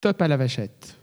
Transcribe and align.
Top 0.00 0.22
à 0.22 0.28
la 0.28 0.36
vachette. 0.36 0.96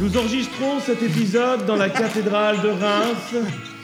Nous 0.00 0.16
enregistrons 0.16 0.80
cet 0.80 1.02
épisode 1.02 1.66
dans 1.66 1.76
la 1.76 1.90
cathédrale 1.90 2.62
de 2.62 2.68
Reims 2.68 3.34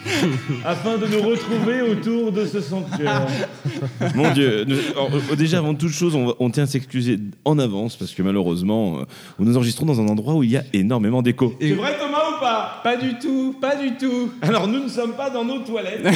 afin 0.64 0.98
de 0.98 1.06
nous 1.06 1.22
retrouver 1.22 1.82
autour 1.82 2.32
de 2.32 2.44
ce 2.44 2.60
sanctuaire. 2.60 3.26
Mon 4.14 4.32
Dieu, 4.32 4.64
nous- 4.66 4.76
alors, 4.92 5.10
euh, 5.30 5.36
déjà 5.36 5.58
avant 5.58 5.74
toute 5.74 5.92
chose, 5.92 6.14
on, 6.14 6.26
va- 6.26 6.34
on 6.40 6.50
tient 6.50 6.64
à 6.64 6.66
s'excuser 6.66 7.18
en 7.44 7.58
avance 7.58 7.96
parce 7.96 8.12
que 8.12 8.22
malheureusement, 8.22 8.98
euh, 9.00 9.04
nous 9.38 9.56
enregistrons 9.56 9.86
dans 9.86 10.00
un 10.00 10.06
endroit 10.08 10.34
où 10.34 10.42
il 10.42 10.50
y 10.50 10.56
a 10.56 10.64
énormément 10.72 11.22
d'écho. 11.22 11.54
C'est 11.60 11.72
vrai 11.72 11.96
Thomas 11.98 12.18
ou 12.36 12.40
pas? 12.40 12.80
Pas 12.82 12.96
du 12.96 13.18
tout, 13.18 13.54
pas 13.60 13.76
du 13.76 13.96
tout. 13.96 14.30
Alors 14.42 14.66
nous 14.68 14.84
ne 14.84 14.88
sommes 14.88 15.12
pas 15.14 15.30
dans 15.30 15.44
nos 15.44 15.60
toilettes. 15.60 16.06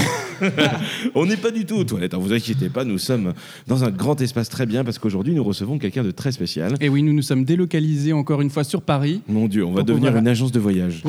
On 1.15 1.27
n'est 1.27 1.37
pas 1.37 1.51
du 1.51 1.65
tout 1.65 1.77
aux 1.77 1.85
toilettes, 1.85 2.15
hein, 2.15 2.19
vous 2.21 2.33
inquiétez 2.33 2.69
pas, 2.69 2.85
nous 2.85 2.99
sommes 2.99 3.33
dans 3.67 3.85
un 3.85 3.91
grand 3.91 4.21
espace 4.21 4.49
très 4.49 4.67
bien 4.67 4.85
parce 4.85 4.99
qu'aujourd'hui 4.99 5.35
nous 5.35 5.45
recevons 5.45 5.79
quelqu'un 5.79 6.05
de 6.05 6.11
très 6.11 6.33
spécial. 6.33 6.75
Et 6.81 6.89
oui, 6.89 7.03
nous 7.03 7.13
nous 7.13 7.23
sommes 7.23 7.45
délocalisés 7.45 8.13
encore 8.13 8.41
une 8.43 8.51
fois 8.51 8.65
sur 8.65 8.83
Paris 8.83 9.23
Mon 9.29 9.47
Dieu, 9.49 9.65
on 9.65 9.73
va 9.73 9.83
devenir 9.83 10.09
pouvoir- 10.09 10.23
une 10.23 10.29
agence 10.29 10.53
de 10.53 10.61
voyage. 10.61 11.03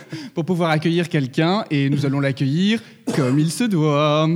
pour 0.34 0.44
pouvoir 0.44 0.70
accueillir 0.70 1.08
quelqu'un 1.08 1.64
et 1.70 1.90
nous 1.90 2.06
allons 2.06 2.20
l'accueillir 2.20 2.80
comme 3.14 3.38
il 3.38 3.50
se 3.50 3.64
doit. 3.64 4.28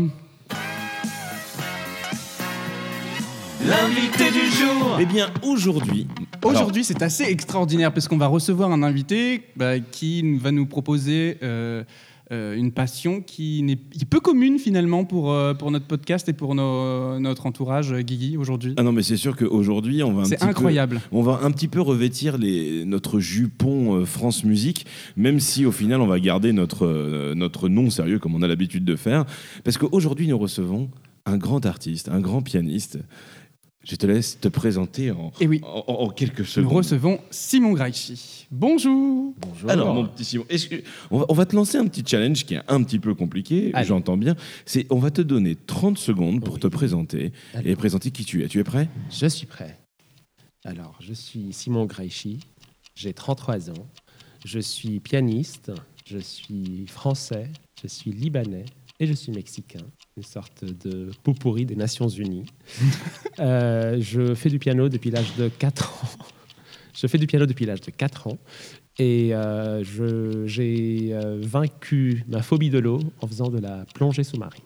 L'invité 3.66 4.30
du 4.30 4.46
jour. 4.50 4.98
Eh 5.00 5.06
bien, 5.06 5.30
aujourd'hui, 5.42 6.06
Aujourd'hui, 6.44 6.84
c'est 6.84 7.02
assez 7.02 7.25
extraordinaire 7.25 7.92
parce 7.92 8.06
qu'on 8.06 8.17
va 8.17 8.27
recevoir 8.27 8.70
un 8.70 8.83
invité 8.83 9.42
bah, 9.56 9.80
qui 9.80 10.39
va 10.39 10.52
nous 10.52 10.67
proposer 10.67 11.39
euh, 11.42 11.83
une 12.30 12.72
passion 12.72 13.22
qui 13.22 13.62
n'est 13.62 13.72
est 14.00 14.04
peu 14.04 14.20
commune 14.20 14.58
finalement 14.58 15.04
pour, 15.04 15.32
euh, 15.32 15.54
pour 15.54 15.70
notre 15.70 15.86
podcast 15.86 16.28
et 16.28 16.32
pour 16.34 16.54
nos- 16.54 17.18
notre 17.18 17.46
entourage, 17.46 17.92
euh, 17.92 18.00
Guigui, 18.02 18.36
aujourd'hui. 18.36 18.74
ah 18.76 18.82
non 18.82 18.92
mais 18.92 19.02
c'est 19.02 19.16
sûr 19.16 19.34
qu'aujourd'hui 19.36 20.02
on 20.02 20.12
va 20.12 20.22
un 20.22 20.24
C'est 20.26 20.36
petit 20.36 20.44
peu- 20.44 20.50
incroyable. 20.50 21.00
On 21.10 21.22
va 21.22 21.40
un 21.42 21.50
petit 21.50 21.68
peu 21.68 21.80
revêtir 21.80 22.36
les, 22.36 22.84
notre 22.84 23.18
jupon 23.18 23.96
euh, 24.00 24.04
France 24.04 24.44
Musique, 24.44 24.84
même 25.16 25.40
si 25.40 25.64
au 25.64 25.72
final 25.72 26.00
on 26.02 26.06
va 26.06 26.20
garder 26.20 26.52
notre, 26.52 26.84
euh, 26.86 27.34
notre 27.34 27.68
nom 27.68 27.88
sérieux 27.90 28.18
comme 28.18 28.34
on 28.34 28.42
a 28.42 28.46
l'habitude 28.48 28.84
de 28.84 28.96
faire. 28.96 29.24
Parce 29.64 29.78
qu'aujourd'hui 29.78 30.28
nous 30.28 30.38
recevons 30.38 30.90
un 31.24 31.36
grand 31.38 31.64
artiste, 31.66 32.08
un 32.10 32.20
grand 32.20 32.42
pianiste. 32.42 32.98
Je 33.89 33.97
te 33.97 34.06
laisse 34.06 34.39
te 34.39 34.48
présenter 34.48 35.11
en, 35.11 35.33
Et 35.41 35.47
oui, 35.47 35.61
en, 35.64 35.83
en 35.89 36.08
quelques 36.11 36.41
nous 36.41 36.44
secondes. 36.44 36.72
recevons 36.75 37.20
Simon 37.31 37.72
Graichi. 37.72 38.47
Bonjour 38.50 39.34
Alors 39.67 39.95
mon 39.95 40.06
petit 40.06 40.25
Simon, 40.27 40.45
que- 40.45 40.83
on, 41.11 41.20
va, 41.20 41.27
on 41.30 41.33
va 41.34 41.47
te 41.47 41.56
lancer 41.56 41.78
un 41.78 41.86
petit 41.86 42.03
challenge 42.06 42.45
qui 42.45 42.55
est 42.55 42.61
un 42.69 42.83
petit 42.83 42.98
peu 42.98 43.14
compliqué, 43.14 43.72
j'entends 43.84 44.19
bien. 44.19 44.36
C'est 44.67 44.86
on 44.91 44.98
va 44.98 45.11
te 45.11 45.22
donner 45.22 45.56
30 45.56 45.97
secondes 45.97 46.45
pour 46.45 46.55
Oui. 46.55 46.61
te 46.61 46.67
présenter 46.67 47.33
Allez. 47.55 47.70
et 47.70 47.77
présenter 47.77 48.11
qui 48.11 48.27
tu 48.27 48.42
es. 48.45 48.48
Tu 48.48 48.58
es 48.58 48.64
prêt? 48.64 48.89
Je 49.11 49.27
suis 49.27 49.47
prêt. 49.47 49.78
Alors, 50.64 50.97
je 51.00 51.14
suis 51.14 51.52
Simon 51.55 51.86
Greichi, 51.86 52.41
j'ai 52.95 53.14
33 53.14 53.70
ans, 53.70 53.86
je 54.45 54.58
suis 54.58 55.00
pianiste, 55.00 55.73
je 56.05 56.19
suis 56.19 56.86
français, 56.89 57.48
je 57.83 57.89
suis 57.89 58.11
libanais 58.12 58.67
et 59.00 59.06
je 59.06 59.12
suis 59.12 59.30
mexicain, 59.32 59.80
une 60.16 60.22
sorte 60.22 60.64
de 60.64 61.10
pot 61.22 61.34
pourri 61.34 61.64
des 61.66 61.77
Nations 61.77 62.08
Unies. 62.08 62.46
Euh, 63.40 63.98
je 64.00 64.34
fais 64.34 64.48
du 64.48 64.58
piano 64.58 64.88
depuis 64.88 65.12
l'âge 65.12 65.36
de 65.36 65.48
4 65.48 65.92
ans. 66.05 66.08
Je 66.92 67.06
fais 67.06 67.18
du 67.18 67.28
piano 67.28 67.46
depuis 67.46 67.66
l'âge 67.66 67.80
de 67.82 67.92
4 67.92 68.27
ans 68.27 68.38
et 68.98 69.33
euh, 69.33 69.84
j'ai 70.46 71.11
euh, 71.12 71.39
vaincu 71.40 72.24
ma 72.27 72.42
phobie 72.42 72.68
de 72.70 72.80
l'eau 72.80 72.98
en 73.20 73.28
faisant 73.28 73.48
de 73.48 73.61
la 73.61 73.84
plongée 73.95 74.24
sous-marine. 74.24 74.64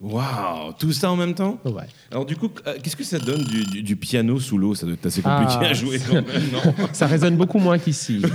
Waouh, 0.00 0.72
tout 0.80 0.92
ça 0.92 1.12
en 1.12 1.16
même 1.16 1.32
temps? 1.34 1.60
Ouais. 1.64 1.84
Alors 2.10 2.26
du 2.26 2.34
coup, 2.34 2.48
qu'est-ce 2.82 2.96
que 2.96 3.04
ça 3.04 3.20
donne 3.20 3.44
du, 3.44 3.62
du- 3.66 3.82
du 3.84 3.94
piano 3.94 4.40
sous 4.40 4.58
l'eau? 4.58 4.74
Ça 4.74 4.84
doit 4.84 4.94
être 4.94 5.06
assez 5.06 5.22
compliqué 5.22 5.52
Ah. 5.60 5.66
à 5.66 5.72
jouer 5.72 6.00
quand 6.04 6.14
même, 6.14 6.50
non? 6.52 6.74
Ça 6.92 7.06
résonne 7.06 7.36
beaucoup 7.36 7.60
moins 7.60 7.78
qu'ici. 7.78 8.20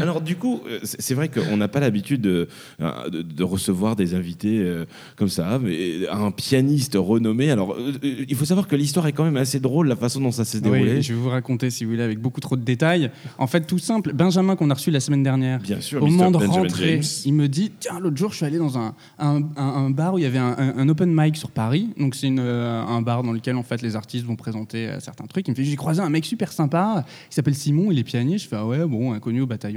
Alors 0.00 0.20
du 0.20 0.36
coup, 0.36 0.60
euh, 0.68 0.78
c'est 0.82 1.14
vrai 1.14 1.28
qu'on 1.28 1.56
n'a 1.56 1.68
pas 1.68 1.80
l'habitude 1.80 2.20
de, 2.20 2.48
euh, 2.80 3.08
de- 3.10 3.22
de 3.22 3.44
recevoir 3.44 3.96
des 3.96 4.14
invités 4.14 4.58
euh, 4.60 4.84
comme 5.16 5.28
ça, 5.28 5.58
mais 5.62 6.08
un 6.08 6.30
pianiste 6.30 6.96
renommé. 6.98 7.50
Alors 7.50 7.72
euh, 7.74 7.92
il 8.28 8.34
faut 8.36 8.44
savoir 8.44 8.66
que 8.68 8.76
l'histoire 8.76 9.06
est 9.06 9.12
quand 9.12 9.24
même 9.24 9.36
assez 9.36 9.60
drôle, 9.60 9.88
la 9.88 9.96
façon 9.96 10.20
dont 10.20 10.32
ça 10.32 10.44
s'est 10.44 10.60
déroulé. 10.60 10.96
Oui, 10.96 11.02
je 11.02 11.12
vais 11.12 11.18
vous 11.18 11.28
raconter 11.28 11.70
si 11.70 11.84
vous 11.84 11.90
voulez 11.90 12.02
avec 12.02 12.18
beaucoup 12.20 12.40
trop 12.40 12.56
de 12.56 12.62
détails. 12.62 13.10
En 13.38 13.46
fait, 13.46 13.62
tout 13.66 13.78
simple, 13.78 14.12
Benjamin 14.12 14.56
qu'on 14.56 14.70
a 14.70 14.74
reçu 14.74 14.90
la 14.90 15.00
semaine 15.00 15.22
dernière, 15.22 15.60
Bien 15.60 15.80
sûr, 15.80 16.02
Au 16.02 16.06
Mr. 16.06 16.12
moment 16.12 16.30
de 16.30 16.38
Benjamin 16.38 16.62
rentrer, 16.62 16.92
James. 16.94 17.02
il 17.24 17.34
me 17.34 17.48
dit 17.48 17.72
Tiens, 17.80 17.98
l'autre 18.00 18.16
jour, 18.16 18.30
je 18.32 18.36
suis 18.36 18.46
allé 18.46 18.58
dans 18.58 18.78
un, 18.78 18.94
un, 19.18 19.42
un- 19.56 19.62
un 19.64 19.90
bar 19.90 20.14
où 20.14 20.18
il 20.18 20.22
y 20.22 20.26
avait 20.26 20.38
un, 20.38 20.88
open 20.88 21.12
mic 21.14 21.36
sur 21.36 21.50
Paris. 21.50 21.90
Donc, 21.98 22.14
c'est 22.14 22.28
un 22.28 23.02
bar 23.02 23.22
dans 23.22 23.32
lequel 23.32 23.56
en 23.56 23.62
fait, 23.62 23.82
les 23.82 23.96
artistes 23.96 24.24
vont 24.24 24.36
présenter 24.36 24.90
certains 25.00 25.26
trucs. 25.26 25.46
Il 25.48 25.50
me 25.52 25.56
fait 25.56 25.64
J'ai 25.64 25.76
croisé 25.76 26.00
un 26.00 26.08
mec 26.10 26.24
super 26.24 26.52
sympa, 26.52 27.04
il 27.30 27.34
s'appelle 27.34 27.54
Simon, 27.54 27.90
il 27.90 27.98
est 27.98 28.04
pianiste. 28.04 28.44
Je 28.44 28.48
fais 28.48 28.56
Ah 28.56 28.66
ouais, 28.66 28.84
bon, 28.86 29.12
inconnu 29.12 29.40
au 29.40 29.46
bataillon. 29.46 29.75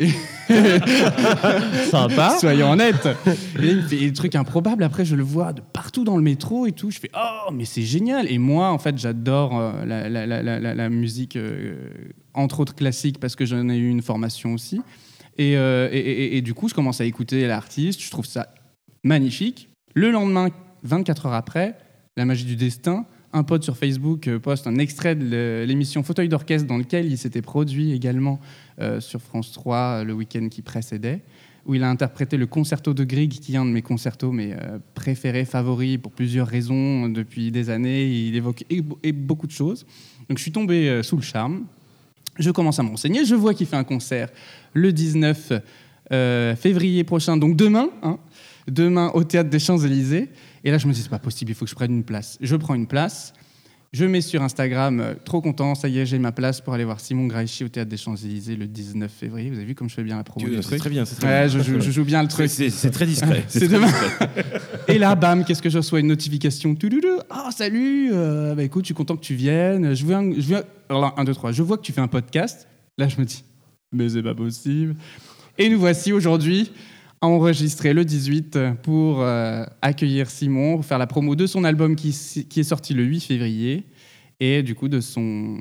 Et- 0.00 0.08
Sympa. 1.90 2.36
Soyons 2.38 2.70
honnêtes. 2.72 3.08
Et 3.58 3.62
là, 3.62 3.70
il 3.72 3.76
me 3.76 3.82
fait 3.82 3.96
des 3.98 4.12
trucs 4.12 4.34
improbables. 4.34 4.82
Après, 4.82 5.04
je 5.04 5.16
le 5.16 5.22
vois 5.22 5.52
de 5.52 5.60
partout 5.60 6.04
dans 6.04 6.16
le 6.16 6.22
métro 6.22 6.66
et 6.66 6.72
tout. 6.72 6.90
Je 6.90 6.98
fais 6.98 7.10
Oh, 7.14 7.50
mais 7.52 7.64
c'est 7.64 7.82
génial. 7.82 8.30
Et 8.30 8.38
moi, 8.38 8.70
en 8.70 8.78
fait, 8.78 8.96
j'adore 8.98 9.58
euh, 9.58 9.84
la, 9.84 10.08
la- 10.08 10.26
la- 10.26 10.42
la- 10.42 10.60
la- 10.60 10.74
la 10.74 10.88
musique, 10.88 11.36
euh, 11.36 11.76
entre 12.34 12.60
autres 12.60 12.74
classique, 12.74 13.18
parce 13.20 13.36
que 13.36 13.44
j'en 13.46 13.68
ai 13.68 13.76
eu 13.76 13.88
une 13.88 14.02
formation 14.02 14.52
aussi. 14.54 14.80
Et, 15.36 15.56
euh, 15.56 15.88
et- 15.92 15.98
et- 15.98 16.36
et 16.36 16.42
du 16.42 16.54
coup, 16.54 16.68
je 16.68 16.74
commence 16.74 17.00
à 17.00 17.04
écouter 17.04 17.46
l'artiste. 17.46 18.00
Je 18.02 18.10
trouve 18.10 18.26
ça 18.26 18.48
magnifique. 19.04 19.68
Le 19.94 20.10
lendemain, 20.10 20.48
24 20.82 21.26
heures 21.26 21.34
après, 21.34 21.76
La 22.16 22.24
magie 22.24 22.44
du 22.44 22.56
destin. 22.56 23.06
Un 23.32 23.44
pote 23.44 23.62
sur 23.62 23.76
Facebook 23.76 24.28
poste 24.38 24.66
un 24.66 24.74
extrait 24.78 25.14
de 25.14 25.64
l'émission 25.68 26.02
Fauteuil 26.02 26.28
d'orchestre 26.28 26.66
dans 26.66 26.78
lequel 26.78 27.06
il 27.06 27.16
s'était 27.16 27.42
produit 27.42 27.92
également 27.92 28.40
euh, 28.80 29.00
sur 29.00 29.20
France 29.20 29.52
3 29.52 29.76
euh, 29.76 30.04
le 30.04 30.12
week-end 30.12 30.48
qui 30.50 30.62
précédait, 30.62 31.22
où 31.66 31.74
il 31.74 31.82
a 31.82 31.90
interprété 31.90 32.36
le 32.36 32.46
concerto 32.46 32.94
de 32.94 33.04
Grieg, 33.04 33.30
qui 33.30 33.54
est 33.54 33.56
un 33.58 33.64
de 33.64 33.70
mes 33.70 33.82
concertos 33.82 34.32
euh, 34.38 34.78
préférés, 34.94 35.44
favoris, 35.44 35.98
pour 35.98 36.12
plusieurs 36.12 36.46
raisons 36.46 37.08
depuis 37.08 37.50
des 37.50 37.70
années. 37.70 38.06
Il 38.06 38.34
évoque 38.36 38.64
et- 38.70 39.12
beaucoup 39.12 39.46
de 39.46 39.52
choses. 39.52 39.84
Donc 40.28 40.38
je 40.38 40.42
suis 40.42 40.52
tombé 40.52 41.02
sous 41.02 41.16
le 41.16 41.22
charme. 41.22 41.64
Je 42.38 42.50
commence 42.50 42.78
à 42.78 42.82
m'enseigner. 42.82 43.24
Je 43.24 43.34
vois 43.34 43.52
qu'il 43.54 43.66
fait 43.66 43.76
un 43.76 43.84
concert 43.84 44.28
le 44.72 44.92
19 44.92 45.52
euh, 46.12 46.56
février 46.56 47.04
prochain, 47.04 47.36
donc 47.36 47.56
demain, 47.56 47.90
hein, 48.02 48.18
demain 48.66 49.10
au 49.14 49.24
théâtre 49.24 49.50
des 49.50 49.58
Champs-Élysées. 49.58 50.30
Et 50.64 50.70
là, 50.70 50.78
je 50.78 50.86
me 50.86 50.92
dis, 50.92 51.02
c'est 51.02 51.10
pas 51.10 51.18
possible, 51.18 51.50
il 51.50 51.54
faut 51.54 51.66
que 51.66 51.70
je 51.70 51.74
prenne 51.74 51.92
une 51.92 52.04
place. 52.04 52.38
Je 52.40 52.56
prends 52.56 52.74
une 52.74 52.86
place. 52.86 53.34
Je 53.94 54.04
mets 54.04 54.20
sur 54.20 54.42
Instagram, 54.42 55.00
euh, 55.00 55.14
trop 55.24 55.40
content, 55.40 55.74
ça 55.74 55.88
y 55.88 55.98
est, 55.98 56.04
j'ai 56.04 56.18
ma 56.18 56.30
place 56.30 56.60
pour 56.60 56.74
aller 56.74 56.84
voir 56.84 57.00
Simon 57.00 57.26
Greichi 57.26 57.64
au 57.64 57.68
théâtre 57.68 57.88
des 57.88 57.96
Champs-Élysées 57.96 58.54
le 58.54 58.66
19 58.66 59.10
février. 59.10 59.48
Vous 59.48 59.56
avez 59.56 59.64
vu 59.64 59.74
comme 59.74 59.88
je 59.88 59.94
fais 59.94 60.02
bien 60.02 60.18
la 60.18 60.24
promo 60.24 60.46
C'est 60.60 60.76
très 60.76 60.90
bien, 60.90 61.06
c'est 61.06 61.14
très 61.16 61.26
Ouais, 61.26 61.48
bien. 61.48 61.58
je, 61.58 61.62
joue- 61.62 61.80
je 61.80 61.90
joue 61.90 62.04
bien 62.04 62.22
le 62.22 62.28
truc. 62.28 62.50
C'est 62.50 62.90
très 62.90 63.06
discret. 63.06 63.44
C'est 63.48 63.66
demain. 63.66 63.86
discret. 63.86 64.28
Et 64.88 64.98
là, 64.98 65.14
bam, 65.14 65.42
qu'est-ce 65.42 65.62
que 65.62 65.70
je 65.70 65.78
reçois 65.78 66.00
Une 66.00 66.08
notification. 66.08 66.76
Ah, 67.30 67.48
salut 67.50 68.10
euh, 68.12 68.54
Bah 68.54 68.62
écoute, 68.62 68.84
je 68.84 68.88
suis 68.88 68.94
content 68.94 69.16
que 69.16 69.24
tu 69.24 69.34
viennes. 69.34 69.94
Je 69.94 70.04
viens, 70.04 70.22
je 70.32 70.40
viens. 70.40 70.62
Alors 70.90 71.00
là, 71.00 71.14
un, 71.16 71.24
deux, 71.24 71.34
trois. 71.34 71.52
Je 71.52 71.62
vois 71.62 71.78
que 71.78 71.82
tu 71.82 71.92
fais 71.92 72.02
un 72.02 72.08
podcast. 72.08 72.68
Là, 72.98 73.08
je 73.08 73.16
me 73.18 73.24
dis, 73.24 73.42
mais 73.92 74.10
c'est 74.10 74.22
pas 74.22 74.34
possible. 74.34 74.96
Et 75.56 75.70
nous 75.70 75.78
voici 75.80 76.12
aujourd'hui 76.12 76.72
enregistrés 77.20 77.92
le 77.94 78.04
18 78.04 78.58
pour 78.82 79.20
euh, 79.22 79.64
accueillir 79.82 80.30
Simon, 80.30 80.76
pour 80.76 80.84
faire 80.84 80.98
la 80.98 81.06
promo 81.06 81.34
de 81.36 81.46
son 81.46 81.64
album 81.64 81.96
qui, 81.96 82.08
est 82.10 82.62
sorti 82.62 82.94
le 82.94 83.02
8 83.04 83.20
février 83.20 83.84
et 84.40 84.62
du 84.62 84.74
coup 84.74 84.88
de 84.88 85.00
son 85.00 85.58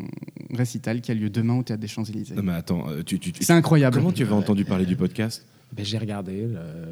récital 0.54 1.02
qui 1.02 1.12
a 1.12 1.14
lieu 1.16 1.30
demain 1.30 1.56
au 1.58 1.64
Théâtre 1.64 1.81
des 1.81 1.88
Champs-Élysées. 1.88 2.36
Non 2.36 2.44
mais 2.44 2.54
attends, 2.54 2.86
euh, 2.90 3.02
tu, 3.04 3.18
tu- 3.20 3.31
tu- 3.31 3.44
C'est 3.44 3.54
incroyable. 3.54 3.98
comment 3.98 4.12
tu 4.12 4.24
avais 4.24 4.34
entendu 4.34 4.66
parler 4.66 4.86
du 4.86 4.96
podcast? 4.96 5.46
Ben, 5.76 5.84
J'ai 5.86 5.98
regardé 5.98 6.48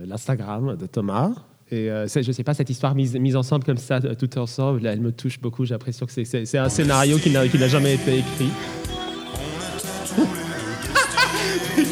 l'Instagram 0.06 0.76
de 0.76 0.86
Thomas. 0.88 1.32
Et 1.72 1.90
euh, 1.90 2.08
je 2.08 2.32
sais 2.32 2.44
pas, 2.44 2.54
cette 2.54 2.70
histoire 2.70 2.94
mise, 2.94 3.16
mise 3.16 3.36
ensemble 3.36 3.64
comme 3.64 3.78
ça, 3.78 3.96
euh, 4.04 4.14
tout 4.14 4.38
ensemble, 4.38 4.86
elle 4.86 5.02
me 5.02 5.12
touche 5.12 5.40
beaucoup. 5.40 5.66
J'ai 5.66 5.74
l'impression 5.74 6.06
que 6.06 6.12
c'est- 6.12 6.58
un 6.58 6.70
scénario 6.70 7.18
qui 7.18 7.32
n'a 7.32 7.48
qui 7.48 7.58
n'a 7.58 7.68
jamais 7.68 7.96
été 7.96 8.20
écrit. 8.20 8.50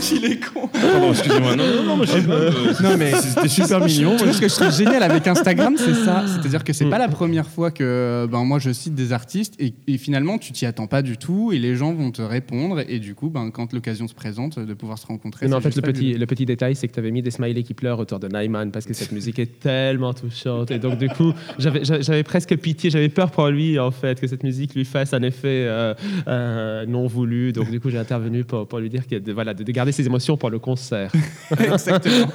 qu'il 0.10 0.26
est 0.26 0.40
con. 0.40 0.68
Pardon, 0.68 1.12
excusez-moi. 1.12 1.56
Non, 1.56 1.64
non, 1.66 1.84
non, 1.84 1.98
moi, 1.98 2.06
je 2.06 2.12
sais 2.12 2.22
pas. 2.22 2.34
euh, 2.34 2.52
Non, 2.82 2.98
mais 2.98 3.12
C'était 3.14 3.48
super 3.48 3.80
mignon. 3.84 4.16
Tu 4.18 4.24
vois, 4.24 4.34
ce 4.34 4.42
que 4.42 4.48
je 4.50 4.54
trouve 4.56 4.72
génial 4.76 5.04
avec 5.04 5.28
Instagram, 5.28 5.76
c'est 5.78 5.94
ça. 5.94 6.26
C'est-à-dire 6.28 6.64
que 6.64 6.74
c'est 6.74 6.86
pas 6.90 6.98
la 6.98 7.08
première 7.08 7.48
fois 7.48 7.72
que 7.72 8.28
ben, 8.32 8.44
moi 8.44 8.60
je 8.60 8.72
cite 8.72 8.96
des 8.96 9.14
artistes 9.14 9.56
et, 9.60 9.74
et 9.88 9.98
finalement 9.98 10.38
tu 10.38 10.52
t'y 10.52 10.66
attends 10.66 10.88
pas 10.88 11.02
du 11.02 11.18
tout 11.18 11.52
et 11.54 11.60
les 11.60 11.76
gens 11.76 11.94
vont 11.94 12.12
te 12.12 12.22
répondre 12.22 12.82
et 12.88 13.00
du 13.00 13.16
coup, 13.16 13.30
ben, 13.30 13.50
quand 13.52 13.74
l'occasion 13.74 14.08
se 14.08 14.14
présente 14.14 14.60
de 14.60 14.74
pouvoir 14.74 14.98
se 14.98 15.06
rencontrer. 15.08 15.48
Mais 15.48 15.54
en 15.56 15.62
c'est 15.62 15.72
fait, 15.72 15.76
le 15.78 15.82
petit, 15.82 16.00
fabuleux. 16.02 16.18
le 16.20 16.26
petit 16.26 16.46
détail, 16.46 16.76
c'est 16.76 16.88
que 16.88 16.94
tu 16.94 17.00
avais 17.00 17.12
mis 17.12 17.22
des 17.22 17.32
smileys 17.32 17.64
qui 17.64 17.74
pleurent 17.74 18.00
autour 18.00 18.20
de 18.20 18.28
Nyman 18.28 18.72
parce 18.72 18.86
que 18.86 18.94
cette 18.94 19.12
musique 19.14 19.40
est 19.40 19.60
tellement 19.60 20.14
touchante. 20.14 20.72
Et 20.72 20.80
donc, 20.80 20.98
du 20.98 21.10
coup, 21.10 21.34
j'avais 21.60 21.84
j'avais- 21.86 22.04
j'avais 22.04 22.24
presque 22.24 22.56
pitié, 22.58 22.90
j'avais 22.90 23.10
peur 23.10 23.32
pour 23.32 23.48
lui, 23.48 23.80
en 23.80 23.92
fait, 23.92 24.20
que 24.20 24.28
cette 24.28 24.44
musique 24.44 24.76
lui 24.76 24.86
fasse 24.86 25.14
un 25.14 25.22
effet 25.24 25.66
euh, 25.68 25.94
euh, 26.28 26.86
non 26.86 27.08
voulu. 27.08 27.52
Donc, 27.54 27.70
du 27.72 27.80
coup, 27.80 27.90
j'ai 27.90 27.98
intervenu 27.98 28.44
pour, 28.44 28.68
pour 28.68 28.80
lui 28.80 28.90
dire 28.90 29.08
que, 29.08 29.16
de, 29.16 29.32
voilà, 29.32 29.54
de, 29.54 29.64
de 29.64 29.72
garder 29.72 29.92
ses 29.94 30.06
émotions 30.06 30.36
pour 30.36 30.50
le 30.50 30.60
concert. 30.60 31.12
Exactement. 31.60 32.28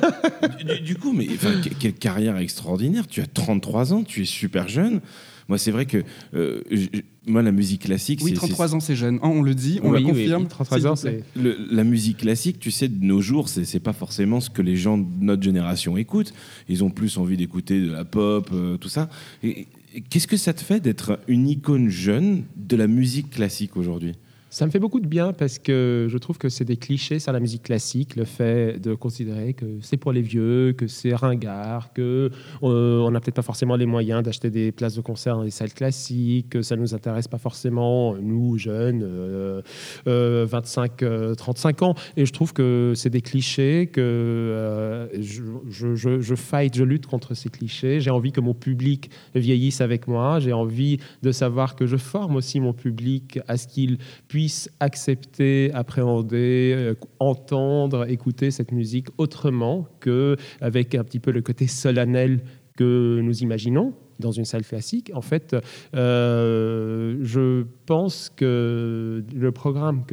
Du, 0.64 0.80
du 0.80 0.94
coup, 0.96 1.12
mais 1.12 1.26
enfin, 1.34 1.60
que- 1.60 1.68
quelle 1.74 1.94
carrière 1.94 2.36
extraordinaire. 2.38 3.06
Tu 3.06 3.20
as 3.20 3.26
33 3.26 3.92
ans, 3.92 4.02
tu 4.02 4.22
es 4.22 4.24
super 4.24 4.68
jeune. 4.68 5.00
Moi, 5.48 5.56
c'est 5.58 5.70
vrai 5.70 5.86
que 5.86 6.02
euh, 6.34 6.60
je- 6.70 6.88
moi, 7.26 7.42
la 7.42 7.52
musique 7.52 7.82
classique, 7.82 8.20
Oui, 8.22 8.30
c'est- 8.30 8.36
33 8.36 8.74
ans, 8.74 8.80
c'est 8.80 8.96
jeune. 8.96 9.16
Hein, 9.22 9.30
on 9.32 9.42
le 9.42 9.54
dit, 9.54 9.80
on 9.82 9.90
Oui, 9.90 10.00
le 10.00 10.04
oui, 10.06 10.10
confirme. 10.12 10.46
33 10.46 10.78
s'il 10.78 10.86
ans, 10.88 10.96
c'est. 10.96 11.24
La 11.36 11.84
musique 11.84 12.18
classique, 12.18 12.58
tu 12.58 12.70
sais, 12.70 12.88
de 12.88 13.02
nos 13.04 13.20
jours, 13.20 13.48
c'est 13.48 13.64
c'est 13.64 13.80
pas 13.80 13.92
forcément 13.94 14.40
ce 14.40 14.50
que 14.50 14.62
les 14.62 14.76
gens 14.76 14.98
de 14.98 15.06
notre 15.20 15.42
génération 15.42 15.96
écoutent. 15.96 16.32
Ils 16.68 16.84
ont 16.84 16.90
plus 16.90 17.16
envie 17.18 17.36
d'écouter 17.36 17.80
de 17.80 17.90
la 17.90 18.04
pop, 18.04 18.48
euh, 18.52 18.76
tout 18.76 18.88
ça. 18.90 19.08
Et- 19.42 19.66
et 19.94 20.00
Qu'est-ce 20.02 20.26
que 20.26 20.36
ça 20.36 20.52
te 20.52 20.60
fait 20.62 20.80
d'être 20.80 21.18
une 21.28 21.48
icône 21.48 21.88
jeune 21.88 22.44
de 22.56 22.76
la 22.76 22.86
musique 22.86 23.30
classique 23.30 23.76
aujourd'hui? 23.78 24.12
Ça 24.50 24.64
me 24.64 24.70
fait 24.70 24.78
beaucoup 24.78 25.00
de 25.00 25.06
bien 25.06 25.34
parce 25.34 25.58
que 25.58 26.06
je 26.08 26.16
trouve 26.16 26.38
que 26.38 26.48
c'est 26.48 26.64
des 26.64 26.78
clichés 26.78 27.18
sur 27.18 27.32
la 27.32 27.40
musique 27.40 27.64
classique, 27.64 28.16
le 28.16 28.24
fait 28.24 28.80
de 28.80 28.94
considérer 28.94 29.52
que 29.52 29.66
c'est 29.82 29.98
pour 29.98 30.10
les 30.10 30.22
vieux, 30.22 30.72
que 30.72 30.86
c'est 30.86 31.14
ringard, 31.14 31.92
que 31.92 32.30
euh, 32.62 32.98
on 33.00 33.10
n'a 33.10 33.20
peut-être 33.20 33.34
pas 33.34 33.42
forcément 33.42 33.76
les 33.76 33.84
moyens 33.84 34.22
d'acheter 34.22 34.48
des 34.48 34.72
places 34.72 34.94
de 34.94 35.02
concert 35.02 35.36
dans 35.36 35.42
les 35.42 35.50
salles 35.50 35.74
classiques, 35.74 36.48
que 36.48 36.62
ça 36.62 36.76
nous 36.76 36.94
intéresse 36.94 37.28
pas 37.28 37.36
forcément 37.36 38.14
nous 38.16 38.56
jeunes, 38.56 39.02
euh, 39.04 39.60
euh, 40.06 40.46
25, 40.48 41.02
euh, 41.02 41.34
35 41.34 41.82
ans. 41.82 41.94
Et 42.16 42.24
je 42.24 42.32
trouve 42.32 42.54
que 42.54 42.94
c'est 42.96 43.10
des 43.10 43.20
clichés 43.20 43.90
que 43.92 45.10
je, 45.20 45.94
je 45.94 46.34
fight, 46.34 46.74
je 46.74 46.84
lutte 46.84 47.06
contre 47.06 47.34
ces 47.34 47.50
clichés. 47.50 48.00
J'ai 48.00 48.10
envie 48.10 48.32
que 48.32 48.40
mon 48.40 48.54
public 48.54 49.10
vieillisse 49.34 49.82
avec 49.82 50.08
moi. 50.08 50.40
J'ai 50.40 50.54
envie 50.54 51.00
de 51.22 51.32
savoir 51.32 51.76
que 51.76 51.86
je 51.86 51.98
forme 51.98 52.36
aussi 52.36 52.60
mon 52.60 52.72
public 52.72 53.40
à 53.46 53.58
ce 53.58 53.68
qu'il 53.68 53.98
puisse 54.26 54.37
accepter, 54.80 55.70
appréhender, 55.74 56.74
euh, 56.76 56.94
entendre, 57.18 58.08
écouter 58.08 58.50
cette 58.50 58.72
musique 58.72 59.08
autrement 59.18 59.86
que 60.00 60.36
avec 60.60 60.94
un 60.94 61.04
petit 61.04 61.20
peu 61.20 61.30
le 61.30 61.42
côté 61.42 61.66
solennel 61.66 62.40
que 62.76 63.20
nous 63.22 63.42
imaginons 63.42 63.94
dans 64.18 64.32
une 64.32 64.44
salle 64.44 64.64
classique. 64.64 65.10
En 65.14 65.20
fait, 65.20 65.56
euh, 65.94 67.18
je 67.22 67.64
pense 67.86 68.30
que 68.34 69.24
les 69.32 69.50
programmes, 69.50 70.04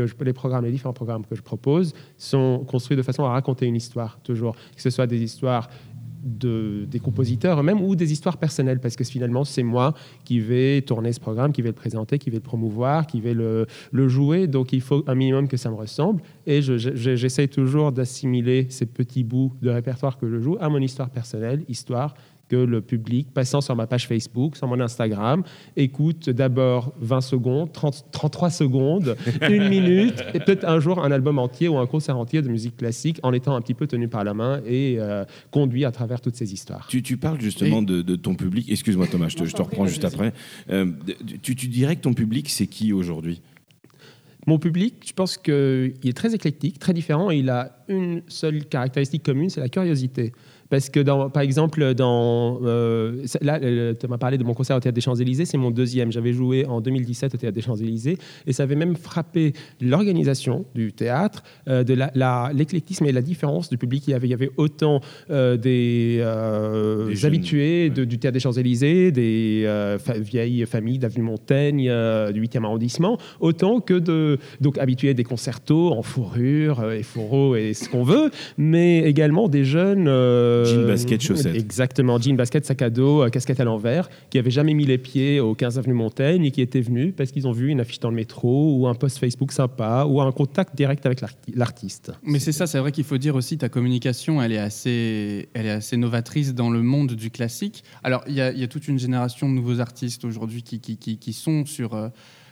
les 0.66 0.72
différents 0.72 0.94
programmes 0.94 1.26
que 1.26 1.36
je 1.36 1.42
propose 1.42 1.94
sont 2.18 2.64
construits 2.68 2.98
de 2.98 3.02
façon 3.02 3.24
à 3.24 3.30
raconter 3.30 3.66
une 3.66 3.76
histoire 3.76 4.20
toujours, 4.24 4.56
que 4.76 4.82
ce 4.82 4.90
soit 4.90 5.08
des 5.08 5.22
histoires 5.22 5.70
de, 6.26 6.86
des 6.90 7.00
compositeurs 7.00 7.60
eux-mêmes 7.60 7.82
ou 7.82 7.96
des 7.96 8.12
histoires 8.12 8.38
personnelles, 8.38 8.80
parce 8.82 8.96
que 8.96 9.04
finalement, 9.04 9.44
c'est 9.44 9.64
moi 9.64 9.94
qui 10.26 10.40
vais 10.40 10.82
tourner 10.82 11.14
ce 11.14 11.20
programme, 11.20 11.52
qui 11.54 11.62
vais 11.62 11.70
le 11.70 11.74
présenter, 11.76 12.18
qui 12.18 12.30
vais 12.32 12.38
le 12.38 12.42
promouvoir, 12.42 13.06
qui 13.08 13.22
vais 13.22 13.34
le, 13.36 13.68
jouer. 14.10 14.48
Donc, 14.48 14.74
il 14.74 14.82
faut 14.82 15.04
un 15.08 15.16
minimum 15.16 15.48
que 15.48 15.56
ça 15.58 15.70
me 15.70 15.76
ressemble. 15.76 16.22
Et 16.48 16.62
je- 16.62 16.78
je- 16.78 17.16
j'essaye 17.16 17.48
toujours 17.48 17.92
d'assimiler 17.92 18.66
ces 18.70 18.86
petits 18.88 19.24
bouts 19.24 19.54
de 19.62 19.70
répertoire 19.70 20.18
que 20.18 20.28
je 20.28 20.40
joue 20.40 20.58
à 20.60 20.68
mon 20.70 20.80
histoire 20.80 21.10
personnelle, 21.10 21.64
histoire 21.70 22.16
que 22.48 22.56
le 22.56 22.82
public, 22.82 23.34
passant 23.34 23.62
sur 23.62 23.76
ma 23.76 23.88
page 23.88 24.08
Facebook, 24.08 24.56
sur 24.56 24.68
mon 24.68 24.80
Instagram, 24.80 25.44
écoute 25.76 26.30
d'abord 26.30 26.94
20 27.00 27.22
secondes, 27.22 27.72
30, 27.72 28.06
33 28.12 28.50
secondes, 28.50 29.16
une 29.50 29.68
minute, 29.70 30.24
et 30.34 30.40
peut-être 30.40 30.66
un 30.66 30.80
jour 30.80 31.04
un 31.04 31.12
album 31.12 31.40
entier 31.40 31.68
ou 31.68 31.78
un 31.78 31.88
concert 31.88 32.18
entier 32.18 32.42
de 32.42 32.50
musique 32.50 32.78
classique 32.78 33.20
en 33.24 33.34
étant 33.34 33.56
un 33.56 33.62
petit 33.62 33.74
peu 33.74 33.88
tenu 33.88 34.08
par 34.08 34.24
la 34.24 34.34
main 34.34 34.62
et 34.66 34.98
euh, 35.00 35.26
conduit 35.52 35.86
à 35.86 35.92
travers 35.92 36.22
toutes 36.22 36.36
ces 36.36 36.54
histoires. 36.54 36.88
tu, 36.88 37.02
tu 37.02 37.18
parles 37.18 37.42
justement 37.42 37.82
de, 37.82 38.02
de 38.02 38.16
ton 38.16 38.36
public. 38.36 38.70
Excuse-moi 38.70 39.08
Thomas, 39.08 39.30
je 39.30 39.38
te, 39.38 39.46
je 39.46 39.54
te 39.54 39.62
reprends 39.62 39.88
juste 39.88 40.06
après. 40.06 40.34
Euh, 40.70 40.92
tu, 41.42 41.56
tu 41.56 41.68
dirais 41.68 41.96
que 41.96 42.02
ton 42.02 42.14
public, 42.14 42.50
c'est 42.50 42.68
qui 42.68 42.94
aujourd'hui? 42.94 43.42
Mon 44.48 44.60
public, 44.60 45.04
je 45.08 45.14
pense 45.14 45.38
qu'il 45.38 45.54
est 46.04 46.16
très 46.16 46.36
éclectique, 46.36 46.78
très 46.78 46.94
différent, 46.94 47.32
et 47.32 47.38
il 47.38 47.50
a 47.50 47.84
une 47.88 48.22
seule 48.28 48.66
caractéristique 48.66 49.24
commune, 49.24 49.50
c'est 49.50 49.60
la 49.60 49.70
curiosité. 49.70 50.34
Parce 50.70 50.90
que, 50.90 51.00
dans, 51.00 51.30
par 51.30 51.44
exemple, 51.44 51.94
dans, 51.94 52.60
euh, 52.64 53.24
là, 53.42 53.60
tu 53.60 54.08
m'as 54.08 54.18
parlé 54.18 54.38
de 54.38 54.44
mon 54.44 54.54
concert 54.54 54.76
au 54.76 54.80
Théâtre 54.80 54.96
des 54.96 55.02
Champs-Élysées, 55.02 55.46
c'est 55.46 55.58
mon 55.58 55.70
deuxième. 55.72 56.12
J'avais 56.12 56.34
joué 56.34 56.66
en 56.66 56.82
2017 56.82 57.36
au 57.36 57.38
Théâtre 57.38 57.54
des 57.56 57.62
Champs-Élysées, 57.62 58.18
et 58.48 58.54
ça 58.54 58.64
avait 58.64 58.76
même 58.76 58.96
frappé 58.96 59.54
l'organisation 59.80 60.66
du 60.74 60.92
théâtre, 60.92 61.44
euh, 61.68 61.84
de 61.84 61.96
l'éclectisme 62.58 63.06
et 63.06 63.12
la 63.12 63.22
différence 63.22 63.70
du 63.70 63.78
public. 63.78 64.04
Il 64.08 64.12
y 64.12 64.14
avait, 64.16 64.28
il 64.28 64.32
y 64.32 64.34
avait 64.34 64.52
autant 64.58 65.02
euh, 65.30 65.56
des, 65.56 66.18
Des 67.08 67.16
jeunes, 67.16 67.28
habitués 67.28 67.90
de- 67.90 68.04
du 68.06 68.18
Théâtre 68.18 68.34
des 68.34 68.40
Champs-Élysées, 68.40 69.12
des 69.12 69.66
fa- 70.00 70.18
vieilles 70.18 70.66
familles 70.66 71.00
d'avenue 71.00 71.24
Montaigne, 71.24 71.84
du 72.34 72.42
8e 72.42 72.64
arrondissement, 72.64 73.18
autant 73.40 73.80
que 73.80 73.94
de 73.94 74.40
donc 74.62 74.78
habitués 74.78 75.14
des 75.14 75.24
concertos 75.24 75.92
en 75.92 76.02
fourrure 76.02 76.92
et 76.92 77.04
fourreau 77.04 77.56
et 77.56 77.74
ce 77.74 77.88
qu'on 77.90 78.04
veut, 78.04 78.32
mais 78.58 79.00
également 79.04 79.48
des 79.48 79.64
jeunes 79.64 80.08
Jean 80.64 80.88
basket, 80.88 81.22
chaussettes. 81.22 81.56
Exactement, 81.56 82.18
jean 82.20 82.36
basket, 82.38 82.66
sac 82.66 82.82
à 82.82 82.90
dos, 82.90 83.24
euh, 83.24 83.30
casquette 83.30 83.60
à 83.60 83.66
l'envers, 83.66 84.10
qui 84.30 84.40
avaient 84.40 84.52
jamais 84.52 84.74
mis 84.74 84.86
les 84.86 84.98
pieds 84.98 85.40
au 85.42 85.56
15 85.56 85.78
avenue 85.78 85.94
Montaigne 85.94 86.46
et 86.46 86.52
qui 86.52 86.62
étaient 86.62 86.80
venus 86.82 87.14
parce 87.18 87.32
qu'ils 87.32 87.48
ont 87.48 87.52
vu 87.52 87.70
une 87.70 87.80
affiche 87.82 88.00
dans 88.00 88.10
le 88.10 88.16
métro 88.16 88.78
ou 88.78 88.88
un 88.88 88.94
post 88.96 89.18
Facebook 89.18 89.52
sympa 89.52 90.06
ou 90.08 90.22
un 90.22 90.32
contact 90.32 90.76
direct 90.76 91.06
avec 91.06 91.20
l'arti- 91.22 91.52
l'artiste. 91.54 92.12
Mais 92.24 92.40
c'est 92.40 92.52
ça, 92.52 92.68
c'est 92.68 92.80
vrai 92.80 92.92
qu'il 92.92 93.04
faut 93.04 93.18
dire 93.18 93.36
aussi 93.36 93.58
ta 93.58 93.68
communication, 93.68 94.42
elle 94.42 94.52
est 94.54 94.58
assez, 94.58 95.50
elle 95.54 95.66
est 95.66 95.72
assez 95.72 95.98
novatrice 95.98 96.54
dans 96.54 96.70
le 96.70 96.82
monde 96.82 97.14
du 97.14 97.32
classique. 97.32 97.84
Alors 98.04 98.24
il 98.28 98.36
y 98.36 98.42
a, 98.42 98.52
il 98.52 98.60
y 98.60 98.64
a 98.64 98.68
toute 98.68 98.88
une 98.88 99.00
génération 99.00 99.50
de 99.50 99.54
nouveaux 99.56 99.80
artistes 99.80 100.24
aujourd'hui 100.26 100.62
qui, 100.64 100.80
qui, 100.80 100.98
qui, 100.98 101.18
qui 101.18 101.34
sont 101.34 101.66
sur, 101.66 101.94
euh, 101.96 102.10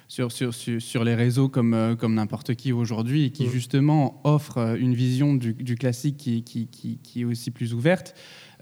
sur, 0.07 0.31
sur, 0.31 0.53
sur, 0.53 0.81
sur 0.81 1.03
les 1.03 1.15
réseaux 1.15 1.49
comme, 1.49 1.73
euh, 1.73 1.95
comme 1.95 2.13
n'importe 2.15 2.53
qui 2.55 2.71
aujourd'hui 2.71 3.25
et 3.25 3.29
qui 3.31 3.45
Mm. 3.47 3.49
justement 3.51 4.21
offrent 4.23 4.57
euh, 4.59 4.75
une 4.77 4.93
vision 4.93 5.33
du, 5.35 5.53
du 5.53 5.75
classique 5.75 6.17
qui, 6.17 6.43
qui, 6.43 6.67
qui, 6.67 6.99
qui 7.01 7.21
est 7.21 7.25
aussi 7.25 7.51
plus 7.51 7.73
ouverte. 7.73 8.13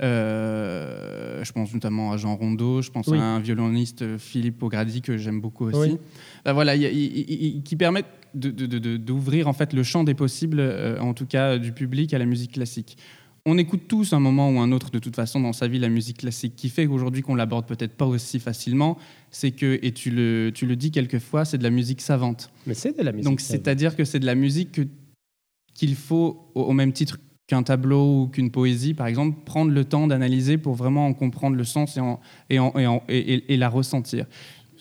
Euh, 0.02 1.44
je 1.44 1.52
pense 1.52 1.74
notamment 1.74 2.12
à 2.12 2.18
Jean 2.18 2.36
Rondeau, 2.36 2.82
je 2.82 2.90
pense 2.92 3.08
Oui. 3.08 3.18
à 3.18 3.24
un 3.24 3.40
violoniste 3.40 4.18
Philippe 4.18 4.62
Ogradi 4.64 5.02
que 5.02 5.18
j'aime 5.18 5.42
beaucoup 5.42 5.66
aussi. 5.66 5.92
Oui. 5.92 5.98
Euh, 6.48 6.54
voilà, 6.54 6.76
y 6.76 6.86
a- 6.86 7.62
qui 7.64 7.76
permettent 7.76 8.06
d'ouvrir 8.34 9.48
en 9.48 9.54
fait 9.54 9.74
le 9.74 9.84
champ 9.84 10.04
des 10.04 10.14
possibles, 10.14 10.60
euh, 10.60 11.00
en 11.00 11.14
tout 11.14 11.26
cas 11.26 11.58
du 11.58 11.72
public 11.74 12.14
à 12.14 12.18
la 12.18 12.26
musique 12.26 12.54
classique. 12.54 12.98
On 13.46 13.58
écoute 13.58 13.88
tous 13.88 14.14
un 14.14 14.20
moment 14.20 14.50
ou 14.52 14.60
un 14.60 14.72
autre 14.72 14.92
de 14.92 15.00
toute 15.00 15.16
façon 15.16 15.40
dans 15.40 15.54
sa 15.54 15.68
vie 15.68 15.80
la 15.80 15.90
musique 15.90 16.18
classique. 16.18 16.56
Qui 16.56 16.70
fait 16.70 16.86
qu'aujourd'hui 16.86 17.24
qu'on 17.24 17.34
l'aborde 17.36 17.66
peut-être 17.66 17.96
pas 17.96 18.06
aussi 18.06 18.40
facilement, 18.40 18.98
c'est 19.32 19.52
que 19.52 19.80
et 19.82 19.92
tu 19.94 20.12
le 20.12 20.52
tu 20.54 20.68
le 20.68 20.76
dis 20.76 20.92
quelquefois, 20.92 21.44
c'est 21.46 21.58
de 21.58 21.64
la 21.64 21.72
musique 21.72 22.02
savante. 22.02 22.52
Mais 22.68 22.76
c'est 22.76 22.96
de 22.98 23.04
la 23.04 23.12
musique. 23.12 23.26
Donc 23.26 23.40
c'est-à-dire 23.42 23.96
que 23.96 24.06
c'est 24.06 24.20
de 24.20 24.26
la 24.28 24.36
musique 24.36 24.72
que- 24.74 24.88
qu'il 25.74 25.96
faut 25.96 26.52
au, 26.54 26.62
au 26.64 26.74
même 26.74 26.94
titre 26.94 27.18
qu'un 27.48 27.64
tableau 27.64 28.22
ou 28.24 28.28
qu'une 28.28 28.52
poésie, 28.52 28.94
par 28.94 29.08
exemple, 29.08 29.40
prendre 29.44 29.72
le 29.72 29.84
temps 29.86 30.06
d'analyser 30.08 30.58
pour 30.60 30.76
vraiment 30.76 31.08
en 31.08 31.14
comprendre 31.14 31.56
le 31.58 31.64
sens 31.64 31.98
et, 31.98 32.00
en- 32.00 32.20
et, 32.50 32.60
en- 32.60 32.74
et 32.78 32.86
en- 32.86 33.04
et 33.08 33.58
la 33.58 33.70
ressentir. 33.70 34.26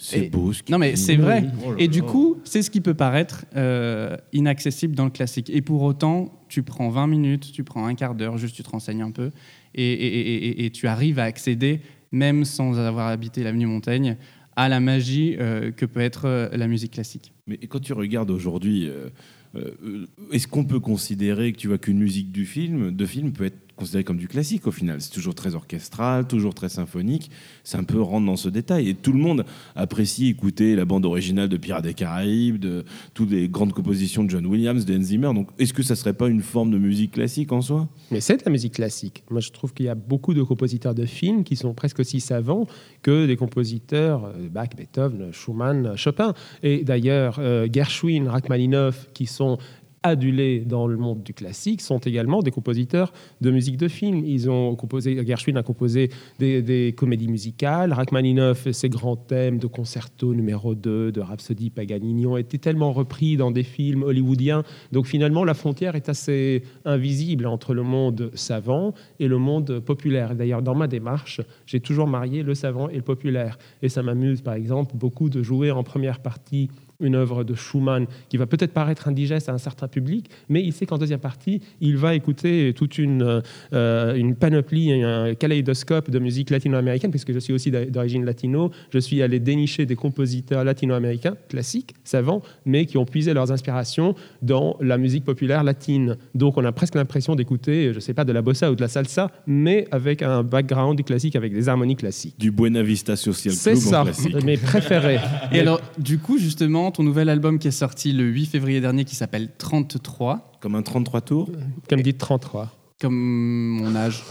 C'est 0.00 0.30
beau 0.30 0.52
ce 0.52 0.62
Non 0.70 0.78
mais 0.78 0.96
c'est 0.96 1.16
vrai. 1.16 1.44
Oh 1.64 1.74
Et 1.78 1.86
du 1.86 2.02
coup, 2.02 2.38
c'est 2.44 2.62
ce 2.62 2.70
qui 2.70 2.80
peut 2.80 2.94
paraître 2.94 3.44
euh, 3.54 4.16
inaccessible 4.32 4.94
dans 4.94 5.04
le 5.04 5.10
classique. 5.10 5.50
Et 5.50 5.60
pour 5.60 5.82
autant, 5.82 6.40
tu 6.48 6.62
prends 6.62 6.88
20 6.88 7.06
minutes, 7.06 7.52
tu 7.52 7.64
prends 7.64 7.86
un 7.86 7.94
quart 7.94 8.14
d'heure, 8.14 8.38
juste 8.38 8.56
tu 8.56 8.62
te 8.62 8.70
renseignes 8.70 9.02
un 9.02 9.10
peu, 9.10 9.30
et, 9.74 10.70
tu 10.72 10.88
arrives 10.88 11.18
à 11.18 11.24
accéder, 11.24 11.80
même 12.12 12.44
sans 12.44 12.78
avoir 12.78 13.08
habité 13.08 13.42
l'avenue 13.42 13.66
Montaigne, 13.66 14.16
à 14.56 14.68
la 14.68 14.80
magie 14.80 15.36
euh, 15.38 15.70
que 15.70 15.86
peut 15.86 16.00
être 16.00 16.26
euh, 16.26 16.48
la 16.52 16.66
musique 16.66 16.92
classique. 16.92 17.32
Mais 17.46 17.56
quand 17.58 17.80
tu 17.80 17.92
regardes 17.92 18.30
aujourd'hui, 18.30 18.88
euh, 18.88 20.06
est-ce 20.32 20.48
qu'on 20.48 20.64
peut 20.64 20.80
considérer 20.80 21.52
que 21.52 21.58
tu 21.58 21.68
vois 21.68 21.78
qu'une 21.78 21.98
musique 21.98 22.32
du 22.32 22.46
film, 22.46 22.90
de 22.90 23.06
film 23.06 23.32
peut 23.32 23.44
être 23.44 23.69
considérée 23.80 24.04
comme 24.04 24.18
du 24.18 24.28
classique 24.28 24.66
au 24.66 24.70
final 24.70 25.00
C'est 25.00 25.10
toujours 25.10 25.34
très 25.34 25.54
orchestral, 25.54 26.26
toujours 26.26 26.54
très 26.54 26.68
symphonique. 26.68 27.30
C'est 27.64 27.78
un 27.78 27.84
peu 27.84 28.00
rendre 28.00 28.26
dans 28.26 28.36
ce 28.36 28.48
détail. 28.48 28.88
Et 28.90 28.94
tout 28.94 29.12
le 29.12 29.18
monde 29.18 29.44
apprécie 29.74 30.28
écouter 30.28 30.76
la 30.76 30.84
bande 30.84 31.06
originale 31.06 31.48
de 31.48 31.56
Pirates 31.56 31.84
des 31.84 31.94
Caraïbes, 31.94 32.58
de 32.58 32.84
toutes 33.14 33.30
les 33.30 33.48
grandes 33.48 33.72
compositions 33.72 34.22
de 34.22 34.30
John 34.30 34.46
Williams, 34.46 34.84
de 34.84 34.96
Hans 34.96 35.02
Zimmer. 35.02 35.32
Donc, 35.34 35.48
est-ce 35.58 35.72
que 35.72 35.82
ça 35.82 35.96
serait 35.96 36.12
pas 36.12 36.28
une 36.28 36.42
forme 36.42 36.70
de 36.70 36.78
musique 36.78 37.12
classique 37.12 37.52
en 37.52 37.62
soi? 37.62 37.88
Mais 38.10 38.20
c'est 38.20 38.36
de 38.36 38.42
la 38.44 38.52
musique 38.52 38.74
classique. 38.74 39.24
Moi, 39.30 39.40
je 39.40 39.50
trouve 39.50 39.72
qu'il 39.72 39.86
y 39.86 39.88
a 39.88 39.94
beaucoup 39.94 40.34
de 40.34 40.42
compositeurs 40.42 40.94
de 40.94 41.06
films 41.06 41.42
qui 41.42 41.56
sont 41.56 41.72
presque 41.72 42.00
aussi 42.00 42.20
savants 42.20 42.66
que 43.02 43.26
des 43.26 43.36
compositeurs 43.36 44.26
euh, 44.26 44.48
Bach, 44.50 44.68
Beethoven, 44.76 45.32
Schumann, 45.32 45.96
Chopin. 45.96 46.34
Et 46.62 46.84
d'ailleurs, 46.84 47.38
euh, 47.38 47.66
Gershwin, 47.72 48.28
Rachmaninoff, 48.28 49.08
qui 49.14 49.26
sont 49.26 49.58
adulés 50.02 50.60
dans 50.60 50.86
le 50.86 50.96
monde 50.96 51.22
du 51.22 51.34
classique 51.34 51.80
sont 51.80 51.98
également 51.98 52.42
des 52.42 52.50
compositeurs 52.50 53.12
de 53.40 53.50
musique 53.50 53.76
de 53.76 53.88
film. 53.88 54.24
Ils 54.24 54.48
ont 54.48 54.74
composé, 54.74 55.24
Gershwin 55.26 55.56
a 55.56 55.62
composé 55.62 56.10
des, 56.38 56.94
comédies 56.96 57.28
musicales, 57.28 57.92
Rachmaninoff, 57.92 58.70
ses 58.70 58.88
grands 58.88 59.16
thèmes 59.16 59.58
de 59.58 59.66
concerto 59.66 60.34
numéro 60.34 60.74
2, 60.74 61.12
de 61.12 61.20
Rhapsody 61.20 61.70
Paganini 61.70 62.26
ont 62.26 62.36
été 62.36 62.58
tellement 62.58 62.92
repris 62.92 63.36
dans 63.36 63.50
des 63.50 63.62
films 63.62 64.02
hollywoodiens. 64.02 64.62
Donc 64.92 65.06
finalement, 65.06 65.44
la 65.44 65.54
frontière 65.54 65.96
est 65.96 66.08
assez 66.08 66.62
invisible 66.84 67.46
entre 67.46 67.74
le 67.74 67.82
monde 67.82 68.30
savant 68.34 68.94
et 69.18 69.28
le 69.28 69.38
monde 69.38 69.80
populaire. 69.80 70.34
D'ailleurs, 70.34 70.62
dans 70.62 70.74
ma 70.74 70.86
démarche, 70.86 71.40
j'ai 71.66 71.80
toujours 71.80 72.06
marié 72.06 72.42
le 72.42 72.54
savant 72.54 72.88
et 72.88 72.96
le 72.96 73.02
populaire. 73.02 73.58
Et 73.82 73.88
ça 73.88 74.02
m'amuse, 74.02 74.40
par 74.40 74.54
exemple, 74.54 74.96
beaucoup 74.96 75.28
de 75.28 75.42
jouer 75.42 75.70
en 75.70 75.82
première 75.82 76.20
partie 76.20 76.70
une 77.00 77.14
œuvre 77.14 77.44
de 77.44 77.54
Schumann 77.54 78.06
qui 78.28 78.36
va 78.36 78.46
peut-être 78.46 78.72
paraître 78.72 79.08
indigeste 79.08 79.48
à 79.48 79.52
un 79.52 79.58
certain 79.58 79.88
public, 79.88 80.30
mais 80.48 80.62
il 80.62 80.72
sait 80.72 80.86
qu'en 80.86 80.98
deuxième 80.98 81.20
partie, 81.20 81.60
il 81.80 81.96
va 81.96 82.14
écouter 82.14 82.72
toute 82.74 82.98
une, 82.98 83.42
euh, 83.72 84.14
une 84.14 84.34
panoplie, 84.34 84.92
un 85.02 85.34
kaléidoscope 85.34 86.10
de 86.10 86.18
musique 86.18 86.50
latino-américaine, 86.50 87.10
puisque 87.10 87.32
je 87.32 87.38
suis 87.38 87.52
aussi 87.52 87.70
d'origine 87.70 88.24
latino. 88.24 88.70
Je 88.92 88.98
suis 88.98 89.22
allé 89.22 89.40
dénicher 89.40 89.86
des 89.86 89.96
compositeurs 89.96 90.64
latino-américains 90.64 91.36
classiques, 91.48 91.94
savants, 92.04 92.42
mais 92.64 92.86
qui 92.86 92.98
ont 92.98 93.04
puisé 93.04 93.34
leurs 93.34 93.52
inspirations 93.52 94.14
dans 94.42 94.76
la 94.80 94.98
musique 94.98 95.24
populaire 95.24 95.64
latine. 95.64 96.16
Donc 96.34 96.56
on 96.56 96.64
a 96.64 96.72
presque 96.72 96.94
l'impression 96.94 97.34
d'écouter, 97.34 97.90
je 97.90 97.96
ne 97.96 98.00
sais 98.00 98.14
pas, 98.14 98.24
de 98.24 98.32
la 98.32 98.42
bossa 98.42 98.70
ou 98.70 98.74
de 98.74 98.80
la 98.80 98.88
salsa, 98.88 99.30
mais 99.46 99.86
avec 99.90 100.22
un 100.22 100.42
background 100.42 101.02
classique, 101.04 101.36
avec 101.36 101.52
des 101.52 101.68
harmonies 101.68 101.96
classiques. 101.96 102.38
Du 102.38 102.50
Buena 102.50 102.82
Vista 102.82 103.16
Social 103.16 103.54
Club 103.54 103.62
C'est 103.62 103.76
ça, 103.76 104.04
mes 104.44 104.56
préférés. 104.56 105.20
Et 105.52 105.60
alors, 105.60 105.80
du 105.98 106.18
coup, 106.18 106.38
justement, 106.38 106.89
ton 106.90 107.02
nouvel 107.02 107.28
album 107.28 107.58
qui 107.58 107.68
est 107.68 107.72
sorti 107.72 108.12
le 108.12 108.24
8 108.24 108.46
février 108.46 108.80
dernier, 108.80 109.04
qui 109.04 109.14
s'appelle 109.16 109.50
33, 109.58 110.52
Comme 110.60 110.74
un 110.74 110.82
33 110.82 111.20
tours, 111.20 111.50
Comme 111.88 112.02
dit 112.02 112.14
33. 112.14 112.70
comme 113.00 113.14
mon 113.14 113.96
âge, 113.96 114.22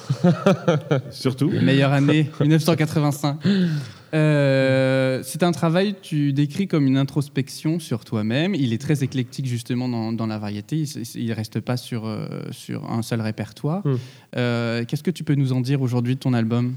surtout. 1.12 1.50
meilleure 1.50 1.92
année, 1.94 2.30
1985. 2.39 3.39
Euh, 4.13 5.22
c'est 5.24 5.44
un 5.44 5.51
travail, 5.51 5.96
tu 6.01 6.34
décris 6.34 6.68
comme 6.68 6.88
une 6.88 6.98
introspection 6.98 7.80
sur 7.80 8.06
toi-même. 8.06 8.56
Il 8.56 8.74
est 8.74 8.82
très 8.82 9.04
éclectique 9.04 9.46
justement 9.46 9.88
dans, 9.88 10.12
dans 10.13 10.28
la 10.28 10.38
variété. 10.38 10.84
Il 11.16 11.28
ne 11.28 11.34
reste 11.36 11.60
pas 11.60 11.78
sur, 11.78 12.06
euh, 12.06 12.28
sur 12.51 12.89
un 12.92 13.01
seul 13.01 13.22
répertoire. 13.22 13.86
Mm. 13.86 13.96
Euh, 14.38 14.86
Qu'est-ce 14.88 15.04
que 15.04 15.12
tu 15.12 15.24
peux 15.24 15.36
nous 15.36 15.54
en 15.54 15.62
dire 15.62 15.82
aujourd'hui 15.82 16.16
de 16.16 16.20
ton 16.20 16.34
album? 16.34 16.75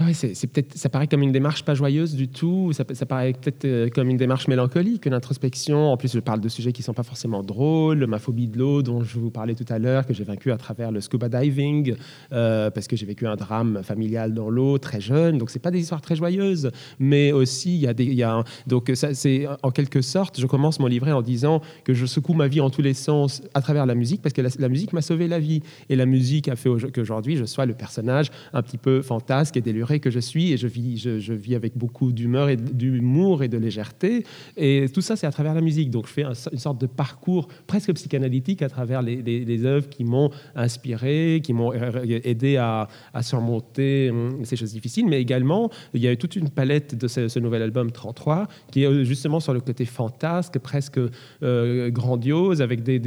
Ouais, 0.00 0.12
c'est, 0.14 0.46
peut-être, 0.46 0.76
ça 0.76 0.88
paraît 0.88 1.06
comme 1.06 1.22
une 1.22 1.32
démarche 1.32 1.64
pas 1.64 1.74
joyeuse 1.74 2.14
du 2.14 2.28
tout. 2.28 2.72
Ça, 2.72 2.84
ça 2.92 3.06
paraît 3.06 3.32
peut-être 3.32 3.64
euh, 3.64 3.88
comme 3.88 4.08
une 4.10 4.16
démarche 4.16 4.48
mélancolique, 4.48 5.06
une 5.06 5.14
introspection. 5.14 5.92
En 5.92 5.96
plus, 5.96 6.12
je 6.12 6.20
parle 6.20 6.40
de 6.40 6.48
sujets 6.48 6.72
qui 6.72 6.82
sont 6.82 6.94
pas 6.94 7.02
forcément 7.02 7.42
drôles. 7.42 8.06
Ma 8.06 8.18
phobie 8.18 8.48
de 8.48 8.58
l'eau, 8.58 8.82
dont 8.82 9.02
je 9.02 9.18
vous 9.18 9.30
parlais 9.30 9.54
tout 9.54 9.64
à 9.68 9.78
l'heure, 9.78 10.06
que 10.06 10.14
j'ai 10.14 10.24
vaincu 10.24 10.52
à 10.52 10.56
travers 10.56 10.92
le 10.92 11.00
scuba 11.00 11.28
diving, 11.28 11.94
euh, 12.32 12.70
parce 12.70 12.86
que 12.86 12.96
j'ai 12.96 13.06
vécu 13.06 13.26
un 13.26 13.36
drame 13.36 13.80
familial 13.82 14.34
dans 14.34 14.50
l'eau 14.50 14.78
très 14.78 15.00
jeune. 15.00 15.38
Donc, 15.38 15.50
c'est 15.50 15.58
pas 15.58 15.70
des 15.70 15.80
histoires 15.80 16.00
très 16.02 16.16
joyeuses, 16.16 16.70
mais 16.98 17.32
aussi 17.32 17.74
il 17.76 17.80
y 18.14 18.22
a 18.22 18.44
donc 18.66 18.90
ça, 18.94 19.14
c'est 19.14 19.46
en 19.62 19.70
quelque 19.70 20.02
sorte, 20.02 20.40
je 20.40 20.46
commence 20.46 20.78
mon 20.80 20.86
livret 20.86 21.12
en 21.12 21.22
disant 21.22 21.60
que 21.84 21.94
je 21.94 22.06
secoue 22.06 22.34
ma 22.34 22.46
vie 22.46 22.60
en 22.60 22.70
tous 22.70 22.82
les 22.82 22.94
sens 22.94 23.42
à 23.54 23.60
travers 23.60 23.86
la 23.86 23.94
musique, 23.94 24.22
parce 24.22 24.32
que 24.32 24.42
la, 24.42 24.50
la 24.58 24.68
musique 24.68 24.92
m'a 24.92 25.02
sauvé 25.02 25.26
la 25.28 25.38
vie, 25.38 25.62
et 25.88 25.96
la 25.96 26.06
musique 26.06 26.48
a 26.48 26.56
fait 26.56 26.68
au- 26.68 26.78
qu'aujourd'hui 26.78 27.36
je 27.36 27.44
sois 27.44 27.66
le 27.66 27.74
personnage 27.74 28.30
un 28.52 28.62
petit 28.62 28.78
peu 28.78 29.02
fantasque 29.02 29.56
et 29.56 29.60
déluré 29.60 29.87
que 29.96 30.10
je 30.10 30.18
suis, 30.20 30.52
et 30.52 30.56
je 30.56 30.66
vis, 30.66 31.54
avec 31.54 31.76
beaucoup 31.76 32.12
d'humeur 32.12 32.48
et 32.48 32.56
d'humour 32.56 33.42
et 33.42 33.48
de 33.48 33.56
légèreté, 33.58 34.24
et 34.56 34.86
tout 34.92 35.00
ça 35.00 35.16
c'est 35.16 35.26
à 35.26 35.30
travers 35.30 35.54
la 35.54 35.60
musique. 35.62 35.90
Donc 35.90 36.06
je 36.06 36.12
fais 36.12 36.24
un- 36.24 36.32
une 36.52 36.58
sorte 36.58 36.80
de 36.80 36.86
parcours 36.86 37.48
presque 37.66 37.92
psychanalytique 37.94 38.62
à 38.62 38.68
travers 38.68 39.02
les, 39.02 39.64
œuvres 39.64 39.88
qui 39.88 40.04
m'ont 40.04 40.30
inspiré, 40.54 41.40
qui 41.42 41.52
m'ont 41.52 41.72
euh, 41.72 42.04
aidé 42.24 42.56
à, 42.56 42.88
surmonter 43.22 44.10
hum, 44.10 44.44
ces 44.44 44.56
choses 44.56 44.72
difficiles, 44.72 45.06
mais 45.08 45.20
également 45.20 45.70
il 45.94 46.02
y 46.02 46.06
a 46.08 46.12
eu 46.12 46.16
toute 46.16 46.36
une 46.36 46.50
palette 46.50 46.94
de 46.94 47.08
ce, 47.08 47.38
nouvel 47.38 47.62
album 47.62 47.90
33 47.90 48.48
qui 48.70 48.82
est 48.82 48.86
euh, 48.86 49.04
justement 49.04 49.40
sur 49.40 49.52
le 49.54 49.60
côté 49.60 49.84
fantasque, 49.84 50.58
presque 50.58 51.00
euh, 51.42 51.90
grandiose, 51.90 52.62
avec 52.62 52.82
des, 52.82 53.00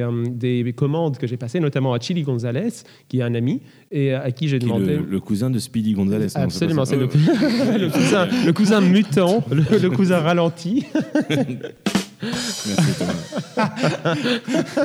euh, 0.00 0.24
des 0.28 0.72
commandes 0.72 1.18
que 1.18 1.26
j'ai 1.26 1.36
passées, 1.36 1.60
notamment 1.60 1.92
à 1.92 2.00
Chili 2.00 2.22
Gonzalez, 2.22 2.70
qui 3.08 3.18
est 3.18 3.22
un 3.22 3.34
ami, 3.34 3.60
et 3.92 4.14
à 4.14 4.30
qui 4.32 4.48
j'ai 4.48 4.58
demandé... 4.58 4.96
le, 4.96 5.06
le 5.08 5.20
cousin 5.20 5.50
de 5.50 5.58
Speedy 5.58 5.92
Gonzalez. 5.92 6.28
Absolument, 6.34 6.84
c'est 6.84 6.96
pas 6.96 7.02
le, 7.78 7.90
cousin, 7.90 8.26
le 8.46 8.52
cousin 8.52 8.80
mutant, 8.80 9.44
le, 9.50 9.78
le 9.78 9.90
cousin 9.90 10.18
ralenti. 10.18 10.86
Merci 12.22 12.92
Thomas. 12.98 13.14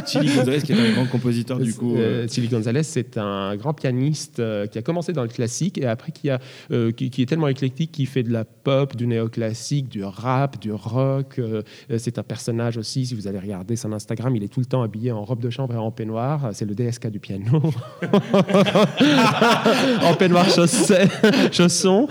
Chili 0.06 0.34
Gonzalez, 0.36 0.62
qui 0.62 0.72
est 0.74 0.79
un 0.79 0.91
grand 0.94 1.06
compositeur 1.06 1.60
du 1.60 1.74
coup. 1.74 1.96
euh, 1.96 2.24
Euh, 2.24 2.27
Chili 2.27 2.48
Gonzalez, 2.48 2.84
c'est 2.84 3.17
un 3.17 3.56
grand 3.56 3.74
pianiste 3.74 4.39
euh, 4.39 4.65
qui 4.65 4.77
a 4.79 4.82
commencé 4.82 5.13
dans 5.13 5.22
le 5.24 5.27
classique 5.27 5.77
et 5.77 5.86
après 5.86 6.12
qui, 6.12 6.29
a, 6.29 6.39
euh, 6.72 6.91
qui, 6.91 7.10
qui 7.10 7.22
est 7.22 7.25
tellement 7.25 7.48
éclectique 7.48 7.91
qu'il 7.91 8.08
fait 8.08 8.24
de 8.24 8.32
la 8.32 8.44
pop, 8.46 8.96
du 8.96 9.06
néoclassique, 9.08 9.88
du 9.89 10.03
rap, 10.03 10.60
du 10.60 10.72
rock. 10.72 11.39
c'est 11.98 12.17
un 12.17 12.24
personnage 12.24 12.77
aussi, 12.77 13.06
si 13.06 13.13
vous 13.15 13.27
allez 13.27 13.39
regarder 13.39 13.75
son 13.75 13.91
Instagram, 13.94 14.36
il 14.36 14.44
est 14.44 14.48
tout 14.48 14.60
le 14.60 14.65
temps 14.65 14.82
habillé 14.82 15.12
en 15.12 15.24
robe 15.24 15.41
de 15.41 15.50
chambre 15.50 15.74
et 15.75 15.77
en 15.77 15.91
peignoir. 15.91 16.50
C'est 16.53 16.65
le 16.65 16.74
DSK 16.75 17.08
du 17.10 17.20
piano. 17.20 17.62
en 20.03 20.13
peignoir 20.15 20.48
chausson. 21.51 22.08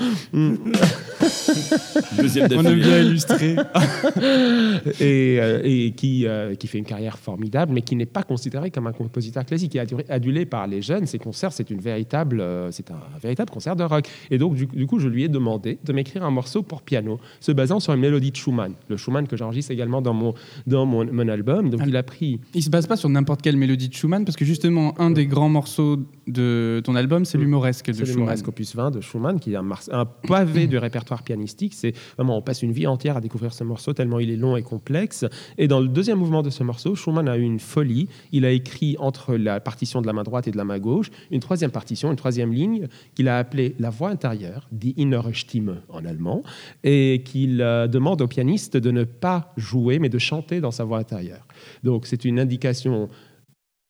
Deuxième 2.19 2.49
On 2.53 2.59
a 2.61 2.63
d'affilée. 2.63 2.83
bien 2.83 2.99
illustré. 3.01 3.57
et, 5.01 5.39
euh, 5.41 5.61
et 5.65 5.93
qui, 5.93 6.27
euh, 6.27 6.55
qui 6.55 6.67
fait 6.67 6.79
une 6.79 6.85
carrière 6.85 7.19
formidable, 7.19 7.73
mais 7.73 7.83
qui 7.83 7.97
n'est 7.97 8.07
pas 8.07 8.23
considéré 8.23 8.71
comme 8.71 8.87
un 8.87 8.93
compositeur 8.93 9.45
classique, 9.45 9.73
qui 9.73 9.79
est 9.79 10.11
adulé, 10.11 10.47
par 10.47 10.67
les 10.67 10.83
jeunes. 10.83 11.07
Ses 11.07 11.19
concerts, 11.19 11.53
c'est 11.53 11.71
une 11.71 11.81
véritable, 11.81 12.41
euh, 12.41 12.71
c'est 12.71 12.91
un, 12.91 12.99
véritable 13.23 13.51
concert 13.51 13.77
de 13.77 13.85
rock. 13.85 14.09
Et 14.31 14.39
donc, 14.39 14.55
du, 14.55 14.67
du 14.67 14.87
coup, 14.87 14.99
je 14.99 15.09
lui 15.09 15.25
ai 15.25 15.29
demandé 15.29 15.79
de 15.85 15.93
m'écrire 15.93 16.25
un 16.25 16.31
morceau 16.31 16.63
pour 16.63 16.83
piano, 16.83 17.19
se 17.41 17.53
basant 17.53 17.81
sur 17.81 17.93
une 17.93 18.01
mélodie 18.01 18.31
de 18.31 18.37
Schumann, 18.37 18.73
le 18.89 18.97
Schumann 18.97 19.27
que 19.27 19.37
j'enregistre 19.37 19.71
également 19.73 20.03
dans 20.03 20.15
mon, 20.15 20.35
dans 20.67 20.87
mon, 20.87 21.05
mon 21.11 21.29
album. 21.29 21.71
Donc, 21.71 21.81
Ah. 21.83 21.87
il 21.89 21.97
a 21.97 22.03
pris 22.03 22.41
Il 22.55 22.63
se 22.63 22.71
base 22.71 22.87
pas 22.87 22.97
sur 22.97 23.09
n'importe 23.09 23.43
quelle 23.43 23.57
mélodie 23.57 23.89
de 23.89 23.95
Schumann, 23.95 24.25
parce 24.25 24.37
que 24.37 24.45
justement, 24.45 24.95
un 25.01 25.11
des 25.11 25.27
grands 25.27 25.49
morceaux 25.49 25.99
de 26.27 26.81
ton 26.85 26.95
album, 26.97 27.25
c'est 27.25 27.39
Mm. 27.39 27.41
l'humoresque 27.43 27.91
de 27.91 28.05
Schumann. 28.05 28.25
Mauresque 28.25 28.49
opus 28.49 28.75
20 28.75 28.91
de 28.91 29.01
Schumann, 29.01 29.39
qui 29.41 29.53
est 29.53 29.57
un 29.57 29.67
pavé 30.29 30.67
du 30.67 30.79
répertoire 30.79 31.16
pianistique. 31.23 31.75
C'est 31.75 31.95
vraiment, 32.17 32.39
on 32.39 32.43
passe 32.43 32.63
une 32.63 32.73
vie 32.73 32.87
entière 32.87 33.17
à 33.17 33.21
découvrir 33.21 33.53
ce 33.53 33.65
morceau 33.65 33.93
tellement 33.93 34.19
il 34.19 34.31
est 34.31 34.37
long 34.37 34.57
et 34.57 34.63
complexe. 34.63 35.25
Et 35.59 35.69
dans 35.69 35.81
le 35.81 35.89
deuxième 35.89 36.19
mouvement 36.19 36.43
de 36.43 36.51
ce 36.51 36.63
morceau, 36.63 36.95
Schumann 36.95 37.29
a 37.29 37.37
eu 37.37 37.43
une 37.43 37.61
folie. 37.61 38.09
Il 38.33 38.45
a 38.45 38.51
écrit 38.51 38.97
entre 38.99 39.37
la 39.37 39.61
partition 39.61 40.01
de 40.01 40.07
la 40.07 40.13
main 40.13 40.23
droite 40.23 40.49
et 40.49 40.51
de 40.51 40.57
la 40.57 40.65
main 40.65 40.79
gauche 40.79 41.11
une 41.31 41.41
troisième 41.41 41.71
partition, 41.71 42.11
une 42.11 42.17
troisième 42.17 42.53
ligne 42.53 42.89
qu'il 43.15 43.29
a 43.29 43.39
appelée 43.39 43.75
la 43.79 43.91
voix 43.91 44.11
intérieure, 44.11 44.69
die 44.73 44.95
innere 44.97 45.35
Stimme 45.35 45.83
en 45.89 46.05
allemand, 46.05 46.43
et 46.85 47.23
qu'il 47.25 47.61
euh, 47.61 47.87
demande 47.87 48.23
au 48.23 48.27
pianiste 48.27 48.77
de 48.77 48.91
ne 48.91 49.05
pas 49.05 49.53
jouer 49.57 49.99
mais 49.99 50.09
de 50.09 50.19
chanter 50.19 50.61
dans 50.61 50.71
sa 50.71 50.85
voix 50.85 50.99
intérieure. 50.99 51.47
Donc 51.83 52.07
c'est 52.07 52.25
une 52.25 52.39
indication 52.39 53.09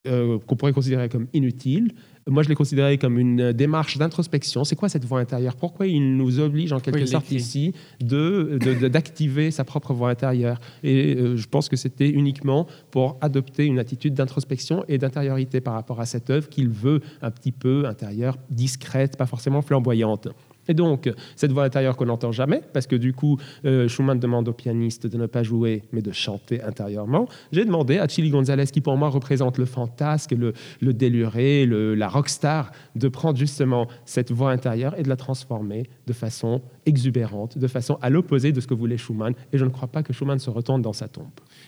euh, 0.06 0.38
qu'on 0.46 0.56
pourrait 0.56 0.72
considérer 0.72 1.08
comme 1.08 1.26
inutile. 1.32 1.94
Moi, 2.28 2.42
je 2.42 2.48
l'ai 2.48 2.56
considéré 2.56 2.98
comme 2.98 3.18
une 3.20 3.40
euh, 3.40 3.52
démarche 3.52 3.98
d'introspection. 3.98 4.64
C'est 4.64 4.74
quoi 4.74 4.88
cette 4.88 5.04
voix 5.04 5.20
intérieure? 5.20 5.54
Pourquoi 5.54 5.86
il 5.86 6.16
nous 6.16 6.40
oblige 6.40 6.72
en 6.72 6.80
quelque 6.80 6.98
sorte 7.06 7.30
ici 7.36 7.72
de, 8.00 8.58
de- 8.60 8.74
de- 8.74 8.88
d'activer 8.88 9.52
sa 9.52 9.62
propre 9.62 9.94
voix 9.94 10.10
intérieure? 10.10 10.58
Et 10.82 11.14
euh, 11.14 11.36
je 11.36 11.46
pense 11.46 11.68
que 11.68 11.76
c'était 11.76 12.08
uniquement 12.10 12.66
pour 12.90 13.16
adopter 13.20 13.64
une 13.64 13.78
attitude 13.78 14.14
d'introspection 14.14 14.84
et 14.88 14.98
d'intériorité 14.98 15.60
par 15.60 15.74
rapport 15.74 16.00
à 16.00 16.06
cette 16.06 16.28
œuvre 16.30 16.48
qu'il 16.48 16.68
veut 16.68 17.00
un 17.22 17.30
petit 17.30 17.52
peu 17.52 17.86
intérieure, 17.86 18.36
discrète, 18.50 19.16
pas 19.16 19.26
forcément 19.26 19.62
flamboyante. 19.62 20.26
Et 20.68 20.74
donc, 20.74 21.10
cette 21.36 21.52
voix 21.52 21.64
intérieure 21.64 21.96
qu'on 21.96 22.06
n'entend 22.06 22.32
jamais, 22.32 22.60
parce 22.72 22.86
que 22.86 22.96
du 22.96 23.12
coup, 23.12 23.38
euh, 23.64 23.88
Schumann 23.88 24.18
demande 24.18 24.48
au 24.48 24.52
pianiste 24.52 25.06
de 25.06 25.16
ne 25.16 25.26
pas 25.26 25.42
jouer, 25.42 25.82
mais 25.92 26.02
de 26.02 26.12
chanter 26.12 26.62
intérieurement, 26.62 27.28
j'ai 27.52 27.64
demandé 27.64 27.98
à 27.98 28.08
Chili 28.08 28.30
Gonzalez, 28.30 28.66
qui 28.66 28.80
pour 28.80 28.96
moi 28.96 29.08
représente 29.08 29.58
le 29.58 29.64
fantasque, 29.64 30.32
le, 30.32 30.52
le 30.80 30.92
déluré, 30.92 31.66
le- 31.66 31.94
la 31.94 32.08
rockstar, 32.08 32.72
de 32.94 33.08
prendre 33.08 33.38
justement 33.38 33.86
cette 34.04 34.32
voix 34.32 34.50
intérieure 34.50 34.94
et 34.98 35.02
de 35.02 35.08
la 35.08 35.16
transformer 35.16 35.88
de 36.06 36.12
façon 36.12 36.60
exubérante, 36.84 37.58
de 37.58 37.66
façon 37.66 37.98
à 38.02 38.10
l'opposé 38.10 38.52
de 38.52 38.60
ce 38.60 38.66
que 38.66 38.74
voulait 38.74 38.96
Schumann. 38.98 39.34
Et 39.52 39.58
je 39.58 39.64
ne 39.64 39.70
crois 39.70 39.88
pas 39.88 40.02
que 40.02 40.12
Schumann 40.12 40.38
se 40.38 40.50
retourne 40.50 40.82
dans 40.82 40.92
sa 40.92 41.08
tombe. 41.08 41.26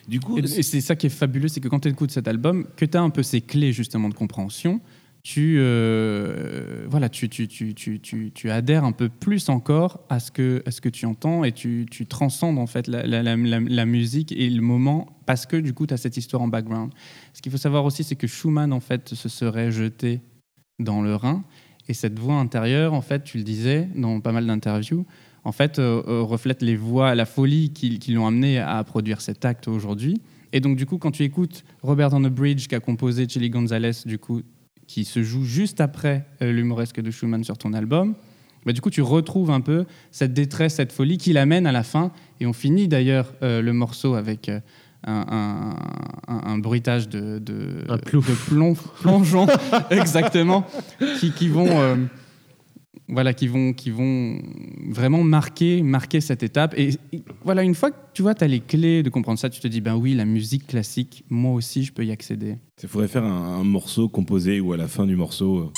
Du 0.09 0.21
coup, 0.21 0.38
c'est 0.47 0.81
ça 0.81 0.97
qui 0.97 1.07
est 1.07 1.11
fabuleux, 1.11 1.49
c'est 1.49 1.61
que 1.61 1.69
quand 1.69 1.81
tu 1.81 1.88
écoutes 1.88 2.11
cet 2.11 2.28
album, 2.28 2.67
que 2.76 2.85
tu 2.85 2.97
as 2.97 3.02
un 3.02 3.11
peu 3.11 3.23
ces 3.23 3.40
clés 3.40 3.73
justement 3.73 4.09
de 4.09 4.14
compréhension, 4.14 4.81
tu, 5.23 5.57
euh, 5.59 6.87
voilà, 6.89 7.09
tu, 7.09 7.29
tu, 7.29 7.47
tu, 7.75 8.51
adhères 8.51 8.85
un 8.85 8.93
peu 8.93 9.09
plus 9.09 9.49
encore 9.49 10.01
à 10.09 10.21
ce 10.21 10.31
que, 10.31 10.63
à 10.65 10.71
ce 10.71 10.81
que 10.81 10.89
tu 10.89 11.07
entends 11.07 11.45
et 11.45 11.53
tu, 11.53 11.87
transcendes 12.09 12.59
en 12.59 12.67
fait 12.67 12.87
la, 12.87 13.07
la- 13.07 13.37
la 13.37 13.87
musique 13.87 14.33
et 14.33 14.49
le 14.49 14.63
moment 14.63 15.19
parce 15.27 15.45
que 15.45 15.57
du 15.57 15.75
coup 15.75 15.87
tu 15.87 15.95
as 15.95 15.99
cette 15.99 16.17
histoire 16.17 16.43
en 16.43 16.49
background. 16.49 16.93
Ce 17.35 17.43
qu'il 17.43 17.53
faut 17.53 17.59
savoir 17.59 17.85
aussi, 17.85 18.05
c'est 18.05 18.17
que 18.17 18.27
Schumann 18.27 18.73
en 18.73 18.81
fait 18.81 19.15
se 19.15 19.29
serait 19.29 19.71
jeté 19.71 20.21
dans 20.79 21.03
le 21.03 21.15
Rhin 21.15 21.45
et 21.89 21.95
cette 21.95 22.19
voix 22.19 22.35
intérieure, 22.37 22.93
en 22.93 23.01
fait, 23.01 23.25
tu 23.25 23.39
le 23.39 23.45
disais 23.45 23.89
dans 23.97 24.21
pas 24.21 24.33
mal 24.33 24.47
d'interviews, 24.47 25.07
en 25.45 25.53
fait, 25.53 25.79
euh, 25.79 26.03
euh, 26.07 26.21
reflète 26.23 26.61
les 26.61 26.77
voix, 26.77 27.15
la 27.15 27.25
folie 27.25 27.73
qui, 27.73 27.99
qui 27.99 28.13
l'ont 28.13 28.27
amené 28.27 28.59
à 28.59 28.83
produire 28.85 29.23
cet 29.23 29.47
acte 29.47 29.69
aujourd'hui. 29.69 30.21
Et 30.53 30.61
donc, 30.61 30.77
du 30.77 30.85
coup, 30.85 30.99
quand 30.99 31.11
tu 31.11 31.23
écoutes 31.23 31.65
Robert 31.83 32.13
on 32.13 32.21
the 32.21 32.29
Bridge, 32.29 32.67
qui 32.69 32.75
a 32.75 32.81
composé 32.81 33.27
Chili 33.27 33.49
Gonzalez, 33.49 33.93
du 34.05 34.19
coup, 34.19 34.43
qui 34.88 35.04
se 35.04 35.23
joue 35.23 35.45
juste 35.45 35.80
après 35.80 36.26
euh, 36.42 36.50
l'humoresque 36.50 37.00
de 37.00 37.11
Schumann 37.12 37.45
sur 37.45 37.57
ton 37.57 37.73
album, 37.75 38.14
bah, 38.66 38.73
du 38.73 38.80
coup, 38.80 38.90
tu 38.90 39.02
retrouves 39.02 39.50
un 39.52 39.61
peu 39.61 39.85
cette 40.11 40.35
détresse, 40.35 40.75
cette 40.75 40.90
folie 40.92 41.16
qui 41.18 41.33
l'amène 41.33 41.66
à 41.68 41.73
la 41.73 41.85
fin. 41.85 42.11
Et 42.40 42.47
on 42.47 42.52
finit 42.52 42.88
d'ailleurs 42.88 43.33
euh, 43.45 43.62
le 43.62 43.73
morceau 43.73 44.14
avec 44.14 44.49
euh, 44.49 44.59
un, 45.07 45.25
un- 45.28 46.35
un- 46.35 46.52
un 46.54 46.59
bruitage 46.59 47.09
de, 47.09 47.38
de, 47.38 47.85
Un 47.88 47.99
plouf. 47.99 48.28
de 48.28 48.35
plomb, 48.35 48.75
plongeon, 49.00 49.47
exactement, 49.90 50.66
qui, 51.21 51.30
qui 51.30 51.49
vont. 51.49 51.68
euh, 51.71 51.95
voilà, 53.09 53.33
qui 53.33 53.47
vont, 53.49 53.73
qui 53.73 53.91
vont 53.91 54.38
vraiment 54.91 55.23
marquer, 55.25 55.83
marquer 55.83 56.21
cette 56.21 56.43
étape. 56.43 56.75
Et, 56.77 56.91
et 57.12 57.23
voilà, 57.45 57.62
une 57.62 57.75
fois 57.75 57.91
que 57.91 57.97
tu 58.15 58.23
vois, 58.23 58.35
tu 58.35 58.45
as 58.45 58.49
les 58.49 58.61
clés 58.61 59.03
de 59.03 59.11
comprendre 59.11 59.38
ça, 59.38 59.49
tu 59.49 59.61
te 59.61 59.69
dis, 59.69 59.81
ben 59.81 59.97
oui, 59.97 60.15
la 60.15 60.25
musique 60.25 60.67
classique, 60.67 61.25
moi 61.31 61.53
aussi, 61.55 61.85
je 61.85 61.93
peux 61.93 62.05
y 62.05 62.11
accéder. 62.11 62.57
Il 62.83 62.88
faudrait 62.88 63.09
faire 63.09 63.25
un, 63.25 63.61
un 63.61 63.65
morceau 63.65 64.09
composé 64.09 64.61
où 64.61 64.73
à 64.73 64.77
la 64.77 64.88
fin 64.88 65.07
du 65.07 65.17
morceau. 65.17 65.59
euh, 65.59 65.71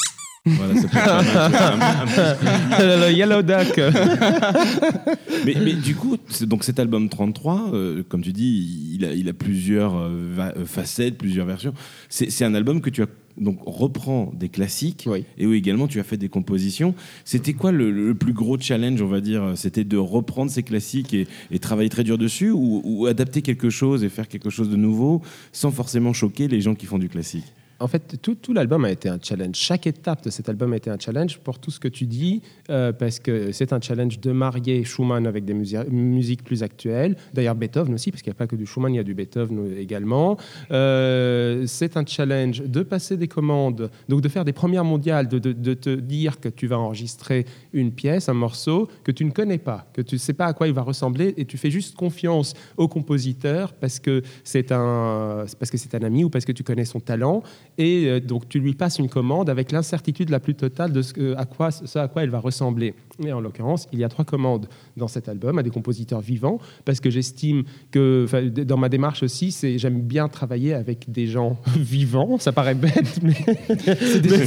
voilà, 0.46 0.74
ça 0.74 0.88
peut 0.88 0.96
être 0.96 2.80
un- 2.80 3.10
Yellow 3.12 3.42
Duck. 3.42 3.78
mais, 5.44 5.54
mais 5.62 5.74
du 5.74 5.94
coup, 5.94 6.16
c'est- 6.28 6.46
donc 6.46 6.64
cet 6.64 6.78
album 6.78 7.08
33, 7.08 7.70
euh, 7.74 8.02
comme 8.08 8.22
tu 8.22 8.32
dis, 8.32 8.92
il 8.94 9.04
a, 9.04 9.12
il 9.14 9.28
a 9.28 9.32
plusieurs 9.34 9.94
euh, 9.96 10.10
va- 10.34 10.54
facettes, 10.64 11.18
plusieurs 11.18 11.46
versions. 11.46 11.74
C'est 12.08 12.30
c'est 12.30 12.44
un 12.44 12.54
album 12.54 12.80
que 12.80 12.90
tu 12.90 13.02
as 13.02 13.06
donc 13.38 13.58
reprend 13.64 14.32
des 14.38 14.48
classiques 14.48 15.04
Oui. 15.10 15.24
et 15.38 15.46
où 15.46 15.52
également 15.52 15.86
tu 15.86 16.00
as 16.00 16.02
fait 16.04 16.16
des 16.16 16.28
compositions. 16.28 16.94
C'était 17.24 17.52
quoi 17.54 17.72
le, 17.72 17.90
le 17.90 18.14
plus 18.14 18.32
gros 18.32 18.58
challenge, 18.58 19.00
on 19.02 19.06
va 19.06 19.20
dire 19.20 19.52
C'était 19.56 19.84
de 19.84 19.96
reprendre 19.96 20.50
ces 20.50 20.62
classiques 20.62 21.14
et, 21.14 21.26
et 21.50 21.58
travailler 21.58 21.88
très 21.88 22.04
dur 22.04 22.18
dessus 22.18 22.50
ou, 22.50 22.82
ou 22.84 23.06
adapter 23.06 23.42
quelque 23.42 23.70
chose 23.70 24.04
et 24.04 24.08
faire 24.08 24.28
quelque 24.28 24.50
chose 24.50 24.68
de 24.70 24.76
nouveau 24.76 25.22
sans 25.52 25.70
forcément 25.70 26.12
choquer 26.12 26.48
les 26.48 26.60
gens 26.60 26.74
qui 26.74 26.86
font 26.86 26.98
du 26.98 27.08
classique? 27.08 27.44
En 27.82 27.88
fait, 27.88 28.20
tout, 28.20 28.36
l'album 28.52 28.84
a 28.84 28.90
été 28.90 29.08
un 29.08 29.18
challenge. 29.22 29.54
Chaque 29.56 29.86
étape 29.86 30.22
de 30.22 30.28
cet 30.28 30.50
album 30.50 30.74
a 30.74 30.76
été 30.76 30.90
un 30.90 30.98
challenge 30.98 31.38
pour 31.38 31.58
tout 31.58 31.70
ce 31.70 31.80
que 31.80 31.88
tu 31.88 32.04
dis, 32.04 32.42
euh, 32.68 32.92
parce 32.92 33.18
que 33.20 33.52
c'est 33.52 33.72
un 33.72 33.80
challenge 33.80 34.20
de 34.20 34.32
marier 34.32 34.84
Schumann 34.84 35.26
avec 35.26 35.46
des 35.46 35.54
musi- 35.54 35.88
musiques 35.88 36.44
plus 36.44 36.62
actuelles. 36.62 37.16
D'ailleurs, 37.32 37.54
Beethoven 37.54 37.94
aussi, 37.94 38.10
parce 38.10 38.22
qu'il 38.22 38.30
n'y 38.30 38.36
a 38.36 38.38
pas 38.38 38.46
que 38.46 38.54
du 38.56 38.66
Schumann, 38.66 38.92
il 38.92 38.98
y 38.98 39.00
a 39.00 39.02
du 39.02 39.14
Beethoven 39.14 39.74
également. 39.78 40.36
Euh, 40.72 41.64
c'est 41.66 41.96
un 41.96 42.04
challenge 42.04 42.60
de 42.62 42.82
passer 42.82 43.16
des 43.16 43.28
commandes, 43.28 43.90
donc 44.10 44.20
de 44.20 44.28
faire 44.28 44.44
des 44.44 44.52
premières 44.52 44.84
mondiales, 44.84 45.26
de 45.26 45.38
te 45.74 45.94
dire 45.94 46.38
que 46.38 46.50
tu 46.50 46.66
vas 46.66 46.78
enregistrer 46.78 47.46
une 47.72 47.92
pièce, 47.92 48.28
un 48.28 48.34
morceau 48.34 48.88
que 49.04 49.10
tu 49.12 49.24
ne 49.24 49.30
connais 49.30 49.56
pas, 49.58 49.86
que 49.94 50.02
tu 50.02 50.16
ne 50.16 50.20
sais 50.20 50.34
pas 50.34 50.44
à 50.46 50.52
quoi 50.52 50.68
il 50.68 50.74
va 50.74 50.82
ressembler, 50.82 51.32
et 51.38 51.46
tu 51.46 51.56
fais 51.56 51.70
juste 51.70 51.96
confiance 51.96 52.52
au 52.76 52.88
compositeur 52.88 53.72
parce 53.72 53.98
que 54.00 54.22
c'est 54.44 54.70
un, 54.70 55.46
parce 55.58 55.70
que 55.70 55.78
c'est 55.78 55.94
un 55.94 56.02
ami 56.02 56.24
ou 56.24 56.28
parce 56.30 56.44
que 56.44 56.52
tu 56.52 56.62
connais 56.62 56.84
son 56.84 57.00
talent 57.00 57.42
et 57.78 58.06
euh, 58.06 58.20
donc 58.20 58.48
tu 58.48 58.60
lui 58.60 58.74
passes 58.74 58.98
une 58.98 59.08
commande 59.08 59.50
avec 59.50 59.72
l'incertitude 59.72 60.30
la 60.30 60.40
plus 60.40 60.54
totale 60.54 60.92
de 60.92 61.02
ce, 61.02 61.36
à 61.36 61.44
quoi, 61.44 61.70
ce 61.70 61.98
à 61.98 62.08
quoi 62.08 62.22
elle 62.22 62.30
va 62.30 62.40
ressembler. 62.40 62.94
Et 63.24 63.32
en 63.32 63.40
l'occurrence, 63.40 63.86
il 63.92 63.98
y 63.98 64.04
a 64.04 64.08
trois 64.08 64.24
commandes 64.24 64.66
dans 64.96 65.08
cet 65.08 65.28
album 65.28 65.58
à 65.58 65.62
des 65.62 65.70
compositeurs 65.70 66.20
vivants, 66.20 66.58
parce 66.84 67.00
que 67.00 67.10
j'estime 67.10 67.64
que, 67.90 68.26
dans 68.64 68.76
ma 68.78 68.88
démarche 68.88 69.22
aussi, 69.22 69.52
c'est 69.52 69.78
j'aime 69.78 70.00
bien 70.00 70.28
travailler 70.28 70.72
avec 70.74 71.10
des 71.10 71.26
gens 71.26 71.58
vivants. 71.78 72.38
Ça 72.38 72.52
paraît 72.52 72.74
bête, 72.74 73.20
mais 73.22 73.34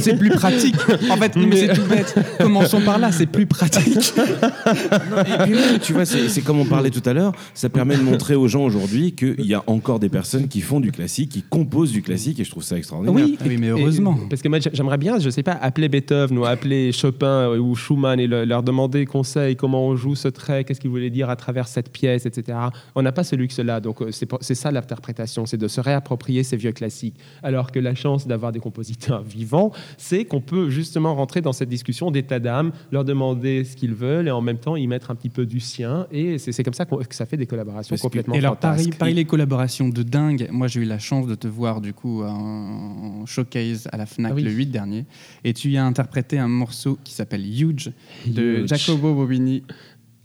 C'est 0.00 0.16
plus 0.18 0.30
pratique. 0.30 0.74
En 1.10 1.16
fait, 1.16 1.36
mais 1.36 1.56
c'est 1.56 1.72
tout 1.74 1.86
bête. 1.88 2.14
Commençons 2.40 2.80
par 2.80 2.98
là, 2.98 3.12
c'est 3.12 3.26
plus 3.26 3.46
pratique. 3.46 4.12
Et 4.16 5.42
puis 5.44 5.52
même, 5.54 5.78
tu 5.80 5.92
vois, 5.92 6.04
c'est 6.04 6.28
c'est 6.28 6.42
comme 6.42 6.58
on 6.58 6.64
parlait 6.64 6.90
tout 6.90 7.02
à 7.08 7.12
l'heure, 7.12 7.32
ça 7.54 7.68
permet 7.68 7.96
de 7.96 8.02
montrer 8.02 8.34
aux 8.34 8.48
gens 8.48 8.64
aujourd'hui 8.64 9.12
qu'il 9.12 9.46
y 9.46 9.54
a 9.54 9.62
encore 9.66 10.00
des 10.00 10.08
personnes 10.08 10.48
qui 10.48 10.60
font 10.60 10.80
du 10.80 10.90
classique, 10.92 11.30
qui 11.30 11.42
composent 11.42 11.92
du 11.92 12.02
classique, 12.02 12.40
et 12.40 12.44
je 12.44 12.50
trouve 12.50 12.62
ça 12.64 12.76
extraordinaire. 12.76 13.14
Oui, 13.14 13.36
Ah 13.40 13.44
oui, 13.46 13.56
mais 13.58 13.66
et- 13.68 13.70
heureusement. 13.70 14.18
parce 14.28 14.42
que 14.42 14.48
moi, 14.48 14.58
j'a- 14.58 14.70
j'aimerais 14.72 14.98
bien, 14.98 15.18
je 15.18 15.30
sais 15.30 15.42
pas, 15.42 15.52
appeler 15.52 15.88
Beethoven 15.88 16.36
ou 16.38 16.44
appeler 16.44 16.90
Chopin 16.92 17.50
ou 17.56 17.74
Schumann 17.76 18.18
et 18.18 18.26
le- 18.26 18.44
leur 18.44 18.62
demander 18.64 19.06
conseil, 19.06 19.56
comment 19.56 19.86
on 19.86 19.96
joue 19.96 20.14
ce 20.14 20.28
trait, 20.28 20.64
qu'est-ce 20.64 20.80
qu'il 20.80 20.90
voulait 20.90 21.10
dire 21.10 21.30
à 21.30 21.36
travers 21.36 21.68
cette 21.68 21.90
pièce, 21.92 22.26
etc. 22.26 22.58
On 22.94 23.02
n'a 23.02 23.12
pas 23.12 23.24
ce 23.24 23.36
luxe-là. 23.36 23.80
Donc, 23.80 24.02
euh, 24.02 24.10
c'est 24.40 24.54
ça 24.54 24.70
l'interprétation, 24.70 25.46
c'est 25.46 25.56
de 25.56 25.68
se 25.68 25.80
réapproprier 25.80 26.42
ces 26.42 26.56
vieux 26.56 26.72
classiques. 26.72 27.16
Alors 27.42 27.70
que 27.72 27.78
la 27.78 27.94
chance 27.94 28.26
d'avoir 28.26 28.52
des 28.52 28.60
compositeurs 28.60 29.22
vivants, 29.24 29.72
c'est 29.98 30.24
qu'on 30.24 30.40
peut 30.40 30.70
justement 30.70 31.14
rentrer 31.14 31.40
dans 31.40 31.52
cette 31.52 31.68
discussion 31.68 32.10
d'état 32.10 32.38
d'âme, 32.40 32.72
leur 32.90 33.04
demander 33.04 33.64
ce 33.64 33.76
qu'ils 33.76 33.94
veulent 33.94 34.28
et 34.28 34.30
en 34.32 34.40
même 34.40 34.58
temps 34.58 34.76
y 34.76 34.86
mettre 34.86 35.10
un 35.10 35.14
petit 35.14 35.30
peu 35.30 35.46
du 35.46 35.60
sien. 35.60 36.06
Et 36.10 36.38
c'est 36.38 36.62
comme 36.64 36.74
ça 36.74 36.84
que 36.86 36.94
ça 37.14 37.26
fait 37.26 37.36
des 37.36 37.46
collaborations 37.46 37.90
Parce 37.90 38.00
que- 38.02 38.06
complètement 38.06 38.34
Et 38.34 38.38
alors, 38.38 38.54
fantasques. 38.54 38.76
pareil, 38.84 38.98
pareil, 38.98 39.14
les 39.14 39.24
collaborations 39.24 39.88
de 39.88 40.02
dingue. 40.02 40.48
Moi, 40.50 40.68
j'ai 40.68 40.80
eu 40.80 40.84
la 40.84 40.98
chance 40.98 41.26
de 41.26 41.34
te 41.34 41.46
voir, 41.48 41.80
du 41.80 41.92
coup, 41.92 42.22
en 42.22 43.26
showcase 43.26 43.88
à 43.92 43.96
la 43.96 44.06
FNAC 44.06 44.32
Ah 44.32 44.34
oui. 44.36 44.42
le 44.42 44.50
8 44.50 44.66
dernier. 44.66 45.04
Et 45.44 45.52
tu 45.52 45.70
y 45.70 45.76
as 45.76 45.84
interprété 45.84 46.38
un 46.38 46.48
morceau 46.48 46.98
qui 47.04 47.12
s'appelle 47.12 47.44
Huge 47.44 47.92
de 48.26 48.43
Huge. 48.62 48.68
Jacobo 48.68 49.14
Bobini. 49.14 49.62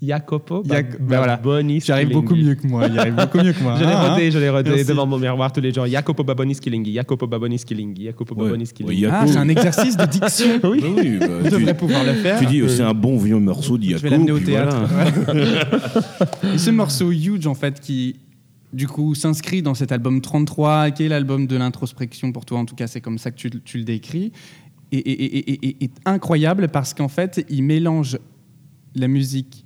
Jacopo 0.01 0.63
Jac- 0.65 0.91
Ba- 0.91 0.97
ben 0.99 1.17
voilà. 1.17 1.35
Baboni 1.35 1.81
J'arrive 1.81 2.11
beaucoup 2.11 2.33
mieux 2.35 2.55
que 2.55 2.65
moi. 2.65 2.87
Il 2.87 2.97
arrive 2.97 3.15
beaucoup 3.15 3.37
mieux 3.43 3.51
que 3.51 3.61
moi. 3.61 3.75
Je 3.77 3.83
l'ai 3.83 3.91
Ah, 3.93 4.09
rodé, 4.13 4.31
je 4.31 4.39
l'ai 4.39 4.49
rodé 4.49 4.83
devant 4.85 5.05
mon 5.05 5.17
miroir 5.19 5.51
tous 5.51 5.59
les 5.59 5.73
jours. 5.73 5.87
Jacopo 5.87 6.23
Baboni 6.23 6.55
Skilinghi, 6.55 6.93
Jacopo 6.93 7.27
Baboni 7.27 7.57
Skilinghi, 7.59 8.05
Jacopo 8.05 8.33
Ouais. 8.35 8.43
Baboni 8.45 8.63
Ouais. 8.63 8.95
Ah, 9.07 9.09
Jacopo. 9.25 9.31
c'est 9.33 9.37
un 9.39 9.49
exercice 9.49 9.97
de 9.97 10.05
diction. 10.05 10.47
Oui. 10.63 10.79
Bah 10.81 10.87
oui, 10.95 11.17
bah, 11.19 11.25
Je 11.43 11.49
tu, 11.49 11.55
devrais 11.57 11.75
pouvoir 11.75 12.05
le 12.05 12.13
faire. 12.13 12.39
tu 12.39 12.45
dis, 12.45 12.61
euh, 12.61 12.69
c'est 12.69 12.81
un 12.83 12.93
bon 12.93 13.17
vieux 13.17 13.39
morceau 13.39 13.75
Je 13.75 13.81
d'Iaco. 13.81 14.01
vais 14.03 14.09
l'amener 14.11 14.31
au 14.31 14.39
théâtre. 14.39 14.77
voilà. 14.87 15.11
Et 16.53 16.57
ce 16.57 16.69
morceau 16.71 17.11
Huge, 17.11 17.45
en 17.47 17.55
fait, 17.55 17.81
qui 17.81 18.15
du 18.71 18.87
coup 18.87 19.15
s'inscrit 19.15 19.61
dans 19.61 19.73
cet 19.73 19.91
album 19.91 20.21
33, 20.21 20.91
qui 20.91 21.03
est 21.03 21.07
l'album 21.09 21.45
de 21.47 21.57
l'introspection 21.57 22.31
pour 22.31 22.45
toi, 22.45 22.59
en 22.59 22.65
tout 22.65 22.75
cas, 22.75 22.87
c'est 22.87 23.01
comme 23.01 23.17
ça 23.17 23.31
que 23.31 23.35
tu, 23.35 23.49
tu 23.65 23.79
le 23.79 23.83
décris, 23.83 24.31
est 24.91 25.91
incroyable 26.05 26.69
parce 26.69 26.93
qu'en 26.93 27.07
fait, 27.07 27.45
il 27.49 27.63
mélange 27.63 28.17
la 28.95 29.07
musique 29.07 29.65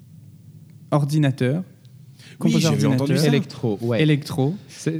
ordinateur, 0.91 1.63
composé 2.39 2.67
ordinateur. 2.67 3.25
Électro, 3.25 3.77
ouais. 3.81 4.01
électro 4.01 4.55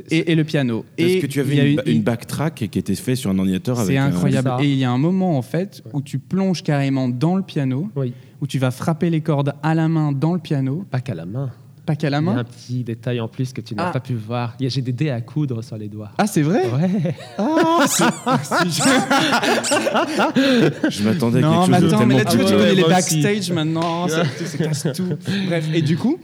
et, 0.09 0.31
et 0.31 0.35
le 0.35 0.43
piano. 0.43 0.85
Parce 0.97 1.09
et 1.11 1.19
que 1.19 1.27
tu 1.27 1.39
avais 1.39 1.55
il 1.55 1.57
y 1.57 1.61
a 1.61 1.65
une, 1.67 1.81
une 1.97 2.01
backtrack 2.03 2.67
qui 2.69 2.79
était 2.79 2.95
faite 2.95 3.17
sur 3.17 3.29
un 3.31 3.37
ordinateur 3.39 3.79
avec 3.79 3.93
C'est 3.93 3.97
incroyable. 3.97 4.51
Et 4.61 4.71
il 4.71 4.77
y 4.77 4.83
a 4.83 4.91
un 4.91 4.97
moment, 4.97 5.37
en 5.37 5.41
fait, 5.41 5.83
où 5.93 6.01
tu 6.01 6.19
plonges 6.19 6.63
carrément 6.63 7.09
dans 7.09 7.35
le 7.35 7.43
piano, 7.43 7.89
Oui. 7.95 8.13
où 8.41 8.47
tu 8.47 8.59
vas 8.59 8.71
frapper 8.71 9.09
les 9.09 9.21
cordes 9.21 9.53
à 9.61 9.75
la 9.75 9.87
main 9.87 10.11
dans 10.11 10.33
le 10.33 10.39
piano, 10.39 10.85
Pas 10.89 11.01
qu'à 11.01 11.15
la 11.15 11.25
main. 11.25 11.51
Pas 11.85 11.95
qu'à 11.95 12.09
la 12.09 12.19
Il 12.19 12.25
y 12.25 12.29
a 12.29 12.33
main. 12.33 12.37
un 12.39 12.43
petit 12.43 12.83
détail 12.83 13.19
en 13.19 13.27
plus 13.27 13.53
que 13.53 13.61
tu 13.61 13.75
n'as 13.75 13.89
Ah. 13.89 13.91
pas 13.91 13.99
pu 13.99 14.13
voir. 14.15 14.55
J'ai 14.59 14.81
des 14.81 14.91
dés 14.93 15.09
à 15.09 15.21
coudre 15.21 15.63
sur 15.63 15.77
les 15.77 15.89
doigts. 15.89 16.11
Ah, 16.17 16.27
c'est 16.27 16.41
vrai? 16.41 16.63
Ouais. 16.71 17.15
Ah, 17.37 17.85
c'est- 17.87 18.03
Je 20.89 21.03
m'attendais 21.03 21.39
à 21.39 21.41
Non, 21.41 21.65
quelque 21.65 21.71
mais 21.71 21.79
chose 21.79 21.89
de 21.89 21.95
attends, 21.95 22.05
mais 22.05 22.15
là, 22.17 22.25
tellement 22.25 22.25
tu 22.25 22.37
veux 22.37 22.43
Ah 22.43 22.47
tu 22.47 22.53
ouais, 22.53 22.59
connais 22.61 22.75
les 22.75 22.83
aussi. 22.83 22.91
backstage 23.21 23.51
maintenant, 23.51 24.07
ça, 24.07 24.23
ça 24.25 24.57
casse 24.57 24.87
tout. 24.95 25.07
Bref, 25.47 25.67
et 25.73 25.81
du 25.81 25.97
coup, 25.97 26.17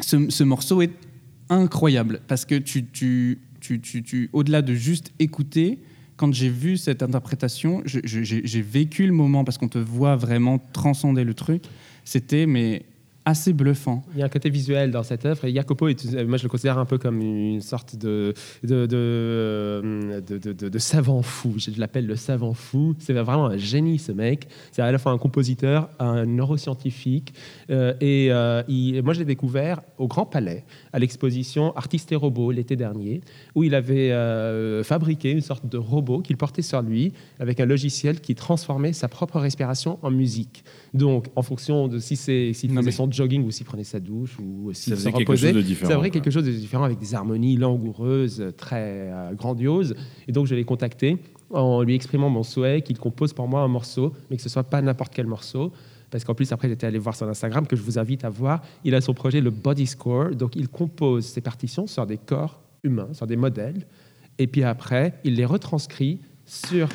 ce, 0.00 0.30
ce 0.30 0.44
morceau 0.44 0.82
est 0.82 0.90
incroyable 1.48 2.20
parce 2.28 2.44
que 2.44 2.54
tu, 2.56 2.86
tu, 2.86 3.38
tu, 3.60 3.80
tu, 3.80 4.02
tu- 4.02 4.30
au-delà 4.32 4.62
de 4.62 4.74
juste 4.74 5.12
écouter, 5.18 5.78
quand 6.16 6.32
j'ai 6.32 6.48
vu 6.50 6.76
cette 6.76 7.02
interprétation, 7.02 7.82
je- 7.84 8.00
je- 8.04 8.22
j'ai 8.22 8.42
j'ai 8.44 8.62
vécu 8.62 9.06
le 9.06 9.12
moment 9.12 9.44
parce 9.44 9.58
qu'on 9.58 9.68
te 9.68 9.78
voit 9.78 10.16
vraiment 10.16 10.60
transcender 10.72 11.24
le 11.24 11.34
truc. 11.34 11.64
C'était 12.04 12.46
mais 12.46 12.82
assez 13.24 13.52
bluffant. 13.52 14.02
Il 14.14 14.18
y 14.18 14.22
a 14.22 14.26
un 14.26 14.28
côté 14.30 14.48
visuel 14.50 14.90
dans 14.90 15.02
cette 15.02 15.26
œuvre 15.26 15.44
et 15.44 15.52
Jacopo, 15.54 15.86
moi 16.26 16.36
je 16.38 16.42
le 16.42 16.48
considère 16.48 16.78
un 16.78 16.84
peu 16.86 16.96
comme 16.98 17.20
une 17.20 17.60
sorte 17.60 17.94
euh, 18.04 18.32
de, 18.64 18.86
de- 20.68 20.78
savant 20.78 21.22
fou. 21.22 21.54
Je 21.58 21.78
l'appelle 21.78 22.06
le 22.06 22.16
savant 22.16 22.54
fou. 22.54 22.94
C'est 22.98 23.12
vraiment 23.12 23.46
un 23.46 23.58
génie 23.58 23.98
ce 23.98 24.12
mec. 24.12 24.48
C'est 24.72 24.82
à 24.82 24.90
la 24.90 24.98
fois 24.98 25.12
un 25.12 25.18
compositeur, 25.18 25.90
un 25.98 26.24
neuroscientifique. 26.26 27.34
euh, 27.70 27.92
et 28.00 28.28
euh, 28.30 28.62
il- 28.68 29.02
moi 29.02 29.12
je 29.14 29.20
l'ai 29.20 29.24
découvert 29.26 29.80
au 29.98 30.08
Grand 30.08 30.26
Palais, 30.26 30.64
à 30.92 30.98
l'exposition 30.98 31.76
Artistes 31.76 32.10
et 32.12 32.16
robots 32.16 32.50
l'été 32.50 32.74
dernier, 32.76 33.20
où 33.54 33.64
il 33.64 33.74
avait 33.74 34.10
fabriqué 34.82 35.30
une 35.30 35.40
sorte 35.42 35.66
de 35.66 35.76
robot 35.76 36.20
qu'il 36.20 36.36
portait 36.36 36.62
sur 36.62 36.80
lui 36.82 37.12
avec 37.38 37.60
un 37.60 37.66
logiciel 37.66 38.20
qui 38.20 38.34
transformait 38.34 38.92
sa 38.92 39.08
propre 39.08 39.38
respiration 39.40 39.98
en 40.02 40.10
musique. 40.10 40.64
Donc 40.92 41.26
en 41.36 41.42
fonction 41.42 41.86
de 41.88 41.98
si 41.98 42.16
c'est 42.16 42.52
s'il 42.52 42.70
faisait 42.70 42.82
mais- 42.82 42.90
son 42.90 43.10
jogging 43.10 43.44
ou 43.44 43.50
s'il 43.50 43.64
prenait 43.66 43.84
sa 43.84 44.00
douche 44.00 44.36
ou 44.40 44.72
s'il 44.72 44.92
se 44.92 44.98
faisait 44.98 45.12
quelque 45.12 45.28
reposait. 45.28 45.48
chose 45.48 45.56
de 45.56 45.62
différent, 45.62 45.90
Ça 45.90 45.96
faisait 45.98 46.10
quoi. 46.10 46.20
quelque 46.20 46.30
chose 46.32 46.44
de 46.44 46.50
différent 46.52 46.84
avec 46.84 46.98
des 46.98 47.14
harmonies 47.14 47.56
langoureuses, 47.56 48.52
très 48.56 49.10
euh, 49.12 49.32
grandioses. 49.34 49.94
Et 50.26 50.32
donc 50.32 50.46
je 50.46 50.54
l'ai 50.54 50.64
contacté 50.64 51.18
en 51.50 51.82
lui 51.82 51.94
exprimant 51.94 52.28
mon 52.30 52.42
souhait 52.42 52.82
qu'il 52.82 52.98
compose 52.98 53.32
pour 53.32 53.46
moi 53.48 53.60
un 53.62 53.68
morceau, 53.68 54.12
mais 54.30 54.36
que 54.36 54.42
ce 54.42 54.48
soit 54.48 54.64
pas 54.64 54.82
n'importe 54.82 55.12
quel 55.14 55.26
morceau. 55.26 55.72
Parce 56.10 56.24
qu'en 56.24 56.34
plus, 56.34 56.50
après, 56.50 56.68
j'étais 56.68 56.88
allé 56.88 56.98
voir 56.98 57.14
son 57.14 57.28
Instagram, 57.28 57.68
que 57.68 57.76
je 57.76 57.82
vous 57.82 57.96
invite 57.96 58.24
à 58.24 58.30
voir. 58.30 58.62
Il 58.84 58.96
a 58.96 59.00
son 59.00 59.14
projet, 59.14 59.40
le 59.40 59.50
Body 59.50 59.86
Score. 59.86 60.30
Donc, 60.34 60.56
il 60.56 60.66
compose 60.68 61.24
ses 61.24 61.40
partitions 61.40 61.86
sur 61.86 62.04
des 62.04 62.16
corps 62.18 62.60
humains, 62.82 63.06
sur 63.12 63.28
des 63.28 63.36
modèles. 63.36 63.86
Et 64.36 64.48
puis 64.48 64.64
après, 64.64 65.14
il 65.22 65.34
les 65.36 65.44
retranscrit 65.44 66.18
sur 66.46 66.88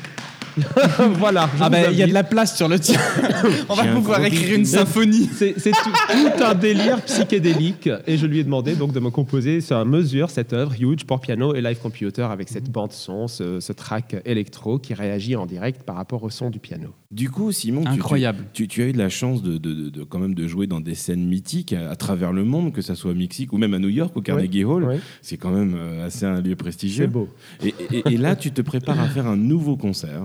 voilà. 1.18 1.48
Ah 1.60 1.68
bah 1.68 1.90
il 1.90 1.96
y 1.98 2.02
a 2.02 2.06
de 2.06 2.12
la 2.14 2.24
place 2.24 2.56
sur 2.56 2.68
le 2.68 2.78
tien. 2.78 2.98
On 3.68 3.74
va 3.74 3.84
pouvoir 3.86 4.24
écrire 4.24 4.56
une 4.56 4.64
symphonie. 4.64 5.28
C'est 5.34 5.54
c'est 5.58 5.70
tout, 5.72 5.90
tout 5.90 6.44
un 6.44 6.54
délire 6.54 7.00
psychédélique 7.02 7.88
et 8.06 8.16
je 8.16 8.26
lui 8.26 8.38
ai 8.38 8.44
demandé 8.44 8.74
donc 8.74 8.92
de 8.92 9.00
me 9.00 9.10
composer 9.10 9.60
sur 9.60 9.84
mesure 9.84 10.30
cette 10.30 10.52
œuvre 10.52 10.72
huge 10.80 11.04
pour 11.04 11.20
piano 11.20 11.54
et 11.54 11.60
live 11.60 11.78
computer 11.80 12.22
avec 12.22 12.48
cette 12.48 12.70
bande 12.70 12.92
son, 12.92 13.28
ce, 13.28 13.60
ce 13.60 13.72
track 13.72 14.16
électro 14.24 14.78
qui 14.78 14.94
réagit 14.94 15.36
en 15.36 15.46
direct 15.46 15.82
par 15.82 15.96
rapport 15.96 16.22
au 16.22 16.30
son 16.30 16.50
du 16.50 16.58
piano. 16.58 16.88
Du 17.10 17.30
coup, 17.30 17.52
Simon, 17.52 17.82
tu- 17.84 17.88
Incroyable. 17.90 18.44
Tu, 18.52 18.66
tu 18.68 18.82
as 18.82 18.86
eu 18.86 18.92
de 18.92 18.98
la 18.98 19.08
chance 19.08 19.42
de, 19.42 19.58
de- 19.58 19.74
de- 19.74 19.88
de- 19.90 20.02
quand 20.04 20.18
même 20.18 20.34
de 20.34 20.46
jouer 20.48 20.66
dans 20.66 20.80
des 20.80 20.94
scènes 20.94 21.24
mythiques 21.26 21.72
à, 21.72 21.90
à 21.90 21.96
travers 21.96 22.32
le 22.32 22.44
monde, 22.44 22.72
que 22.72 22.82
ça 22.82 22.94
soit 22.94 23.12
au 23.12 23.14
Mexique 23.14 23.52
ou 23.52 23.58
même 23.58 23.74
à 23.74 23.78
New 23.78 23.88
York, 23.88 24.16
au 24.16 24.22
Carnegie 24.22 24.64
Hall. 24.64 24.84
Oui, 24.84 24.96
C'est 25.22 25.36
quand 25.36 25.50
même 25.52 25.76
euh, 25.78 26.06
assez 26.06 26.24
un 26.26 26.40
lieu 26.40 26.50
c'est 26.50 26.54
prestigieux. 26.56 27.06
beau. 27.06 27.28
Et, 27.62 27.74
et- 27.92 28.02
et 28.12 28.16
là, 28.16 28.34
tu 28.36 28.50
te 28.50 28.60
prépares 28.60 29.00
à 29.00 29.08
faire 29.08 29.26
un 29.26 29.36
nouveau 29.36 29.76
concert. 29.76 30.22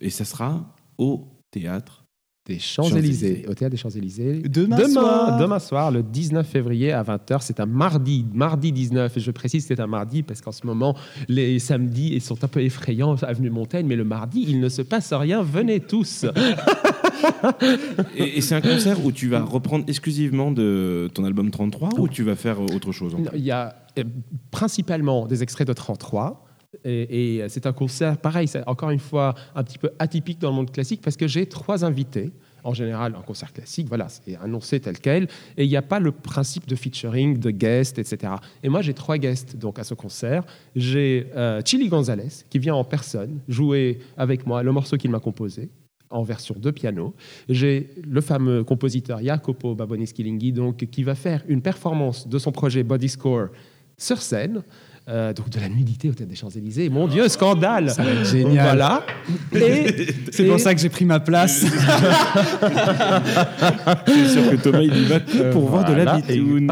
Et 0.00 0.10
ça 0.10 0.24
sera 0.24 0.74
au 0.98 1.28
théâtre. 1.50 2.04
Des 2.46 2.58
Champs-Élysées, 2.58 3.44
au 3.48 3.54
théâtre 3.54 3.72
des 3.72 3.76
Champs-Élysées. 3.76 4.40
Demain 4.40 4.76
demain, 4.78 4.88
soir. 4.88 5.38
demain 5.38 5.58
soir, 5.58 5.90
le 5.90 6.02
19 6.02 6.44
février 6.44 6.90
à 6.90 7.02
20h. 7.02 7.38
C'est 7.42 7.60
un 7.60 7.66
mardi, 7.66 8.26
mardi 8.32 8.72
19. 8.72 9.14
Et 9.16 9.20
je 9.20 9.30
précise 9.30 9.62
que 9.66 9.74
c'est 9.74 9.80
un 9.80 9.86
mardi 9.86 10.22
parce 10.22 10.40
qu'en 10.40 10.50
ce 10.50 10.66
moment, 10.66 10.96
les 11.28 11.58
samedis 11.58 12.14
ils 12.14 12.22
sont 12.22 12.42
un 12.42 12.48
peu 12.48 12.62
effrayants, 12.62 13.14
avenue 13.22 13.50
Montaigne, 13.50 13.86
mais 13.86 13.94
le 13.94 14.04
mardi, 14.04 14.46
il 14.48 14.58
ne 14.58 14.68
se 14.68 14.82
passe 14.82 15.12
rien. 15.12 15.42
Venez 15.42 15.80
tous. 15.80 16.24
Et, 18.16 18.38
et 18.38 18.40
c'est 18.40 18.54
un 18.54 18.62
concert 18.62 19.04
où 19.04 19.12
tu 19.12 19.28
vas 19.28 19.42
reprendre 19.42 19.84
exclusivement 19.86 20.50
de 20.50 21.10
ton 21.12 21.24
album 21.24 21.50
33 21.50 21.90
ou 21.98 22.08
tu 22.08 22.22
vas 22.22 22.34
faire 22.34 22.60
autre 22.60 22.92
chose 22.92 23.14
Il 23.34 23.44
y 23.44 23.50
a 23.50 23.76
euh, 23.98 24.04
principalement 24.50 25.26
des 25.26 25.42
extraits 25.42 25.66
de 25.66 25.72
33. 25.72 26.46
Et, 26.84 27.42
c'est 27.48 27.66
un 27.66 27.72
concert, 27.72 28.16
pareil, 28.18 28.46
c'est 28.46 28.66
encore 28.66 28.90
une 28.90 29.00
fois 29.00 29.34
un 29.54 29.64
petit 29.64 29.78
peu 29.78 29.90
atypique 29.98 30.38
dans 30.38 30.50
le 30.50 30.56
monde 30.56 30.70
classique 30.70 31.00
parce 31.02 31.16
que 31.16 31.26
j'ai 31.26 31.46
trois 31.46 31.84
invités. 31.84 32.30
En 32.62 32.74
général, 32.74 33.14
un 33.18 33.22
concert 33.22 33.54
classique, 33.54 33.88
voilà, 33.88 34.08
c'est 34.10 34.36
annoncé 34.36 34.80
tel 34.80 34.98
quel. 34.98 35.28
Et 35.56 35.64
il 35.64 35.68
n'y 35.68 35.78
a 35.78 35.82
pas 35.82 35.98
le 35.98 36.12
principe 36.12 36.66
de 36.66 36.76
featuring, 36.76 37.38
de 37.38 37.50
guest, 37.50 37.98
etc. 37.98 38.34
Et 38.62 38.68
moi, 38.68 38.82
j'ai 38.82 38.92
trois 38.92 39.16
guests 39.16 39.56
donc, 39.56 39.78
à 39.78 39.84
ce 39.84 39.94
concert. 39.94 40.44
J'ai 40.76 41.28
euh, 41.34 41.62
Chili 41.64 41.88
Gonzalez 41.88 42.44
qui 42.50 42.58
vient 42.58 42.74
en 42.74 42.84
personne 42.84 43.40
jouer 43.48 43.98
avec 44.18 44.46
moi 44.46 44.62
le 44.62 44.72
morceau 44.72 44.98
qu'il 44.98 45.10
m'a 45.10 45.20
composé 45.20 45.70
en 46.10 46.22
version 46.22 46.54
de 46.58 46.70
piano. 46.70 47.14
J'ai 47.48 47.88
le 48.02 48.20
fameux 48.20 48.62
compositeur 48.62 49.22
Jacopo 49.22 49.74
Baboni 49.74 50.06
Schilinghi, 50.06 50.52
donc, 50.52 50.76
qui 50.90 51.02
va 51.02 51.14
faire 51.14 51.42
une 51.48 51.62
performance 51.62 52.28
de 52.28 52.38
son 52.38 52.52
projet 52.52 52.82
Body 52.82 53.08
Score 53.08 53.48
sur 53.96 54.20
scène. 54.20 54.62
Euh, 55.10 55.32
donc 55.32 55.50
de 55.50 55.58
la 55.60 55.68
nudité 55.68 56.08
au 56.08 56.14
Théâtre 56.14 56.30
des 56.30 56.36
Champs-Élysées. 56.36 56.88
Mon 56.88 57.08
Dieu, 57.08 57.28
scandale 57.28 57.90
Ça 57.90 58.02
va 58.02 58.10
être 58.12 58.24
génial. 58.24 58.64
Voilà. 58.76 59.02
C'est 59.52 60.44
et- 60.44 60.48
pour 60.48 60.60
ça 60.60 60.74
que 60.74 60.80
j'ai 60.80 60.88
pris 60.88 61.04
ma 61.04 61.20
place. 61.20 61.64
Je 64.06 64.12
suis 64.12 64.28
sûr 64.30 64.50
que 64.50 64.56
Thomas, 64.56 64.82
il 64.82 64.96
y 64.96 65.04
va 65.06 65.20
que 65.20 65.52
pour 65.52 65.68
voir 65.68 65.84
de 65.84 65.94
la 65.94 66.04
voilà. 66.04 66.20
bitoune. 66.20 66.70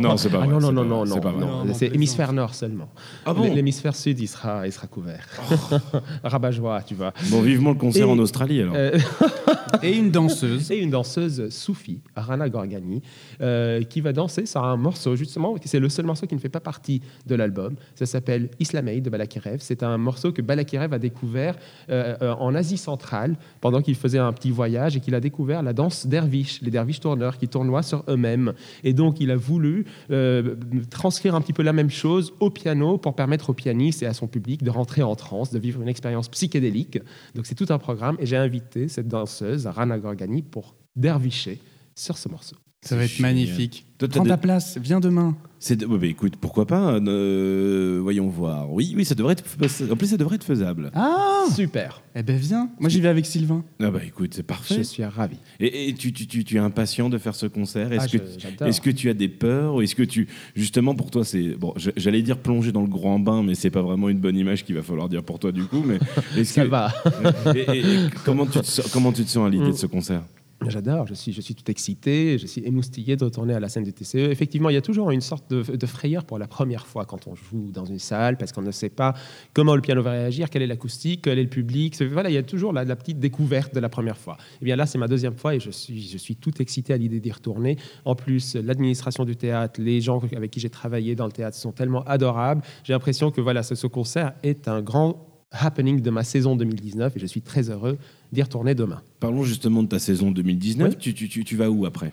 Non, 0.00 0.16
c'est 0.16 0.28
pas 0.30 0.40
Ah 0.42 0.46
vrai. 0.46 0.48
non, 0.48 0.60
non, 0.60 0.66
c'est 0.68 0.72
non, 0.72 0.82
pas- 0.82 0.88
non, 0.88 1.04
c'est 1.06 1.14
non, 1.14 1.20
pas 1.20 1.30
vrai. 1.30 1.40
non, 1.40 1.46
Non, 1.58 1.64
non, 1.66 1.74
c'est 1.74 1.94
hémisphère 1.94 2.32
nord 2.32 2.54
seulement. 2.54 2.88
Ah 3.26 3.34
bon 3.34 3.52
L'hémisphère 3.54 3.94
sud, 3.94 4.18
il 4.20 4.26
sera, 4.28 4.66
il 4.66 4.72
sera 4.72 4.86
couvert. 4.86 5.26
Rabat-joie, 6.24 6.82
tu 6.86 6.94
vois. 6.94 7.12
Bon, 7.30 7.40
vivement 7.42 7.70
le 7.70 7.76
concert 7.76 8.06
Et- 8.06 8.10
en 8.10 8.18
Australie 8.18 8.60
alors. 8.62 8.74
Euh, 8.76 8.98
Et 9.82 9.96
une 9.96 10.10
danseuse. 10.10 10.70
et 10.70 10.78
une 10.78 10.90
danseuse 10.90 11.48
soufie, 11.48 12.00
Rana 12.14 12.48
Gorgani, 12.48 13.02
euh, 13.40 13.82
qui 13.82 14.00
va 14.00 14.12
danser 14.12 14.46
sur 14.46 14.62
un 14.62 14.76
morceau, 14.76 15.16
justement, 15.16 15.54
c'est 15.64 15.80
le 15.80 15.88
seul 15.88 16.04
morceau 16.06 16.26
qui 16.26 16.34
ne 16.34 16.40
fait 16.40 16.48
pas 16.50 16.60
partie 16.60 17.00
de 17.26 17.34
l'album. 17.34 17.51
Ça 17.94 18.06
s'appelle 18.06 18.50
Islamei 18.58 19.00
de 19.00 19.10
Balakirev. 19.10 19.58
C'est 19.60 19.82
un 19.82 19.98
morceau 19.98 20.32
que 20.32 20.42
Balakirev 20.42 20.92
a 20.92 20.98
découvert 20.98 21.56
euh, 21.90 22.16
euh, 22.22 22.34
en 22.34 22.54
Asie 22.54 22.76
centrale 22.76 23.36
pendant 23.60 23.82
qu'il 23.82 23.94
faisait 23.94 24.18
un 24.18 24.32
petit 24.32 24.50
voyage 24.50 24.96
et 24.96 25.00
qu'il 25.00 25.14
a 25.14 25.20
découvert 25.20 25.62
la 25.62 25.72
danse 25.72 26.06
derviche, 26.06 26.60
les 26.62 26.70
derviches 26.70 27.00
tourneurs 27.00 27.38
qui 27.38 27.48
tournoient 27.48 27.82
sur 27.82 28.04
eux-mêmes. 28.08 28.52
Et 28.84 28.92
donc, 28.92 29.20
il 29.20 29.30
a 29.30 29.36
voulu 29.36 29.86
euh, 30.10 30.56
transcrire 30.90 31.34
un 31.34 31.40
petit 31.40 31.52
peu 31.52 31.62
la 31.62 31.72
même 31.72 31.90
chose 31.90 32.32
au 32.40 32.50
piano 32.50 32.98
pour 32.98 33.14
permettre 33.14 33.50
au 33.50 33.54
pianiste 33.54 34.02
et 34.02 34.06
à 34.06 34.14
son 34.14 34.26
public 34.26 34.62
de 34.62 34.70
rentrer 34.70 35.02
en 35.02 35.14
transe, 35.14 35.50
de 35.50 35.58
vivre 35.58 35.82
une 35.82 35.88
expérience 35.88 36.28
psychédélique. 36.28 36.98
Donc, 37.34 37.46
c'est 37.46 37.54
tout 37.54 37.66
un 37.70 37.78
programme 37.78 38.16
et 38.18 38.26
j'ai 38.26 38.36
invité 38.36 38.88
cette 38.88 39.08
danseuse, 39.08 39.66
Rana 39.66 39.98
Gorgani, 39.98 40.42
pour 40.42 40.74
dervicher 40.96 41.58
sur 41.94 42.18
ce 42.18 42.28
morceau. 42.28 42.56
Ça 42.84 42.96
va 42.96 43.04
être 43.04 43.10
Génial. 43.12 43.32
magnifique. 43.34 43.86
Toi, 43.98 44.08
Prends 44.08 44.22
des- 44.24 44.30
ta 44.30 44.36
place, 44.36 44.76
viens 44.82 44.98
demain. 44.98 45.36
C'est 45.60 45.76
de- 45.76 45.86
ouais, 45.86 45.96
bah, 45.98 46.06
écoute, 46.08 46.34
pourquoi 46.40 46.66
pas 46.66 46.94
euh, 46.94 48.00
Voyons 48.02 48.26
voir. 48.28 48.72
Oui, 48.72 48.92
oui, 48.96 49.04
ça 49.04 49.14
devrait 49.14 49.34
être. 49.34 49.44
En 49.92 49.94
plus, 49.96 50.08
ça 50.08 50.16
devrait 50.16 50.34
être 50.34 50.42
faisable. 50.44 50.90
Ah 50.92 51.44
Super, 51.54 52.02
Eh 52.16 52.22
ben 52.24 52.36
viens. 52.36 52.68
Moi 52.80 52.88
j'y 52.88 53.00
vais 53.00 53.08
avec 53.08 53.26
Sylvain. 53.26 53.64
Ah 53.80 53.90
bah 53.92 54.00
écoute, 54.04 54.32
c'est 54.34 54.42
parfait. 54.42 54.78
je 54.78 54.82
suis 54.82 55.04
ravi. 55.04 55.36
Et, 55.60 55.88
et 55.88 55.94
tu, 55.94 56.12
tu, 56.12 56.26
tu, 56.26 56.42
tu 56.44 56.56
es 56.56 56.58
impatient 56.58 57.08
de 57.08 57.18
faire 57.18 57.36
ce 57.36 57.46
concert? 57.46 57.92
Est-ce 57.92 58.16
Ah, 58.16 58.18
que, 58.58 58.64
est-ce 58.66 58.80
que 58.80 58.90
tu 58.90 59.08
as 59.08 59.14
des 59.14 59.28
peurs? 59.28 59.76
Ou 59.76 59.82
Est-ce 59.82 59.94
que 59.94 60.02
tu, 60.02 60.26
justement, 60.56 60.96
pour 60.96 61.10
toi, 61.12 61.24
c'est 61.24 61.54
bon 61.54 61.74
J'allais 61.96 62.22
dire 62.22 62.38
plonger 62.38 62.72
dans 62.72 62.82
le 62.82 62.88
grand 62.88 63.20
bain, 63.20 63.44
mais 63.44 63.54
c'est 63.54 63.70
pas 63.70 63.82
vraiment 63.82 64.08
une 64.08 64.18
bonne 64.18 64.36
image 64.36 64.64
qu'il 64.64 64.74
va 64.74 64.82
falloir 64.82 65.08
dire 65.08 65.22
pour 65.22 65.38
toi 65.38 65.52
du 65.52 65.62
coup. 65.64 65.84
Mais 65.86 65.98
est-ce 66.36 66.54
Ça 66.54 66.64
que 66.64 66.68
va. 66.68 66.92
et- 67.54 67.60
et- 67.60 67.78
et 67.80 67.84
comment 68.24 68.46
tu 68.46 68.58
te 68.58 68.66
sens, 68.66 68.88
comment 68.92 69.12
tu 69.12 69.22
te 69.24 69.30
sens 69.30 69.46
à 69.46 69.50
l'idée 69.50 69.68
de 69.70 69.76
ce 69.76 69.86
concert? 69.86 70.22
J'adore, 70.68 71.06
je 71.06 71.14
suis, 71.14 71.32
je 71.32 71.40
suis 71.40 71.54
tout 71.54 71.70
excité, 71.70 72.38
je 72.38 72.46
suis 72.46 72.64
émoustillé 72.64 73.16
de 73.16 73.24
retourner 73.24 73.54
à 73.54 73.60
la 73.60 73.68
scène 73.68 73.84
du 73.84 73.92
TCE. 73.92 74.16
Effectivement, 74.16 74.70
il 74.70 74.74
y 74.74 74.78
a 74.78 74.82
toujours 74.82 75.10
une 75.10 75.20
sorte 75.20 75.50
de, 75.50 75.86
frayeur 75.86 76.24
pour 76.24 76.38
la 76.38 76.46
première 76.46 76.86
fois 76.86 77.04
quand 77.04 77.26
on 77.26 77.34
joue 77.34 77.70
dans 77.72 77.84
une 77.84 77.98
salle, 77.98 78.36
parce 78.36 78.52
qu'on 78.52 78.62
ne 78.62 78.70
sait 78.70 78.88
pas 78.88 79.14
comment 79.52 79.74
le 79.74 79.82
piano 79.82 80.02
va 80.02 80.12
réagir, 80.12 80.50
quelle 80.50 80.62
est 80.62 80.66
l'acoustique, 80.66 81.22
quel 81.22 81.38
est 81.38 81.42
le 81.42 81.48
public. 81.48 82.00
Voilà, 82.02 82.30
il 82.30 82.34
y 82.34 82.38
a 82.38 82.42
toujours 82.42 82.72
la, 82.72 82.84
petite 82.96 83.18
découverte 83.18 83.74
de 83.74 83.80
la 83.80 83.88
première 83.88 84.16
fois. 84.16 84.36
Et 84.60 84.64
bien 84.64 84.76
là, 84.76 84.86
c'est 84.86 84.98
ma 84.98 85.08
deuxième 85.08 85.36
fois 85.36 85.54
et 85.54 85.60
je 85.60 85.70
suis, 85.70 86.02
je 86.02 86.18
suis 86.18 86.36
tout 86.36 86.60
excité 86.60 86.92
à 86.92 86.96
l'idée 86.96 87.20
d'y 87.20 87.32
retourner. 87.32 87.76
En 88.04 88.14
plus, 88.14 88.54
l'administration 88.54 89.24
du 89.24 89.36
théâtre, 89.36 89.80
les 89.80 90.00
gens 90.00 90.20
avec 90.36 90.50
qui 90.50 90.60
j'ai 90.60 90.70
travaillé 90.70 91.14
dans 91.14 91.26
le 91.26 91.32
théâtre 91.32 91.56
sont 91.56 91.72
tellement 91.72 92.02
adorables. 92.04 92.62
J'ai 92.84 92.92
l'impression 92.92 93.30
que 93.30 93.40
voilà, 93.40 93.62
ce, 93.62 93.74
ce 93.74 93.86
concert 93.86 94.32
est 94.42 94.68
un 94.68 94.82
grand 94.82 95.26
happening 95.52 96.00
de 96.00 96.10
ma 96.10 96.24
saison 96.24 96.56
2019 96.56 97.16
et 97.16 97.20
je 97.20 97.26
suis 97.26 97.42
très 97.42 97.70
heureux 97.70 97.98
d'y 98.32 98.42
retourner 98.42 98.74
demain. 98.74 99.02
Parlons 99.20 99.44
justement 99.44 99.82
de 99.82 99.88
ta 99.88 99.98
saison 99.98 100.30
2019. 100.30 100.88
Oui. 100.90 100.96
Tu, 100.98 101.14
tu, 101.14 101.28
tu, 101.28 101.44
tu 101.44 101.56
vas 101.56 101.70
où 101.70 101.86
après? 101.86 102.12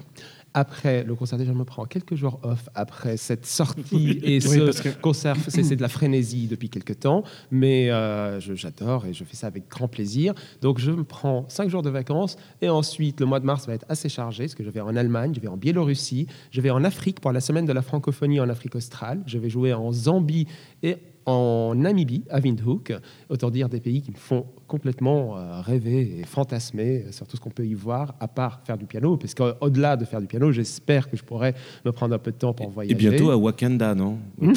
Après 0.55 1.03
le 1.03 1.13
concert, 1.13 1.37
déjà, 1.37 1.51
je 1.53 1.57
me 1.57 1.63
prends 1.63 1.85
quelques 1.85 2.15
jours 2.15 2.39
off 2.41 2.69
après 2.73 3.17
cette 3.17 3.45
sortie 3.45 4.19
et 4.23 4.39
ce 4.39 4.81
que- 4.81 4.99
concert. 4.99 5.35
C'est 5.47 5.75
de 5.75 5.81
la 5.81 5.87
frénésie 5.87 6.47
depuis 6.47 6.69
quelques 6.69 7.01
temps, 7.01 7.23
mais 7.51 7.91
euh, 7.91 8.39
j'adore 8.39 9.05
et 9.05 9.13
je 9.13 9.23
fais 9.23 9.35
ça 9.35 9.45
avec 9.45 9.69
grand 9.69 9.87
plaisir. 9.87 10.33
Donc, 10.61 10.79
je 10.79 10.89
me 10.89 11.03
prends 11.03 11.45
cinq 11.49 11.69
jours 11.69 11.83
de 11.83 11.91
vacances 11.91 12.35
et 12.63 12.69
ensuite, 12.69 13.19
le 13.19 13.27
mois 13.27 13.39
de 13.39 13.45
mars 13.45 13.67
va 13.67 13.75
être 13.75 13.85
assez 13.89 14.09
chargé 14.09 14.45
parce 14.45 14.55
que 14.55 14.63
je 14.63 14.71
vais 14.71 14.81
en 14.81 14.95
Allemagne, 14.95 15.33
je 15.35 15.39
vais 15.39 15.47
en 15.47 15.57
Biélorussie, 15.57 16.25
je 16.49 16.61
vais 16.61 16.71
en 16.71 16.83
Afrique 16.83 17.19
pour 17.19 17.31
la 17.31 17.41
semaine 17.41 17.65
de 17.67 17.73
la 17.73 17.83
francophonie 17.83 18.39
en 18.39 18.49
Afrique 18.49 18.73
australe. 18.73 19.21
Je 19.27 19.37
vais 19.37 19.51
jouer 19.51 19.73
en 19.73 19.91
Zambie 19.91 20.47
et 20.81 20.97
en 21.29 21.75
Namibie, 21.75 22.23
à 22.29 22.39
Windhoek. 22.39 22.93
Autant 23.29 23.49
dire 23.49 23.69
des 23.69 23.79
pays 23.79 24.01
qui 24.01 24.11
me 24.11 24.17
font 24.17 24.45
complètement 24.67 25.37
euh, 25.37 25.61
rêver 25.61 26.19
et 26.19 26.23
fantasmer 26.25 27.05
sur 27.11 27.27
tout 27.27 27.37
ce 27.37 27.41
qu'on 27.41 27.49
peut 27.51 27.65
y 27.65 27.73
voir, 27.73 28.15
à 28.19 28.27
part 28.27 28.61
faire 28.65 28.77
du 28.77 28.85
piano, 28.85 29.15
parce 29.17 29.33
qu'au-delà 29.33 29.95
de 29.97 30.05
faire 30.05 30.21
du 30.21 30.27
piano, 30.27 30.51
j'espère 30.51 31.09
que 31.09 31.15
je 31.17 31.23
pourrais 31.23 31.53
me 31.85 31.91
prendre 31.91 32.15
un 32.15 32.19
peu 32.19 32.31
de 32.31 32.37
temps 32.37 32.53
pour 32.53 32.69
voyager. 32.69 32.93
Et 32.93 32.97
bientôt 32.97 33.29
à 33.31 33.37
Wakanda, 33.37 33.93
non 33.95 34.17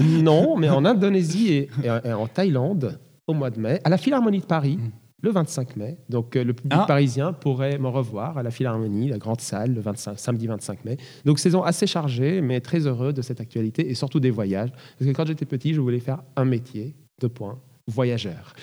Non, 0.00 0.56
mais 0.56 0.68
en 0.68 0.84
Indonésie 0.84 1.48
et, 1.52 1.70
et- 1.82 2.08
et 2.08 2.12
en 2.12 2.26
Thaïlande 2.26 2.98
au 3.26 3.32
mois 3.34 3.50
de 3.50 3.58
mai, 3.58 3.80
à 3.84 3.88
la 3.88 3.96
Philharmonie 3.96 4.40
de 4.40 4.44
Paris. 4.46 4.78
Le 5.24 5.30
25 5.30 5.76
mai, 5.76 5.96
donc 6.10 6.36
euh, 6.36 6.44
le 6.44 6.52
public 6.52 6.78
Ah. 6.78 6.84
parisien 6.86 7.32
pourrait 7.32 7.78
me 7.78 7.88
revoir 7.88 8.36
à 8.36 8.42
la 8.42 8.50
Philharmonie, 8.50 9.08
la 9.08 9.16
grande 9.16 9.40
salle, 9.40 9.72
le 9.72 9.80
25, 9.80 10.18
samedi 10.18 10.46
25 10.46 10.84
mai. 10.84 10.98
Donc 11.24 11.38
saison 11.38 11.62
assez 11.62 11.86
chargée, 11.86 12.42
mais 12.42 12.60
très 12.60 12.86
heureux 12.86 13.14
de 13.14 13.22
cette 13.22 13.40
actualité 13.40 13.88
et 13.88 13.94
surtout 13.94 14.20
des 14.20 14.30
voyages. 14.30 14.70
Parce 14.98 15.10
que 15.10 15.16
quand 15.16 15.24
j'étais 15.26 15.46
petit, 15.46 15.72
je 15.72 15.80
voulais 15.80 16.00
faire 16.00 16.22
un 16.36 16.44
métier, 16.44 16.94
deux 17.22 17.30
points, 17.30 17.58
voyageur. 17.86 18.54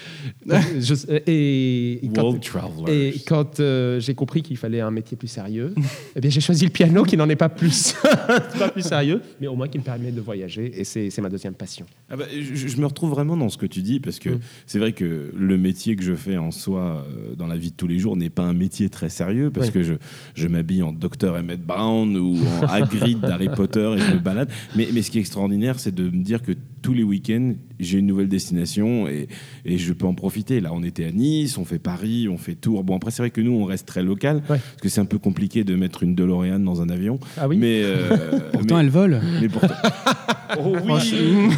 Je- 0.80 0.94
et, 1.28 2.04
et 2.06 2.10
quand, 2.10 2.24
World 2.24 2.42
Travelers. 2.44 3.08
et 3.16 3.20
quand, 3.26 3.60
euh, 3.60 4.00
j'ai 4.00 4.16
compris 4.16 4.42
qu'il 4.42 4.58
fallait 4.58 4.82
un 4.82 4.90
métier 4.92 5.16
plus 5.16 5.28
sérieux, 5.28 5.74
eh 6.16 6.20
bien 6.22 6.30
j'ai 6.30 6.42
choisi 6.42 6.66
le 6.66 6.72
piano 6.72 7.04
qui 7.04 7.18
n'en 7.18 7.30
est 7.30 7.36
pas 7.36 7.50
plus, 7.50 7.94
pas 8.60 8.70
plus 8.70 8.82
sérieux, 8.82 9.22
mais 9.40 9.48
au 9.48 9.56
moins 9.56 9.68
qui 9.68 9.78
me 9.78 9.84
permet 9.84 10.12
de 10.12 10.22
voyager. 10.22 10.72
Et 10.80 10.84
c'est 10.84 11.16
ma 11.22 11.30
deuxième 11.30 11.54
passion. 11.54 11.86
Ah 12.10 12.18
bah, 12.18 12.26
je, 12.32 12.68
je 12.68 12.78
me 12.78 12.86
retrouve 12.86 13.12
vraiment 13.12 13.38
dans 13.38 13.50
ce 13.50 13.58
que 13.58 13.66
tu 13.68 13.82
dis 13.82 14.00
parce 14.00 14.18
que 14.20 14.32
Mm. 14.32 14.40
c'est 14.66 14.80
vrai 14.80 14.94
que 14.94 15.32
le 15.38 15.58
métier 15.58 15.96
que 15.96 16.04
je 16.04 16.14
fais 16.16 16.38
en 16.38 16.52
soi 16.52 17.06
euh, 17.08 17.36
dans 17.36 17.48
la 17.48 17.58
vie 17.58 17.72
de 17.72 17.76
tous 17.76 17.88
les 17.88 18.00
jours 18.00 18.16
n'est 18.16 18.30
pas 18.30 18.44
un 18.44 18.54
métier 18.54 18.90
très 18.90 19.10
sérieux 19.10 19.52
parce 19.52 19.68
Oui. 19.68 19.74
que 19.74 19.84
je, 19.84 19.94
je 20.36 20.48
m'habille 20.48 20.84
en 20.84 20.94
Dr 20.94 21.36
Emmett 21.36 21.62
Brown 21.64 22.16
ou 22.18 22.38
en 22.62 22.66
Hagrid 22.68 23.20
d'Harry 23.20 23.50
Potter 23.50 23.94
et 23.98 24.00
je 24.00 24.14
me 24.14 24.20
balade. 24.20 24.50
Mais, 24.76 24.88
mais 24.94 25.02
ce 25.02 25.12
qui 25.12 25.18
est 25.18 25.22
extraordinaire, 25.22 25.80
c'est 25.80 25.94
de 25.94 26.04
me 26.10 26.24
dire 26.24 26.42
que 26.42 26.54
tous 26.82 26.94
les 26.94 27.04
week-ends, 27.04 27.54
j'ai 27.80 28.00
une 28.00 28.08
nouvelle 28.08 28.30
destination 28.30 29.08
et, 29.12 29.28
et 29.66 29.78
je 29.78 29.94
peux 29.94 30.06
en 30.06 30.14
profiter. 30.14 30.60
Là, 30.62 30.70
on 30.74 30.84
était 30.84 31.06
à 31.06 31.12
Nice, 31.12 31.58
on 31.58 31.66
fait 31.66 31.80
Paris, 31.80 32.28
on 32.30 32.38
fait 32.38 32.56
Tours. 32.56 32.84
Bon, 32.84 32.96
après, 32.96 33.12
c'est 33.12 33.22
vrai 33.22 33.30
que 33.32 33.42
nous, 33.42 33.52
on 33.54 33.66
reste 33.66 33.86
très 33.88 34.04
local 34.04 34.38
Ouais. 34.50 34.58
parce 34.60 34.82
que 34.82 34.90
c'est 34.90 35.02
un 35.02 35.06
peu 35.06 35.18
compliqué 35.20 35.64
de 35.64 35.76
mettre 35.76 36.04
une 36.04 36.16
DeLorean 36.16 36.60
dans 36.60 36.82
un 36.82 36.90
avion. 36.90 37.20
Ah 37.38 37.48
oui 37.48 37.58
Mais, 37.58 37.82
euh, 37.84 38.18
Pourtant 38.54 38.76
mais- 38.76 38.82
elle 38.82 38.90
vole. 38.90 39.22
mais 39.42 39.50
pourtant. 39.50 39.76
oh 40.60 40.76
oui 40.86 41.14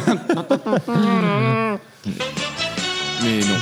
Mais 3.22 3.40
non. 3.40 3.56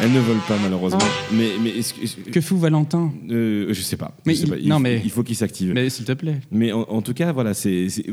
Elles 0.00 0.12
ne 0.12 0.20
volent 0.20 0.40
pas 0.48 0.56
malheureusement. 0.62 0.98
Mais, 1.32 1.50
mais 1.62 1.70
est-ce 1.70 1.94
que- 1.94 2.02
est-ce 2.02 2.16
que- 2.16 2.30
Que 2.30 2.40
fout 2.40 2.58
Valentin? 2.58 3.12
Euh, 3.30 3.66
je 3.72 3.80
sais 3.82 3.96
pas. 3.98 4.16
Mais 4.26 4.34
Je 4.34 4.38
sais 4.40 4.44
il- 4.46 4.50
pas. 4.50 4.56
non, 4.68 4.76
faut- 4.76 4.80
mais- 4.82 5.00
il 5.04 5.10
faut 5.10 5.22
qu'il 5.22 5.36
s'active. 5.36 5.72
Mais 5.74 5.90
s'il 5.90 6.04
te 6.06 6.12
plaît. 6.12 6.40
Mais 6.50 6.72
en, 6.72 6.80
en 6.82 7.02
tout 7.02 7.12
cas, 7.14 7.30
voilà, 7.32 7.52
c'est, 7.54 7.88
c'est- 7.90 8.06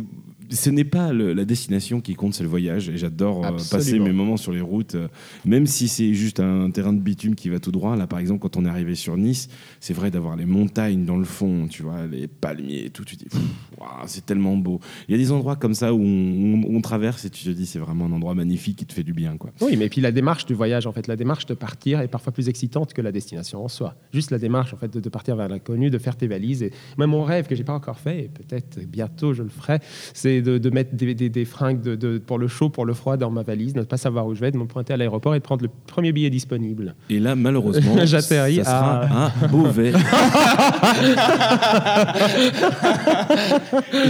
ce 0.50 0.70
n'est 0.70 0.84
pas 0.84 1.14
le- 1.14 1.34
la 1.34 1.46
destination 1.46 2.02
qui 2.02 2.16
compte, 2.16 2.34
c'est 2.34 2.44
le 2.44 2.50
voyage. 2.50 2.90
Et 2.90 2.98
j'adore 2.98 3.46
euh, 3.46 3.52
passer 3.72 3.94
mes 4.00 4.12
moments 4.14 4.38
sur 4.38 4.52
les 4.52 4.62
routes, 4.62 4.96
euh, 4.96 5.08
même 5.46 5.66
si 5.66 5.88
c'est 5.88 6.14
juste 6.14 6.40
un 6.40 6.70
terrain 6.72 6.94
de 6.94 7.00
bitume 7.00 7.36
qui 7.36 7.50
va 7.50 7.60
tout 7.60 7.72
droit. 7.72 7.96
Là, 7.96 8.08
par 8.08 8.20
exemple, 8.20 8.40
quand 8.42 8.58
on 8.58 8.66
est 8.66 8.70
arrivé 8.70 8.96
sur 8.96 9.16
Nice, 9.18 9.50
c'est 9.80 9.94
vrai 9.94 10.12
d'avoir 10.12 10.36
les 10.36 10.46
montagnes 10.46 11.06
dans 11.06 11.18
le 11.18 11.26
fond, 11.26 11.68
tu 11.70 11.84
vois, 11.84 12.08
les 12.08 12.28
palmiers 12.28 12.86
et 12.86 12.90
tout. 12.90 13.06
Tu 13.06 13.18
te 13.18 13.24
dis, 13.30 13.36
waouh, 13.78 13.90
c'est 14.08 14.26
tellement 14.26 14.56
beau. 14.58 14.80
Il 15.08 15.12
y 15.12 15.16
a 15.16 15.18
des 15.18 15.32
endroits 15.32 15.56
comme 15.56 15.74
ça 15.74 15.94
où 15.94 16.00
on, 16.02 16.62
on- 16.64 16.76
on 16.76 16.82
traverse 16.82 17.26
et 17.26 17.30
tu 17.30 17.44
te 17.44 17.50
dis, 17.50 17.66
c'est 17.66 17.80
vraiment 17.80 18.06
un 18.06 18.12
endroit 18.12 18.34
magnifique 18.36 18.78
qui 18.78 18.86
te 18.86 18.94
fait 18.94 19.04
du 19.04 19.14
bien, 19.14 19.38
quoi. 19.38 19.52
Oui, 19.62 19.76
mais 19.78 19.90
puis 19.90 20.02
la 20.02 20.12
démarche 20.12 20.46
du 20.46 20.54
voyage, 20.54 20.88
en 20.88 20.92
fait, 20.94 21.08
la 21.08 21.16
démarche 21.16 21.46
de 21.46 21.54
partir 21.54 22.00
est 22.02 22.08
parfois 22.08 22.34
plus 22.34 22.50
excitante 22.50 22.94
que 22.94 23.02
la 23.02 23.12
destination 23.12 23.64
en 23.64 23.68
soi. 23.68 23.96
Juste 24.14 24.32
la 24.32 24.40
démarche, 24.40 24.74
en 24.74 24.78
fait, 24.78 24.92
de, 24.94 25.00
de 25.00 25.10
partir 25.10 25.36
vers 25.36 25.48
l'inconnu, 25.48 25.90
de 25.90 25.98
faire 25.98 26.16
tes 26.16 26.28
valises. 26.28 26.64
Et 26.64 26.72
même 26.98 27.12
mon 27.12 27.24
rêve 27.24 27.48
que 27.48 27.56
j'ai 27.56 27.64
pas 27.64 27.74
encore 27.74 28.00
fait, 28.00 28.26
et 28.26 28.28
peut-être 28.30 28.80
bientôt 28.88 29.34
je 29.34 29.44
le 29.44 29.50
ferai, 29.50 29.80
c'est 30.14 30.39
de, 30.42 30.58
de 30.58 30.70
mettre 30.70 30.96
des, 30.96 31.14
des- 31.16 31.30
des 31.30 31.46
fringues 31.46 31.82
de, 31.82 31.96
de- 31.96 32.18
pour 32.18 32.38
le 32.40 32.48
chaud, 32.48 32.70
pour 32.70 32.86
le 32.86 32.94
froid 32.94 33.18
dans 33.18 33.30
ma 33.30 33.44
valise, 33.44 33.76
ne 33.76 33.82
pas 33.84 33.98
savoir 33.98 34.26
où 34.28 34.36
je 34.36 34.40
vais, 34.42 34.52
de 34.52 34.58
me 34.58 34.66
pointer 34.66 34.94
à 34.94 34.98
l'aéroport 34.98 35.36
et 35.36 35.40
de 35.40 35.44
prendre 35.44 35.64
le 35.64 35.70
premier 35.88 36.12
billet 36.12 36.30
disponible. 36.30 36.96
Et 37.10 37.20
là, 37.20 37.36
malheureusement, 37.36 37.96
J'atterris 38.06 38.58
ça 38.58 38.64
sera 38.66 39.26
à 39.26 39.48
Beauvais. 39.48 39.92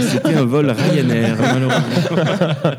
C'était 0.00 0.34
un 0.34 0.44
vol 0.44 0.70
Ryanair, 0.70 1.36
malheureusement. 1.40 2.70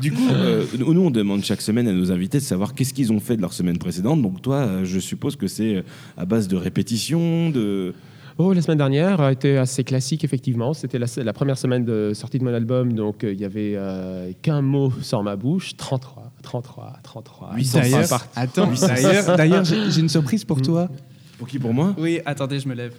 du 0.00 0.12
coup, 0.12 0.28
euh, 0.32 0.64
nous, 0.78 1.00
on 1.02 1.10
demande 1.10 1.42
chaque 1.44 1.60
semaine 1.62 1.88
à 1.88 1.92
nos 1.92 2.10
invités 2.12 2.38
de 2.38 2.42
savoir 2.42 2.74
qu'est-ce 2.74 2.94
qu'ils 2.94 3.12
ont 3.12 3.20
fait 3.20 3.36
de 3.36 3.42
leur 3.42 3.52
semaine 3.52 3.78
précédente. 3.78 4.22
Donc 4.22 4.42
toi, 4.42 4.56
euh, 4.56 4.84
je 4.84 4.98
suppose 4.98 5.36
que 5.36 5.46
c'est 5.46 5.76
euh, 5.76 5.82
à 6.16 6.24
base 6.24 6.48
de 6.48 6.56
répétitions, 6.56 7.50
de... 7.50 7.94
Oh, 8.40 8.52
la 8.52 8.62
semaine 8.62 8.78
dernière 8.78 9.20
a 9.20 9.32
été 9.32 9.58
assez 9.58 9.82
classique, 9.82 10.22
effectivement. 10.22 10.72
C'était 10.72 11.00
la, 11.00 11.06
la 11.16 11.32
première 11.32 11.58
semaine 11.58 11.84
de 11.84 12.12
sortie 12.14 12.38
de 12.38 12.44
mon 12.44 12.54
album, 12.54 12.92
donc 12.92 13.24
euh, 13.24 13.32
il 13.32 13.40
y 13.40 13.44
avait 13.44 13.72
euh, 13.74 14.30
qu'un 14.42 14.62
mot 14.62 14.92
sur 15.02 15.24
ma 15.24 15.34
bouche 15.34 15.76
33, 15.76 16.30
33, 16.42 16.98
33. 17.02 17.50
800 17.56 17.78
D'ailleurs, 17.80 18.02
c'est 18.04 18.08
parti. 18.10 18.28
attends, 18.38 18.70
d'ailleurs, 18.86 19.36
d'ailleurs, 19.36 19.64
j'ai 19.64 19.90
j'ai 19.90 20.00
une 20.00 20.08
surprise 20.08 20.44
pour 20.44 20.62
toi. 20.62 20.88
Pour 21.36 21.48
qui, 21.48 21.58
pour 21.58 21.74
moi? 21.74 21.94
Oui, 21.98 22.20
attendez, 22.24 22.60
je 22.60 22.68
me 22.68 22.74
lève. 22.74 22.94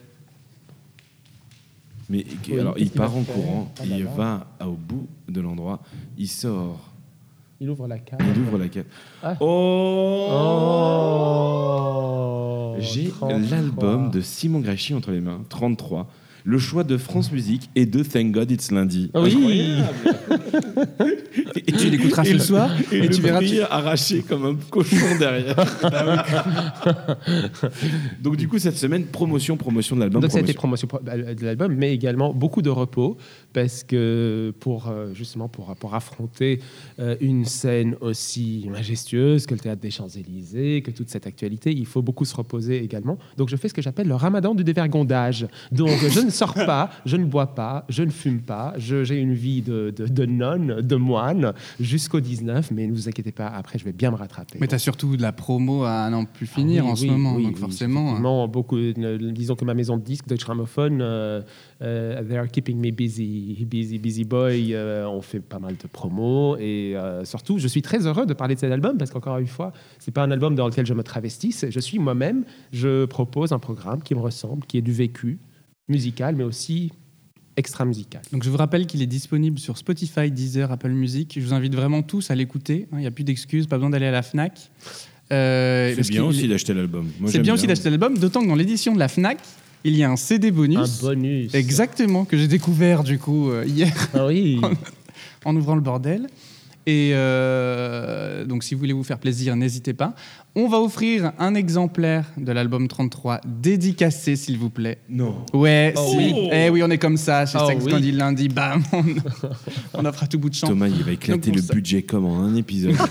Mais 2.09 2.25
Oui, 2.49 2.59
alors, 2.59 2.73
il 2.77 2.89
part 2.89 3.15
en 3.15 3.23
courant, 3.23 3.71
il 3.85 4.03
va 4.05 4.45
au 4.65 4.71
bout 4.73 5.07
de 5.29 5.39
l'endroit, 5.39 5.79
il 6.17 6.27
sort, 6.27 6.88
Il 7.61 7.69
ouvre 7.69 7.87
la 7.87 7.99
cave. 7.99 8.19
il 8.35 8.41
ouvre 8.41 8.57
la 8.57 8.69
cave. 8.69 8.85
Ah. 9.21 9.35
Oh, 9.41 10.27
Oh 12.71 12.75
J'ai 12.79 13.09
33. 13.09 13.37
l'album 13.49 14.09
de 14.11 14.21
Simon 14.21 14.59
Gréchy 14.59 14.93
entre 14.93 15.11
les 15.11 15.19
mains, 15.19 15.41
33. 15.49 16.07
Le 16.45 16.57
choix 16.57 16.83
de 16.83 16.97
France 16.97 17.31
Musique 17.31 17.69
et 17.75 17.85
de 17.85 18.01
Thank 18.03 18.31
God 18.31 18.49
It's 18.51 18.71
lundi. 18.71 19.11
Oui. 19.15 19.73
Et 21.67 21.71
tu 21.71 21.89
l'écouteras 21.89 22.23
ce 22.25 22.37
soir 22.37 22.71
Et, 22.91 22.99
et 23.05 23.09
tu 23.09 23.21
verras. 23.21 23.39
prix 23.39 23.59
arraché 23.61 24.21
comme 24.21 24.45
un 24.45 24.55
cochon 24.69 24.95
derrière. 25.19 25.55
Donc 28.21 28.37
du 28.37 28.47
coup 28.47 28.59
cette 28.59 28.77
semaine 28.77 29.05
promotion 29.05 29.57
promotion 29.57 29.95
de 29.95 30.01
l'album. 30.01 30.21
Donc 30.21 30.31
ça 30.31 30.37
a 30.37 30.41
été 30.41 30.53
promotion. 30.53 30.87
promotion 30.87 31.13
pro- 31.23 31.33
de 31.35 31.45
l'album, 31.45 31.73
mais 31.75 31.93
également 31.93 32.33
beaucoup 32.33 32.61
de 32.61 32.69
repos, 32.69 33.17
parce 33.53 33.83
que 33.83 34.53
pour 34.59 34.87
euh, 34.87 35.13
justement 35.13 35.47
pour, 35.47 35.75
pour 35.75 35.95
affronter 35.95 36.59
euh, 36.99 37.15
une 37.21 37.45
scène 37.45 37.95
aussi 38.01 38.67
majestueuse 38.71 39.45
que 39.45 39.53
le 39.53 39.59
théâtre 39.59 39.81
des 39.81 39.91
Champs-Élysées, 39.91 40.81
que 40.81 40.91
toute 40.91 41.09
cette 41.09 41.27
actualité, 41.27 41.71
il 41.71 41.85
faut 41.85 42.01
beaucoup 42.01 42.25
se 42.25 42.35
reposer 42.35 42.83
également. 42.83 43.17
Donc 43.37 43.49
je 43.49 43.55
fais 43.55 43.67
ce 43.69 43.73
que 43.73 43.81
j'appelle 43.81 44.07
le 44.07 44.15
ramadan 44.15 44.55
du 44.55 44.63
dévergondage. 44.63 45.47
Donc 45.71 45.89
je 46.09 46.19
ne 46.21 46.28
sors 46.29 46.53
pas, 46.53 46.89
je 47.05 47.17
ne 47.17 47.25
bois 47.25 47.53
pas, 47.55 47.85
je 47.89 48.03
ne 48.03 48.09
fume 48.09 48.41
pas, 48.41 48.73
j'ai 48.77 49.15
une 49.19 49.33
vie 49.33 49.61
de, 49.61 49.93
de, 49.95 50.07
de 50.07 50.25
nonne, 50.25 50.81
de 50.81 50.95
moine, 50.95 51.53
jusqu'au 51.79 52.19
19, 52.19 52.71
mais 52.71 52.87
ne 52.87 52.93
vous 52.93 53.07
inquiétez 53.07 53.31
pas, 53.31 53.47
après 53.47 53.77
je 53.79 53.85
vais 53.85 53.93
bien 53.93 54.11
me 54.11 54.15
rattraper. 54.15 54.57
Mais 54.61 54.67
t'as 54.67 54.77
surtout 54.77 55.17
de 55.17 55.21
la 55.21 55.31
promo 55.31 55.83
à 55.83 56.09
n'en 56.09 56.25
plus 56.25 56.47
finir 56.47 56.83
Ah 56.83 56.85
oui, 56.87 56.91
en 56.91 56.95
ce 56.95 57.03
oui, 57.03 57.09
moment, 57.11 57.39
donc 57.39 57.57
forcément. 57.57 58.15
hein. 58.15 58.47
beaucoup, 58.47 58.77
euh, 58.77 59.17
disons 59.31 59.55
que 59.55 59.65
ma 59.65 59.73
maison 59.73 59.97
de 59.97 60.03
disques, 60.03 60.27
Deutsche 60.27 60.45
Grammophon, 60.45 60.99
euh, 61.01 61.41
euh, 61.81 62.23
they 62.23 62.37
are 62.37 62.47
keeping 62.47 62.77
me 62.77 62.91
busy, 62.91 63.65
busy, 63.69 63.97
busy 63.99 64.23
boy. 64.25 64.73
euh, 64.73 65.07
on 65.07 65.21
fait 65.21 65.39
pas 65.39 65.59
mal 65.59 65.75
de 65.77 65.87
promos 65.87 66.57
et 66.57 66.93
euh, 66.95 67.23
surtout, 67.25 67.57
je 67.57 67.67
suis 67.67 67.81
très 67.81 68.05
heureux 68.07 68.25
de 68.25 68.33
parler 68.33 68.55
de 68.55 68.59
cet 68.59 68.71
album 68.71 68.97
parce 68.97 69.11
qu'encore 69.11 69.37
une 69.37 69.47
fois, 69.47 69.71
c'est 69.99 70.11
pas 70.13 70.23
un 70.23 70.31
album 70.31 70.55
dans 70.55 70.67
lequel 70.67 70.85
je 70.85 70.93
me 70.93 71.03
travestis. 71.03 71.65
Je 71.69 71.79
suis 71.79 71.99
moi-même. 71.99 72.43
Je 72.71 73.05
propose 73.05 73.51
un 73.51 73.59
programme 73.59 74.01
qui 74.01 74.15
me 74.15 74.19
ressemble, 74.19 74.65
qui 74.65 74.77
est 74.77 74.81
du 74.81 74.91
vécu 74.91 75.39
musical, 75.89 76.35
mais 76.35 76.43
aussi 76.43 76.91
extra 77.57 77.83
musical. 77.83 78.21
Donc 78.31 78.43
je 78.43 78.49
vous 78.49 78.57
rappelle 78.57 78.85
qu'il 78.85 79.01
est 79.01 79.05
disponible 79.07 79.59
sur 79.59 79.77
Spotify, 79.77 80.31
Deezer, 80.31 80.71
Apple 80.71 80.91
Music. 80.91 81.33
Je 81.35 81.45
vous 81.45 81.53
invite 81.53 81.75
vraiment 81.75 82.01
tous 82.03 82.31
à 82.31 82.35
l'écouter. 82.35 82.87
hein, 82.91 82.95
Il 82.97 83.01
n'y 83.01 83.07
a 83.07 83.11
plus 83.11 83.23
d'excuses, 83.25 83.67
pas 83.67 83.75
besoin 83.77 83.89
d'aller 83.89 84.05
à 84.05 84.11
la 84.11 84.21
Fnac. 84.21 84.71
Euh, 85.31 85.93
C'est 85.95 86.09
bien 86.09 86.23
aussi 86.23 86.47
d'acheter 86.47 86.73
l'album. 86.73 87.07
C'est 87.27 87.39
bien 87.39 87.53
aussi 87.53 87.67
d'acheter 87.67 87.89
l'album, 87.89 88.17
d'autant 88.17 88.41
que 88.41 88.47
dans 88.47 88.55
l'édition 88.55 88.93
de 88.93 88.99
la 88.99 89.07
Fnac, 89.09 89.39
il 89.83 89.95
y 89.95 90.03
a 90.03 90.09
un 90.11 90.15
CD 90.15 90.51
bonus. 90.51 90.77
Un 91.03 91.05
bonus. 91.07 91.53
Exactement, 91.53 92.25
que 92.25 92.37
j'ai 92.37 92.47
découvert 92.47 93.03
du 93.03 93.17
coup 93.19 93.49
euh, 93.49 93.65
hier 93.65 93.93
Ah 94.13 94.25
oui. 94.27 94.59
en 95.45 95.55
ouvrant 95.55 95.75
le 95.75 95.81
bordel. 95.81 96.27
Et 96.89 97.11
euh, 97.13 98.45
donc, 98.45 98.63
si 98.63 98.73
vous 98.73 98.79
voulez 98.79 98.93
vous 98.93 99.03
faire 99.03 99.19
plaisir, 99.19 99.55
n'hésitez 99.55 99.93
pas. 99.93 100.15
On 100.55 100.67
va 100.67 100.79
offrir 100.79 101.33
un 101.37 101.53
exemplaire 101.53 102.25
de 102.35 102.51
l'album 102.51 102.87
33 102.87 103.41
dédicacé, 103.45 104.35
s'il 104.35 104.57
vous 104.57 104.71
plaît. 104.71 104.97
Non. 105.07 105.45
Ouais, 105.53 105.93
Oh 105.95 106.07
si. 106.09 106.17
oui. 106.17 106.49
Eh 106.51 106.69
oui, 106.71 106.81
on 106.81 106.89
est 106.89 106.97
comme 106.97 107.17
ça 107.17 107.45
chez 107.45 107.59
Oh 107.61 107.67
Sex 107.67 107.83
oui. 107.85 107.91
Candy 107.91 108.11
lundi. 108.11 108.49
Bam, 108.49 108.81
on, 108.91 109.03
on 109.93 110.05
offre 110.05 110.23
à 110.23 110.27
tout 110.27 110.39
bout 110.39 110.49
de 110.49 110.55
champ. 110.55 110.67
Thomas, 110.67 110.87
il 110.87 111.03
va 111.03 111.11
éclater 111.11 111.51
Donc, 111.51 111.59
le 111.61 111.73
budget 111.75 112.01
comme 112.01 112.25
en 112.25 112.39
un 112.43 112.55
épisode. 112.55 112.95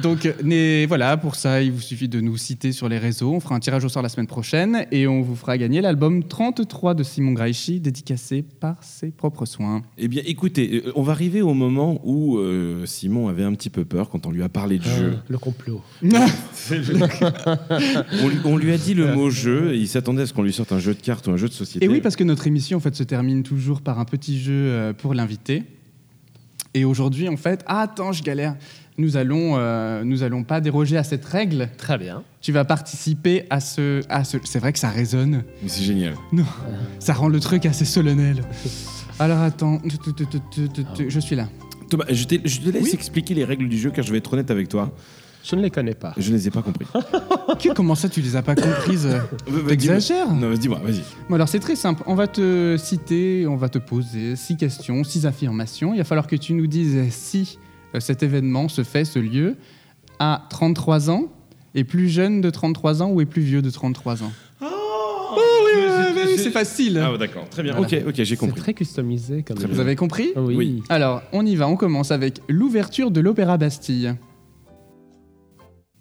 Donc, 0.00 0.24
euh, 0.24 0.32
mais 0.42 0.86
voilà, 0.86 1.18
pour 1.18 1.34
ça, 1.34 1.60
il 1.62 1.70
vous 1.70 1.82
suffit 1.82 2.08
de 2.08 2.18
nous 2.20 2.38
citer 2.38 2.72
sur 2.72 2.88
les 2.88 2.96
réseaux. 2.96 3.34
On 3.34 3.40
fera 3.40 3.54
un 3.54 3.60
tirage 3.60 3.84
au 3.84 3.90
sort 3.90 4.02
la 4.02 4.08
semaine 4.08 4.26
prochaine 4.26 4.86
et 4.90 5.06
on 5.06 5.20
vous 5.20 5.36
fera 5.36 5.58
gagner 5.58 5.82
l'album 5.82 6.24
33 6.24 6.94
de 6.94 7.02
Simon 7.02 7.32
Graichi, 7.32 7.78
dédicacé 7.78 8.42
par 8.42 8.82
ses 8.82 9.10
propres 9.10 9.44
soins. 9.44 9.82
eh 9.98 10.08
bien, 10.08 10.22
écoutez, 10.24 10.82
euh, 10.86 10.92
on 10.96 11.02
va 11.02 11.12
arriver 11.12 11.42
au 11.42 11.52
moment 11.52 12.00
où 12.04 12.38
euh, 12.38 12.86
Simon 12.86 13.28
avait 13.28 13.44
un 13.44 13.52
petit 13.52 13.68
peu 13.68 13.84
peur 13.84 14.08
quand 14.08 14.24
on 14.26 14.30
lui 14.30 14.42
a 14.42 14.48
parlé 14.48 14.78
de 14.78 14.84
jeu. 14.84 15.12
Euh, 15.12 15.16
le 15.28 15.36
complot. 15.38 15.82
On, 16.02 16.08
lui- 18.28 18.38
on 18.44 18.56
lui 18.56 18.72
a 18.72 18.78
dit 18.78 18.94
le 18.94 19.14
mot 19.14 19.30
jeu 19.30 19.74
et 19.74 19.78
il 19.78 19.88
s'attendait 19.88 20.22
à 20.22 20.26
ce 20.26 20.32
qu'on 20.32 20.42
lui 20.42 20.52
sorte 20.52 20.72
un 20.72 20.78
jeu 20.78 20.94
de 20.94 21.00
cartes 21.00 21.26
ou 21.26 21.30
un 21.32 21.36
jeu 21.36 21.48
de 21.48 21.52
société. 21.52 21.84
Et 21.84 21.88
oui, 21.88 22.00
parce 22.00 22.16
que 22.16 22.24
notre 22.24 22.46
émission 22.46 22.78
en 22.78 22.80
fait 22.80 22.94
se 22.94 23.02
termine 23.02 23.42
toujours 23.42 23.80
par 23.82 23.98
un 23.98 24.04
petit 24.04 24.40
jeu 24.40 24.92
pour 24.98 25.14
l'invité. 25.14 25.64
Et 26.74 26.84
aujourd'hui, 26.84 27.28
en 27.28 27.36
fait, 27.36 27.62
ah, 27.66 27.80
attends, 27.82 28.12
je 28.12 28.22
galère. 28.22 28.56
Nous 29.02 29.16
allons, 29.16 29.54
euh, 29.56 30.04
nous 30.04 30.22
allons 30.22 30.44
pas 30.44 30.60
déroger 30.60 30.96
à 30.96 31.02
cette 31.02 31.24
règle. 31.24 31.68
Très 31.76 31.98
bien. 31.98 32.22
Tu 32.40 32.52
vas 32.52 32.64
participer 32.64 33.46
à 33.50 33.58
ce, 33.58 34.00
à 34.08 34.22
ce. 34.22 34.38
C'est 34.44 34.60
vrai 34.60 34.72
que 34.72 34.78
ça 34.78 34.90
résonne. 34.90 35.42
Mais 35.60 35.68
C'est 35.68 35.82
génial. 35.82 36.14
Ça 37.00 37.12
rend 37.12 37.26
le 37.28 37.40
truc 37.40 37.66
assez 37.66 37.84
solennel. 37.84 38.44
Alors 39.18 39.40
attends, 39.40 39.80
tu- 40.94 41.10
je 41.10 41.18
suis 41.18 41.34
là. 41.34 41.48
Thomas, 41.90 42.04
je, 42.10 42.24
te 42.24 42.34
laisse 42.70 42.82
Oui. 42.84 42.90
expliquer 42.92 43.34
les 43.34 43.44
règles 43.44 43.68
du 43.68 43.76
jeu 43.76 43.90
car 43.90 44.04
je 44.04 44.12
vais 44.12 44.18
être 44.18 44.32
honnête 44.32 44.52
avec 44.52 44.68
toi. 44.68 44.92
Je 45.44 45.56
ne 45.56 45.62
les 45.62 45.70
connais 45.70 45.94
pas. 45.94 46.14
Je 46.16 46.30
ne 46.30 46.36
les 46.36 46.46
ai 46.46 46.50
pas 46.52 46.62
compris. 46.62 46.86
Que- 47.58 47.74
comment 47.74 47.96
ça, 47.96 48.08
tu 48.08 48.20
les 48.20 48.36
as 48.36 48.42
pas 48.42 48.54
comprises? 48.54 49.08
T'exagères? 49.66 50.32
Non, 50.32 50.48
vas-y, 50.50 50.58
dis-moi, 50.60 50.80
vas-y. 50.84 51.02
Bon, 51.28 51.34
alors 51.34 51.48
c'est 51.48 51.58
très 51.58 51.74
simple. 51.74 52.04
On 52.06 52.14
va 52.14 52.28
te 52.28 52.76
citer, 52.78 53.48
on 53.48 53.56
va 53.56 53.68
te 53.68 53.78
poser 53.78 54.36
six 54.36 54.56
questions, 54.56 55.02
six 55.02 55.26
affirmations. 55.26 55.92
Il 55.92 55.98
va 55.98 56.04
falloir 56.04 56.28
que 56.28 56.36
tu 56.36 56.54
nous 56.54 56.68
dises 56.68 56.96
si 57.10 57.58
euh, 57.58 57.62
cet 58.00 58.22
événement 58.22 58.68
se 58.68 58.82
fait, 58.84 59.04
ce 59.04 59.18
lieu, 59.18 59.56
à 60.18 60.46
33 60.50 61.10
ans, 61.10 61.24
est 61.74 61.84
plus 61.84 62.08
jeune 62.08 62.40
de 62.40 62.50
33 62.50 63.02
ans 63.02 63.10
ou 63.10 63.20
est 63.20 63.26
plus 63.26 63.42
vieux 63.42 63.62
de 63.62 63.70
33 63.70 64.22
ans. 64.22 64.32
Oh, 64.60 64.66
oui, 65.36 65.40
oui, 65.74 65.82
oui, 66.14 66.22
oui, 66.26 66.38
c'est 66.38 66.50
facile. 66.50 67.00
Ah, 67.02 67.12
ouais, 67.12 67.18
d'accord, 67.18 67.48
très 67.48 67.62
bien. 67.62 67.72
Voilà. 67.74 67.86
Ok, 67.86 68.02
ok, 68.08 68.14
j'ai 68.16 68.24
C'est 68.24 68.36
compris. 68.36 68.60
très 68.60 68.74
customisé 68.74 69.42
comme 69.42 69.58
Vous 69.58 69.80
avez 69.80 69.96
compris 69.96 70.32
Ah 70.36 70.40
Oui. 70.42 70.54
Oui. 70.56 70.82
Alors, 70.90 71.22
on 71.32 71.44
y 71.46 71.56
va, 71.56 71.68
on 71.68 71.76
commence 71.76 72.10
avec 72.10 72.40
l'ouverture 72.48 73.10
de 73.10 73.20
l'Opéra 73.20 73.56
Bastille. 73.56 74.14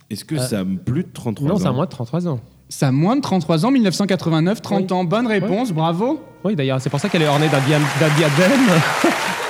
Est-ce 0.10 0.26
que 0.26 0.36
Euh, 0.36 0.40
ça 0.40 0.60
a 0.60 0.66
plus 0.66 1.04
de 1.04 1.10
33 1.14 1.48
Non, 1.48 1.56
ans 1.56 1.58
c'est 1.58 1.68
à 1.68 1.72
moins 1.72 1.86
de 1.86 1.90
33 1.90 2.28
ans. 2.28 2.42
Ça 2.72 2.88
a 2.88 2.92
moins 2.92 3.18
de 3.18 3.22
33 3.22 3.66
ans, 3.66 3.72
1989, 3.72 4.62
30 4.62 4.80
Oui. 4.90 4.98
ans. 4.98 5.04
Bonne 5.04 5.28
réponse, 5.28 5.72
bravo. 5.74 6.22
Oui, 6.46 6.56
d'ailleurs, 6.56 6.80
c'est 6.80 6.90
pour 6.90 7.02
ça 7.02 7.10
qu'elle 7.10 7.22
est 7.22 7.28
ornée 7.28 7.48
d'un 7.50 7.60
diadème. 7.60 8.60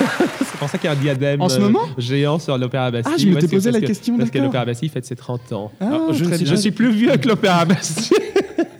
c'est 0.40 0.58
pour 0.58 0.68
ça 0.68 0.76
qu'il 0.76 0.90
y 0.90 0.92
a 0.92 0.96
un 0.96 1.00
diadème 1.00 1.40
En 1.40 1.48
ce 1.48 1.58
euh, 1.58 1.60
moment 1.60 1.86
géant 1.96 2.40
sur 2.40 2.58
l'Opéra 2.58 2.90
Bastille. 2.90 3.14
Ah, 3.14 3.18
je 3.20 3.28
m'étais 3.28 3.46
posé 3.46 3.70
la 3.70 3.80
que- 3.80 3.86
question, 3.86 4.18
Parce 4.18 4.30
que 4.30 4.38
l'Opéra 4.38 4.64
Bastille 4.64 4.88
fête 4.88 5.06
ses 5.06 5.14
30 5.14 5.52
ans. 5.52 5.70
Ah, 5.80 5.86
Alors, 5.86 6.12
je. 6.12 6.24
Je 6.44 6.54
suis 6.56 6.72
plus 6.72 6.90
vieux 6.90 7.16
que 7.16 7.28
l'Opéra 7.28 7.64
Bastille. 7.64 8.16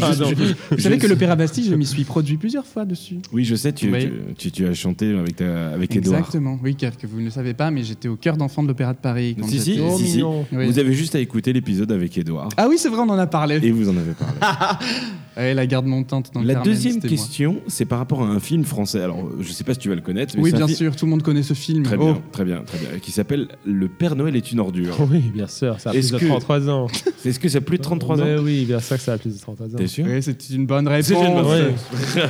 Pardon. 0.00 0.30
Vous 0.70 0.78
savez 0.78 0.98
que 0.98 1.06
l'Opéra 1.06 1.36
Bastille, 1.36 1.66
je 1.70 1.74
m'y 1.74 1.86
suis 1.86 2.04
produit 2.04 2.36
plusieurs 2.36 2.66
fois 2.66 2.84
dessus. 2.84 3.16
Oui, 3.32 3.44
je 3.44 3.54
sais, 3.54 3.72
tu, 3.72 3.90
Oui. 3.92 4.08
tu, 4.38 4.50
tu- 4.50 4.50
tu 4.52 4.66
as 4.66 4.74
chanté 4.74 5.14
avec, 5.16 5.36
ta, 5.36 5.70
avec 5.72 5.94
Edouard. 5.96 6.18
Exactement, 6.20 6.58
oui, 6.62 6.74
car 6.76 6.96
que 6.96 7.06
vous 7.06 7.20
ne 7.20 7.24
le 7.26 7.30
savez 7.30 7.54
pas, 7.54 7.70
mais 7.70 7.82
j'étais 7.82 8.08
au 8.08 8.16
cœur 8.16 8.36
d'enfant 8.36 8.62
de 8.62 8.68
l'Opéra 8.68 8.92
de 8.92 8.98
Paris. 8.98 9.36
Quand 9.38 9.46
Si, 9.46 9.60
si, 9.60 9.74
j'étais- 9.74 9.86
Oh, 9.88 9.96
si, 9.98 10.06
si. 10.06 10.16
mignon. 10.16 10.46
Oui. 10.52 10.66
Vous 10.66 10.78
avez 10.78 10.92
juste 10.92 11.14
à 11.14 11.20
écouter 11.20 11.52
l'épisode 11.52 11.92
avec 11.92 12.16
Edouard. 12.18 12.48
Ah 12.56 12.66
oui, 12.68 12.76
c'est 12.78 12.88
vrai, 12.88 12.98
on 13.00 13.10
en 13.10 13.18
a 13.18 13.26
parlé. 13.26 13.60
Et 13.62 13.70
vous 13.70 13.88
en 13.88 13.96
avez 13.96 14.12
parlé. 14.12 14.34
Ouais, 15.38 15.52
la 15.52 15.66
garde 15.66 15.84
montante 15.84 16.30
dans 16.32 16.40
le 16.40 16.46
La 16.46 16.54
Carmen, 16.54 16.72
deuxième 16.72 16.94
c'était 16.94 17.08
moi. 17.08 17.16
question, 17.18 17.60
c'est 17.66 17.84
par 17.84 17.98
rapport 17.98 18.22
à 18.22 18.26
un 18.26 18.40
film 18.40 18.64
français. 18.64 19.02
Alors, 19.02 19.22
je 19.38 19.52
sais 19.52 19.64
pas 19.64 19.74
si 19.74 19.80
tu 19.80 19.90
vas 19.90 19.94
le 19.94 20.00
connaître. 20.00 20.32
Mais 20.34 20.42
Oui, 20.42 20.48
c'est 20.48 20.56
un 20.56 20.60
bien 20.60 20.66
film- 20.68 20.78
sûr, 20.78 20.96
tout 20.96 21.04
le 21.04 21.10
monde 21.10 21.22
connaît 21.22 21.42
ce 21.42 21.52
film. 21.52 21.82
Très 21.82 21.96
Oh. 21.96 22.04
bien, 22.14 22.22
très 22.32 22.44
bien, 22.46 22.62
très 22.64 22.78
bien. 22.78 22.88
Qui 23.02 23.10
s'appelle 23.12 23.48
Le 23.66 23.86
Père 23.88 24.16
Noël 24.16 24.34
est 24.34 24.50
une 24.50 24.60
ordure. 24.60 24.96
Oui, 25.10 25.18
bien 25.34 25.46
sûr, 25.46 25.78
ça 25.78 25.90
a 25.90 25.92
Est-ce 25.94 26.08
plus 26.08 26.14
de 26.14 26.20
que- 26.20 26.26
33 26.28 26.70
ans. 26.70 26.86
Est-ce 27.26 27.38
que 27.38 27.50
ça 27.50 27.58
a 27.58 27.60
plus 27.60 27.76
de 27.76 27.82
33 27.82 28.16
Mais 28.16 28.38
ans 28.38 28.42
oui, 28.42 28.64
bien 28.64 28.75
sûr 28.80 28.96
que 28.96 29.02
ça 29.02 29.12
a 29.14 29.18
plus 29.18 29.34
de 29.34 29.40
33 29.40 29.66
ans. 29.66 29.70
T'es 29.76 29.86
sûr 29.86 30.04
Oui, 30.08 30.22
c'est 30.22 30.50
une 30.50 30.66
bonne 30.66 30.88
réponse. 30.88 31.06
C'est 31.06 31.14
une 31.14 31.34
bonne 31.42 31.74
Oui. 32.16 32.22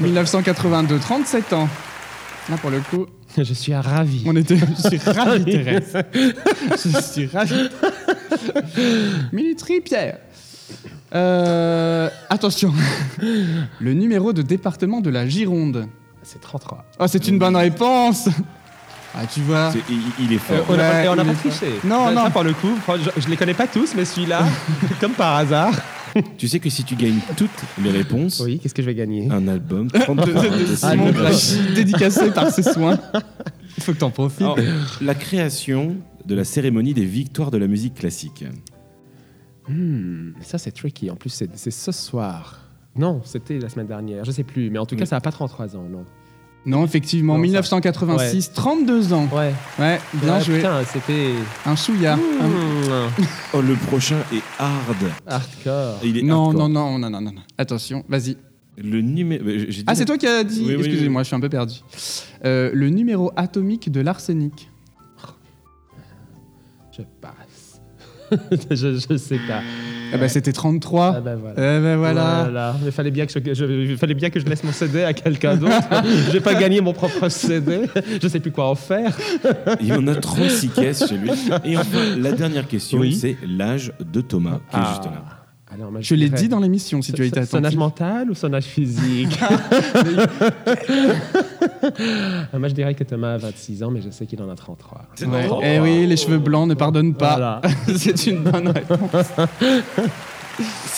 1982, 0.00 0.98
37 0.98 1.52
ans. 1.52 1.68
Là, 2.50 2.56
pour 2.56 2.70
le 2.70 2.80
coup, 2.80 3.06
Je 3.36 3.52
suis 3.52 3.74
ravi. 3.74 4.22
on 4.26 4.34
était. 4.36 4.56
Je 4.56 4.88
suis 4.88 4.98
ravi, 5.10 5.44
Thérèse. 5.52 5.96
Je 6.72 7.00
suis 7.00 7.26
ravi. 7.26 7.68
Minutri, 9.32 9.80
Pierre. 9.80 10.18
Euh, 11.14 12.08
attention. 12.28 12.72
Le 13.80 13.92
numéro 13.94 14.32
de 14.32 14.42
département 14.42 15.00
de 15.00 15.10
la 15.10 15.26
Gironde. 15.28 15.86
C'est 16.22 16.40
33. 16.40 16.84
Oh, 17.00 17.04
c'est 17.06 17.26
une 17.28 17.38
bonne 17.38 17.56
réponse. 17.56 18.28
Ah, 19.20 19.26
tu 19.26 19.40
vois. 19.40 19.72
Il, 19.90 19.98
il 20.26 20.32
est 20.32 20.36
Euh, 20.36 20.38
fort. 20.38 20.66
on 20.68 20.76
n'a 20.76 20.82
Ouais, 20.84 20.90
pas, 20.92 21.04
et 21.04 21.08
on 21.08 21.16
n'a 21.16 21.24
pas 21.24 21.34
triché. 21.34 21.66
Non, 21.84 22.10
non. 22.12 22.24
ça, 22.24 22.30
pour 22.30 22.44
le 22.44 22.52
coup, 22.52 22.70
je, 23.16 23.20
je 23.20 23.28
les 23.28 23.36
connais 23.36 23.54
pas 23.54 23.66
tous, 23.66 23.94
mais 23.96 24.04
celui-là, 24.04 24.42
comme 25.00 25.12
par 25.12 25.36
hasard. 25.36 25.72
Tu 26.36 26.48
sais 26.48 26.58
que 26.60 26.70
si 26.70 26.84
tu 26.84 26.94
gagnes 26.96 27.18
toutes 27.36 27.50
les 27.82 27.90
réponses, 27.90 28.40
Oui, 28.44 28.58
qu'est-ce 28.60 28.74
que 28.74 28.82
je 28.82 28.86
vais 28.86 28.94
gagner 28.94 29.28
un 29.30 29.46
album, 29.48 29.88
De, 29.88 29.98
33 30.00 30.24
de- 30.26 30.32
de 30.32 30.58
de 30.70 30.74
Simon 30.76 30.76
Simon 30.76 31.10
Grachy, 31.10 31.58
dédicacé 31.74 32.30
par 32.30 32.50
ses 32.50 32.62
soins. 32.62 32.98
Il 33.76 33.82
faut 33.82 33.92
que 33.92 33.98
t'en 33.98 34.10
profites. 34.10 34.40
Alors, 34.42 34.58
la 35.00 35.14
création 35.14 35.96
de 36.24 36.34
la 36.34 36.44
cérémonie 36.44 36.94
des 36.94 37.04
victoires 37.04 37.50
de 37.50 37.58
la 37.58 37.66
musique 37.66 37.94
classique. 37.94 38.44
Hmm, 39.68 40.30
ça, 40.40 40.58
c'est 40.58 40.70
tricky. 40.72 41.10
En 41.10 41.16
plus, 41.16 41.30
c'est 41.30 41.50
c'est 41.56 41.70
ce 41.70 41.92
soir. 41.92 42.60
Non, 42.96 43.20
c'était 43.24 43.58
la 43.58 43.68
semaine 43.68 43.86
dernière. 43.86 44.24
Je 44.24 44.30
sais 44.30 44.42
plus. 44.44 44.70
Mais 44.70 44.78
en 44.78 44.86
tout 44.86 44.96
cas, 44.96 45.02
Oui. 45.02 45.06
ça 45.08 45.16
n'a 45.16 45.20
pas 45.20 45.30
33 45.30 45.76
ans, 45.76 45.84
non. 45.90 46.04
Non, 46.66 46.84
effectivement, 46.84 47.34
Non, 47.34 47.38
ça- 47.40 47.42
1986, 47.46 48.52
32 48.52 49.12
ans. 49.14 49.26
Ouais. 49.32 49.54
Ouais, 49.78 50.00
bien 50.14 50.34
Ouais, 50.38 50.44
joué. 50.44 50.56
Putain, 50.56 50.84
c'était. 50.84 51.30
Un 51.64 51.76
chouïa. 51.76 52.14
Un- 52.14 52.18
Hmm, 52.18 53.10
Oh, 53.54 53.60
le 53.62 53.74
prochain 53.74 54.18
est 54.32 54.42
hard. 54.58 54.96
hardcore. 55.26 55.98
Il 56.04 56.18
est 56.18 56.22
Non, 56.22 56.46
hardcore. 56.48 56.68
non, 56.68 56.90
non, 56.90 56.98
non, 56.98 57.10
non, 57.10 57.20
non, 57.22 57.32
non. 57.32 57.40
Attention, 57.56 58.04
vas-y. 58.08 58.36
Le 58.76 59.00
numéro. 59.00 59.42
Ah, 59.86 59.94
c'est 59.94 60.04
toi 60.04 60.18
qui 60.18 60.26
as 60.26 60.44
dit. 60.44 60.60
Oui, 60.66 60.74
oui, 60.76 60.84
Excusez-moi, 60.84 61.22
je 61.22 61.26
suis 61.28 61.36
un 61.36 61.40
peu 61.40 61.48
perdu. 61.48 61.74
Euh, 62.44 62.70
le 62.74 62.90
numéro 62.90 63.32
atomique 63.36 63.90
de 63.90 64.00
l'arsenic. 64.00 64.68
Je. 66.96 67.02
je, 68.70 68.98
je 69.08 69.16
sais 69.16 69.38
pas. 69.48 69.60
Ah 70.12 70.16
bah, 70.16 70.28
c'était 70.28 70.52
33. 70.52 71.14
Ah 71.16 71.20
ben 71.20 71.36
voilà. 71.36 71.54
Eh 71.58 71.80
ben 71.82 71.96
voilà. 71.96 72.42
Voilà. 72.44 72.76
Il 72.84 72.92
fallait 72.92 73.10
bien 73.10 73.26
que 73.26 73.32
je, 73.32 73.54
je- 73.54 73.64
il 73.90 73.96
fallait 73.98 74.14
bien 74.14 74.30
que 74.30 74.40
je 74.40 74.46
laisse 74.46 74.64
mon 74.64 74.72
CD 74.72 75.02
à 75.02 75.12
quelqu'un 75.12 75.56
d'autre. 75.56 75.74
je 76.26 76.32
vais 76.32 76.40
pas 76.40 76.54
gagner 76.54 76.80
mon 76.80 76.94
propre 76.94 77.28
CD. 77.28 77.82
Je 78.22 78.26
sais 78.28 78.40
plus 78.40 78.50
quoi 78.50 78.68
en 78.70 78.74
faire. 78.74 79.14
Il 79.80 79.86
y 79.88 79.92
en 79.92 80.06
a 80.06 80.14
36 80.14 80.68
caisses 80.70 81.06
chez 81.08 81.18
lui. 81.18 81.30
Et 81.64 81.76
enfin, 81.76 82.16
la 82.18 82.32
dernière 82.32 82.66
question, 82.66 82.98
Oui. 83.00 83.14
c'est 83.14 83.36
l'âge 83.46 83.92
de 84.00 84.20
Thomas, 84.22 84.60
qui 84.70 84.76
est 84.76 84.86
juste 84.88 85.04
là. 85.04 85.37
Alors, 85.78 85.92
Je 86.00 86.14
l'ai 86.14 86.28
dit 86.28 86.48
dans 86.48 86.58
l'émission, 86.60 87.00
si 87.02 87.12
tu 87.12 87.22
as 87.22 87.26
été 87.26 87.44
Son 87.44 87.58
âge 87.58 87.60
attentif. 87.60 87.78
mental 87.78 88.30
ou 88.30 88.34
son 88.34 88.52
âge 88.52 88.64
physique 88.64 89.38
Ah, 92.52 92.58
Moi, 92.58 92.68
je 92.68 92.74
dirais 92.74 92.94
que 92.94 93.04
Thomas 93.04 93.34
a 93.34 93.38
26 93.38 93.82
ans, 93.82 93.90
mais 93.90 94.00
je 94.00 94.10
sais 94.10 94.26
qu'il 94.26 94.42
en 94.42 94.50
a 94.50 94.54
33. 94.54 95.06
Ouais. 95.22 95.48
Eh 95.62 95.80
oui, 95.80 96.06
les 96.06 96.16
cheveux 96.16 96.38
blancs 96.38 96.68
ne 96.68 96.74
pardonnent 96.74 97.14
pas. 97.14 97.32
Voilà. 97.36 97.60
c'est 97.96 98.26
une 98.26 98.42
bonne 98.42 98.68
réponse. 98.68 99.26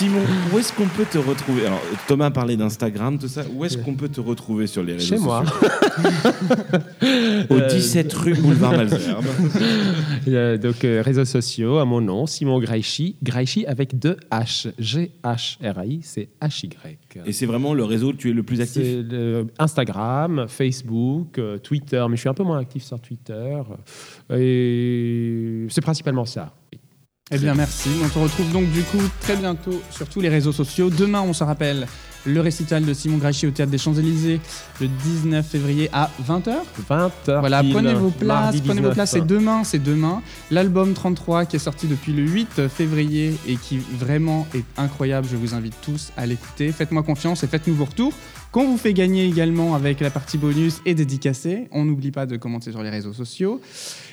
Simon, 0.01 0.23
où 0.51 0.59
est-ce 0.59 0.73
qu'on 0.73 0.89
peut 0.89 1.05
te 1.05 1.19
retrouver 1.19 1.67
Alors, 1.67 1.83
Thomas 2.09 2.31
parlé 2.31 2.57
d'Instagram, 2.57 3.19
tout 3.19 3.29
ça. 3.29 3.43
Où 3.55 3.67
est-ce 3.67 3.77
qu'on 3.77 3.93
peut 3.93 4.09
te 4.09 4.23
retrouver 4.23 4.67
sur 4.67 4.83
les 4.83 4.95
réseaux 4.95 5.15
Chez 5.17 5.19
moi. 5.21 5.45
sociaux 5.45 5.69
Au 7.51 7.61
17 7.61 8.11
rue 8.15 8.33
Boulevard 8.33 8.73
Malzerbe. 8.73 9.27
Euh, 10.27 10.57
donc, 10.57 10.85
euh, 10.87 11.03
réseaux 11.05 11.27
sociaux, 11.27 11.77
à 11.77 11.85
mon 11.85 12.01
nom, 12.01 12.25
Simon 12.25 12.61
Graichi. 12.61 13.17
Graichi 13.23 13.67
avec 13.67 13.99
deux 13.99 14.17
H. 14.33 14.73
G-H-R-A-I, 14.79 16.01
c'est 16.03 16.31
H-Y. 16.41 16.97
Et 17.27 17.33
c'est 17.35 17.45
vraiment 17.45 17.75
le 17.75 17.85
réseau 17.85 18.09
où 18.09 18.13
tu 18.15 18.31
es 18.31 18.33
le 18.33 18.43
plus 18.43 18.63
actif 18.63 18.83
le 18.83 19.49
Instagram, 19.59 20.47
Facebook, 20.49 21.39
euh, 21.39 21.59
Twitter, 21.59 22.03
mais 22.09 22.17
je 22.17 22.21
suis 22.21 22.29
un 22.31 22.35
peu 22.35 22.43
moins 22.45 22.59
actif 22.59 22.85
sur 22.85 22.99
Twitter. 23.01 23.61
euh, 24.31 24.39
Et 24.39 25.67
c'est 25.69 25.83
principalement 25.83 26.25
ça. 26.25 26.55
Eh 27.33 27.39
bien, 27.39 27.55
merci. 27.55 27.91
On 28.05 28.09
se 28.09 28.19
retrouve 28.19 28.51
donc 28.51 28.69
du 28.73 28.83
coup 28.83 28.99
très 29.21 29.37
bientôt 29.37 29.81
sur 29.93 30.09
tous 30.09 30.21
les 30.21 30.29
réseaux 30.29 30.51
sociaux. 30.51 30.91
Demain, 30.91 31.21
on 31.21 31.33
se 31.33 31.45
rappelle 31.45 31.87
le 32.27 32.41
récital 32.41 32.85
de 32.85 32.93
Simon 32.93 33.19
Grachy 33.19 33.47
au 33.47 33.53
Théâtre 33.53 33.71
des 33.71 33.79
Champs-Élysées 33.79 34.41
le 34.81 34.89
19 34.89 35.47
février 35.47 35.89
à 35.93 36.11
20h. 36.27 36.55
20h. 36.91 37.39
Voilà, 37.39 37.63
prenez 37.63 37.95
vos 37.95 38.11
places, 38.11 38.57
prenez 38.63 38.81
vos 38.81 38.89
19. 38.89 38.95
places, 38.95 39.11
c'est 39.13 39.25
demain, 39.25 39.63
c'est 39.63 39.79
demain. 39.79 40.23
L'album 40.51 40.93
33 40.93 41.45
qui 41.45 41.55
est 41.55 41.61
sorti 41.61 41.87
depuis 41.87 42.13
le 42.13 42.25
8 42.25 42.67
février 42.67 43.37
et 43.47 43.55
qui 43.55 43.79
vraiment 43.79 44.49
est 44.53 44.65
incroyable, 44.77 45.29
je 45.31 45.37
vous 45.37 45.55
invite 45.55 45.77
tous 45.83 46.11
à 46.17 46.27
l'écouter. 46.27 46.73
Faites-moi 46.73 47.05
confiance 47.05 47.45
et 47.45 47.47
faites-nous 47.47 47.77
vos 47.77 47.85
retours. 47.85 48.13
Qu'on 48.53 48.65
vous 48.67 48.77
fait 48.79 48.93
gagner 48.95 49.27
également 49.27 49.77
avec 49.77 50.01
la 50.01 50.11
partie 50.11 50.37
bonus 50.37 50.81
et 50.85 50.95
dédicacée. 50.97 51.69
On 51.71 51.85
n'oublie 51.85 52.11
pas 52.11 52.27
de 52.27 52.37
commenter 52.37 52.73
sur 52.73 52.83
les 52.83 52.91
réseaux 52.91 53.13
sociaux. 53.13 53.61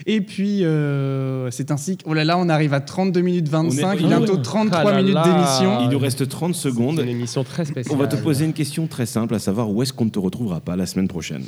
Et 0.05 0.21
puis, 0.21 0.63
euh, 0.63 1.49
c'est 1.49 1.71
ainsi 1.71 1.97
que, 1.97 2.03
oh 2.05 2.13
là 2.13 2.23
là, 2.23 2.37
on 2.37 2.47
arrive 2.47 2.75
à 2.75 2.79
32 2.79 3.21
minutes 3.21 3.49
25, 3.49 3.87
On 3.87 3.93
est- 3.93 4.07
bientôt 4.07 4.35
Ah 4.37 4.41
33 4.43 4.91
là 4.91 5.01
minutes 5.01 5.17
d'émission. 5.23 5.79
Il 5.81 5.89
nous 5.89 5.97
reste 5.97 6.29
30 6.29 6.53
C'est 6.53 6.61
secondes. 6.69 6.99
une 6.99 7.09
émission 7.09 7.43
très 7.43 7.65
spéciale. 7.65 7.95
On 7.95 7.97
va 7.97 8.05
te 8.07 8.15
poser 8.15 8.45
une 8.45 8.53
question 8.53 8.85
très 8.85 9.07
simple, 9.07 9.33
à 9.33 9.39
savoir 9.39 9.71
où 9.71 9.81
est-ce 9.81 9.91
qu'on 9.91 10.05
ne 10.05 10.11
te 10.11 10.19
retrouvera 10.19 10.59
pas 10.59 10.75
la 10.75 10.85
semaine 10.85 11.07
prochaine? 11.07 11.43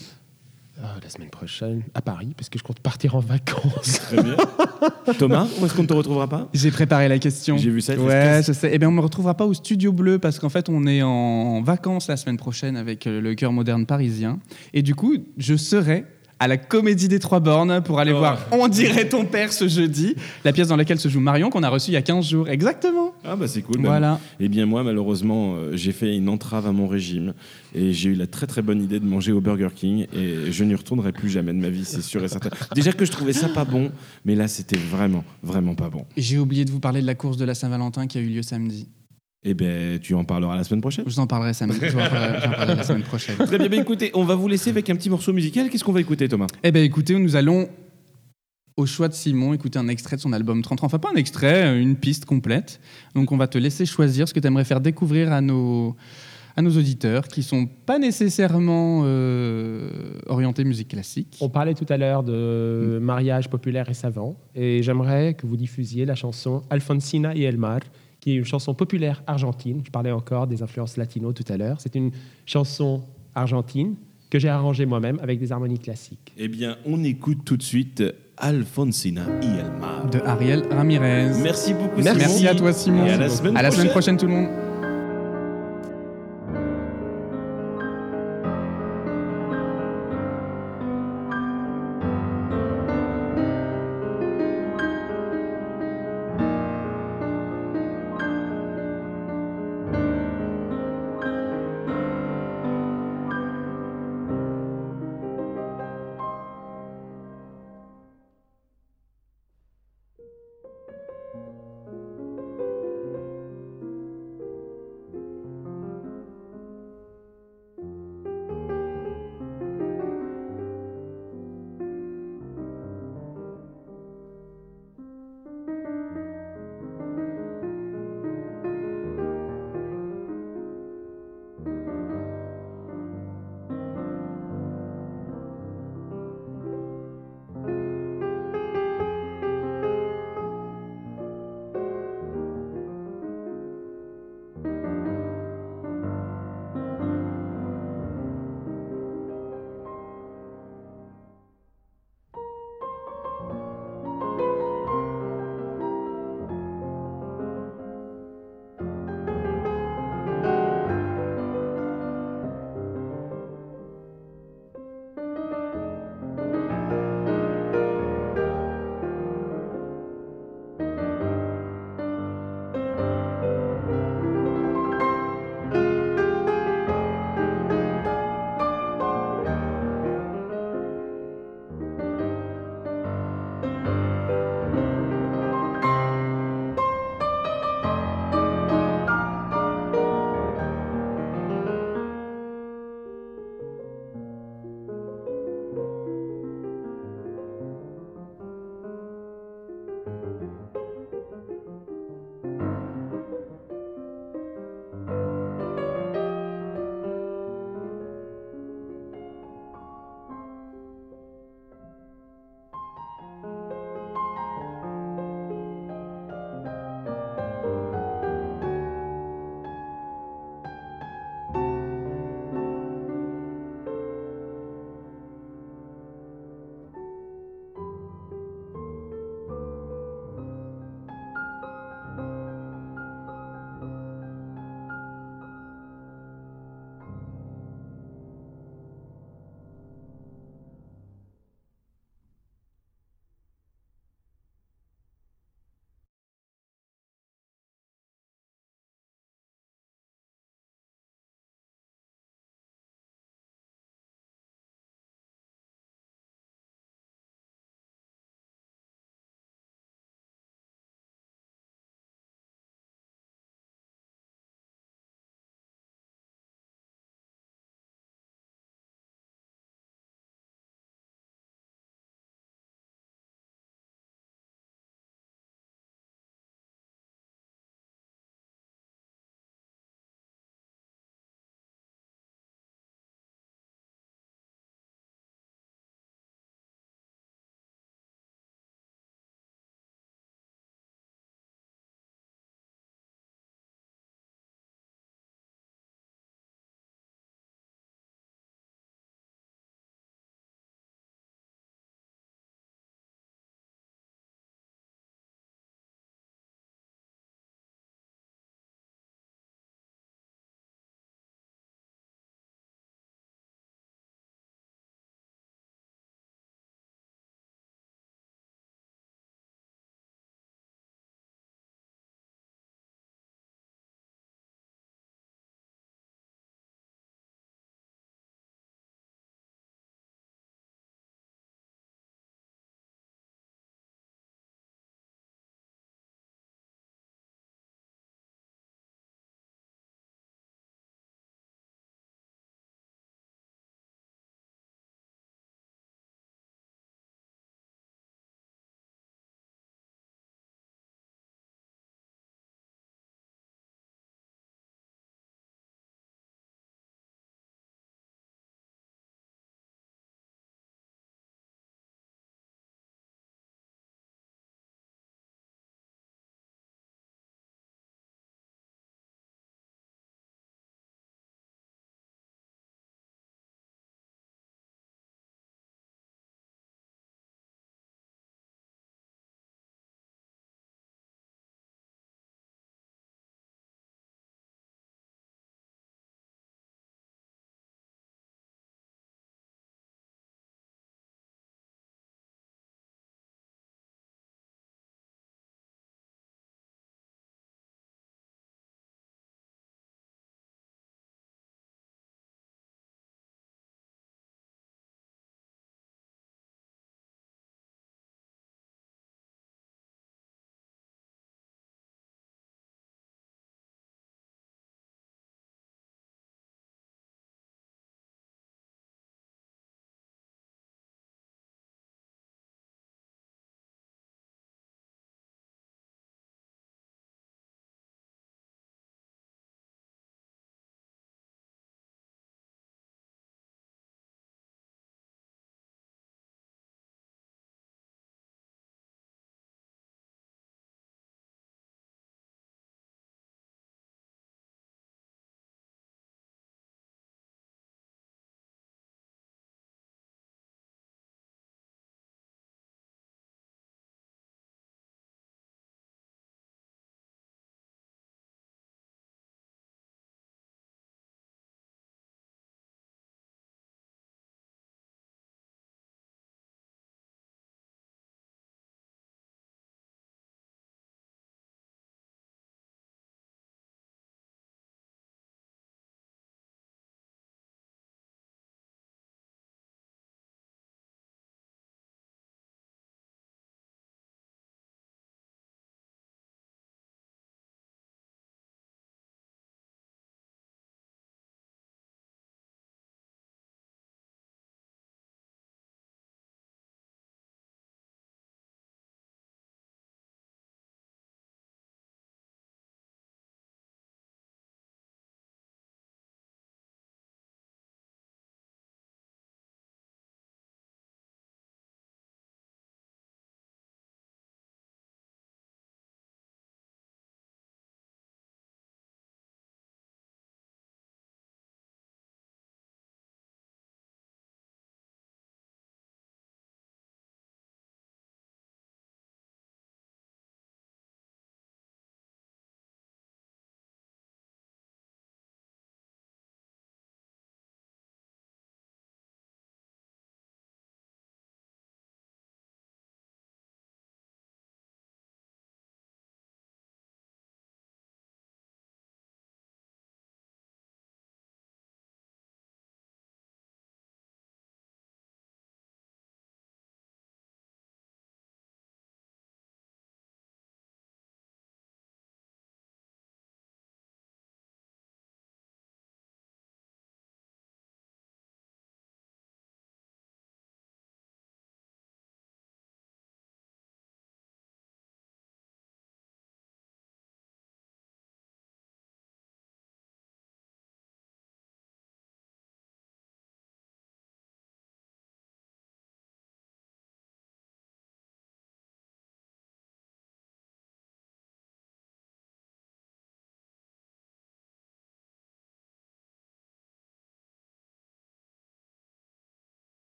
Ah, 0.82 0.96
la 1.04 1.10
semaine 1.10 1.30
prochaine, 1.30 1.84
à 1.94 2.02
Paris, 2.02 2.34
parce 2.38 2.48
que 2.48 2.58
je 2.58 2.64
compte 2.64 2.80
partir 2.80 3.16
en 3.16 3.20
vacances. 3.20 4.00
Très 4.00 4.24
bien. 4.24 4.38
Thomas, 5.18 5.46
où 5.60 5.66
est-ce 5.66 5.74
qu'on 5.74 5.82
ne 5.82 5.88
te 5.88 5.94
retrouvera 5.94 6.30
pas? 6.30 6.48
J'ai 6.54 6.72
préparé 6.72 7.10
la 7.10 7.20
question. 7.20 7.58
J'ai 7.58 7.70
vu 7.70 7.82
ça. 7.82 7.96
Ouais, 7.96 8.42
je 8.46 8.54
sais. 8.54 8.70
Eh 8.72 8.80
bien, 8.80 8.88
on 8.88 8.94
me 8.94 9.02
retrouvera 9.02 9.36
pas 9.36 9.46
au 9.46 9.54
Studio 9.54 9.92
Bleu 9.92 10.20
parce 10.20 10.40
qu'en 10.40 10.48
fait, 10.48 10.70
on 10.70 10.88
est 10.88 11.02
en 11.02 11.62
vacances 11.62 12.08
la 12.08 12.16
semaine 12.16 12.38
prochaine 12.38 12.78
avec 12.78 13.08
euh, 13.08 13.20
le 13.20 13.36
Cœur 13.36 13.52
moderne 13.52 13.86
parisien. 13.86 14.40
Et 14.74 14.82
du 14.82 14.96
coup, 14.96 15.18
je 15.38 15.56
serai 15.56 16.06
à 16.40 16.48
la 16.48 16.58
Comédie 16.58 17.08
des 17.08 17.20
Trois 17.20 17.40
Bornes 17.40 17.82
pour 17.84 18.00
aller 18.00 18.14
Oh. 18.14 18.18
voir 18.20 18.40
On 18.52 18.68
dirait 18.68 19.08
ton 19.10 19.26
père 19.26 19.52
ce 19.54 19.68
jeudi, 19.68 20.16
la 20.46 20.54
pièce 20.54 20.70
dans 20.70 20.76
laquelle 20.78 21.00
se 21.00 21.10
joue 21.10 21.20
Marion 21.20 21.50
qu'on 21.50 21.64
a 21.64 21.70
reçue 21.70 21.92
il 21.92 21.96
y 21.96 21.98
a 21.98 22.02
15 22.02 22.28
jours. 22.30 22.48
Exactement. 22.50 23.14
Ah 23.26 23.36
bah 23.36 23.48
c'est 23.48 23.62
cool. 23.62 23.82
Voilà. 23.82 24.20
Eh 24.40 24.48
bien 24.50 24.66
moi 24.66 24.84
malheureusement 24.84 25.56
euh, 25.56 25.72
j'ai 25.76 25.92
fait 25.92 26.16
une 26.16 26.30
entrave 26.30 26.66
à 26.68 26.72
mon 26.72 26.88
régime 26.88 27.34
et 27.76 27.92
j'ai 27.94 28.10
eu 28.10 28.16
la 28.16 28.26
très 28.28 28.48
très 28.48 28.62
bonne 28.62 28.82
idée 28.82 29.00
de 29.00 29.06
manger 29.06 29.32
au 29.32 29.42
Burger 29.42 29.70
King 29.76 30.08
et 30.14 30.52
je 30.52 30.64
n'y 30.64 30.76
retournerai 30.76 31.12
plus 31.12 31.30
jamais 31.30 31.54
de 31.54 31.58
ma 31.60 31.70
vie 31.70 31.86
c'est 31.86 32.02
sûr 32.02 32.24
et 32.24 32.28
certain. 32.28 32.50
Déjà 32.76 32.92
que 32.94 33.06
je 33.06 33.12
trouvais 33.12 33.34
ça 33.34 33.50
pas 33.50 33.66
bon 33.66 33.92
mais 34.26 34.36
là 34.36 34.48
c'était 34.48 34.78
vraiment 34.78 35.24
vraiment 35.44 35.76
pas 35.76 35.90
bon. 35.90 36.06
J'ai 36.18 36.38
oublié 36.40 36.66
de 36.66 36.72
vous 36.72 36.80
parler 36.80 37.02
de 37.02 37.08
la 37.08 37.16
course 37.16 37.38
de 37.38 37.46
la 37.46 37.54
Saint-Valentin 37.54 38.08
qui 38.08 38.18
a 38.18 38.22
eu 38.22 38.28
lieu 38.28 38.42
samedi. 38.42 38.88
Eh 39.44 39.54
ben 39.54 40.00
tu 40.00 40.14
en 40.16 40.26
parleras 40.26 40.56
la 40.58 40.64
semaine 40.66 40.82
prochaine. 40.82 41.06
Je 41.08 41.14
vous 41.14 41.20
en 41.20 41.28
parlerai 41.28 41.54
samedi. 41.54 41.80
Je 41.82 41.92
vous 41.92 42.00
en 42.00 42.10
parlerai, 42.10 42.42
j'en 42.44 42.52
parlerai 42.52 42.76
la 42.76 42.84
semaine 42.84 43.04
prochaine. 43.04 43.38
Très 43.38 43.58
bien, 43.58 43.70
bien 43.70 43.82
écoutez, 43.82 44.12
on 44.14 44.26
va 44.26 44.36
vous 44.36 44.50
laisser 44.50 44.70
avec 44.70 44.90
un 44.90 44.96
petit 44.96 45.10
morceau 45.10 45.32
musical. 45.32 45.70
Qu'est-ce 45.70 45.84
qu'on 45.84 45.94
va 45.94 46.02
écouter 46.02 46.28
Thomas? 46.28 46.48
Eh 46.62 46.72
bien, 46.72 46.84
écoutez, 46.84 47.18
nous 47.18 47.38
allons, 47.38 47.70
au 48.76 48.86
choix 48.86 49.08
de 49.08 49.14
Simon, 49.14 49.54
écouter 49.54 49.80
un 49.80 49.88
extrait 49.88 50.18
de 50.18 50.22
son 50.22 50.34
album 50.34 50.62
33. 50.62 50.88
Enfin, 50.88 51.00
pas 51.00 51.12
un 51.14 51.18
extrait, 51.18 51.82
une 51.82 51.96
piste 51.96 52.26
complète. 52.26 52.82
Donc, 53.16 53.32
on 53.32 53.38
va 53.38 53.48
te 53.48 53.58
laisser 53.58 53.86
choisir 53.86 54.28
ce 54.28 54.34
que 54.34 54.42
tu 54.42 54.48
aimerais 54.48 54.66
faire 54.66 54.82
découvrir 54.82 55.32
à 55.32 55.40
nos, 55.40 55.96
à 56.58 56.62
nos 56.62 56.72
auditeurs 56.72 57.30
qui 57.30 57.42
sont 57.42 57.66
pas 57.66 57.98
nécessairement 57.98 59.04
euh, 59.06 59.90
orientés 60.28 60.66
musique 60.66 60.90
classique. 60.90 61.38
On 61.40 61.48
parlait 61.48 61.76
tout 61.76 61.86
à 61.88 61.96
l'heure 61.96 62.24
de 62.24 63.00
mariage 63.02 63.50
populaire 63.50 63.90
et 63.90 63.94
savant, 63.94 64.36
et 64.54 64.84
j'aimerais 64.84 65.36
que 65.36 65.48
vous 65.48 65.56
diffusiez 65.56 66.06
la 66.06 66.16
chanson 66.16 66.64
Alfonsina 66.70 67.34
y 67.36 67.46
El 67.46 67.58
Mar, 67.58 67.80
qui 68.20 68.32
est 68.32 68.36
une 68.36 68.46
chanson 68.46 68.74
populaire 68.74 69.24
argentine. 69.28 69.82
Je 69.86 69.92
parlais 69.92 70.12
encore 70.12 70.48
des 70.48 70.62
influences 70.62 70.98
latino 70.98 71.32
tout 71.34 71.46
à 71.50 71.58
l'heure. 71.58 71.78
C'est 71.80 71.96
une 71.96 72.12
chanson 72.46 73.04
argentine 73.36 73.96
que 74.30 74.38
j'ai 74.40 74.50
arrangée 74.50 74.86
moi-même 74.86 75.20
avec 75.22 75.40
des 75.40 75.52
harmonies 75.52 75.80
classiques. 75.80 76.34
Eh 76.38 76.48
bien, 76.48 76.78
on 76.86 77.04
écoute 77.04 77.40
tout 77.46 77.58
de 77.58 77.64
suite 77.64 78.04
Alfonsina 78.38 79.24
y 79.42 79.60
el 79.60 79.72
Mar. 79.80 80.10
De 80.10 80.20
Ariel 80.20 80.64
Ramirez. 80.72 81.32
Merci 81.42 81.74
beaucoup 81.74 82.02
Merci, 82.02 82.38
Simon. 82.40 82.52
à 82.52 82.56
toi, 82.56 82.74
Simon. 82.74 83.06
Et 83.06 83.12
à 83.12 83.18
la 83.18 83.30
semaine 83.30 83.58
À 83.58 83.62
la 83.62 83.72
semaine 83.72 83.90
prochaine. 83.90 84.16
prochaine, 84.16 84.18
tout 84.18 84.28
le 84.28 84.32
monde. 84.34 84.69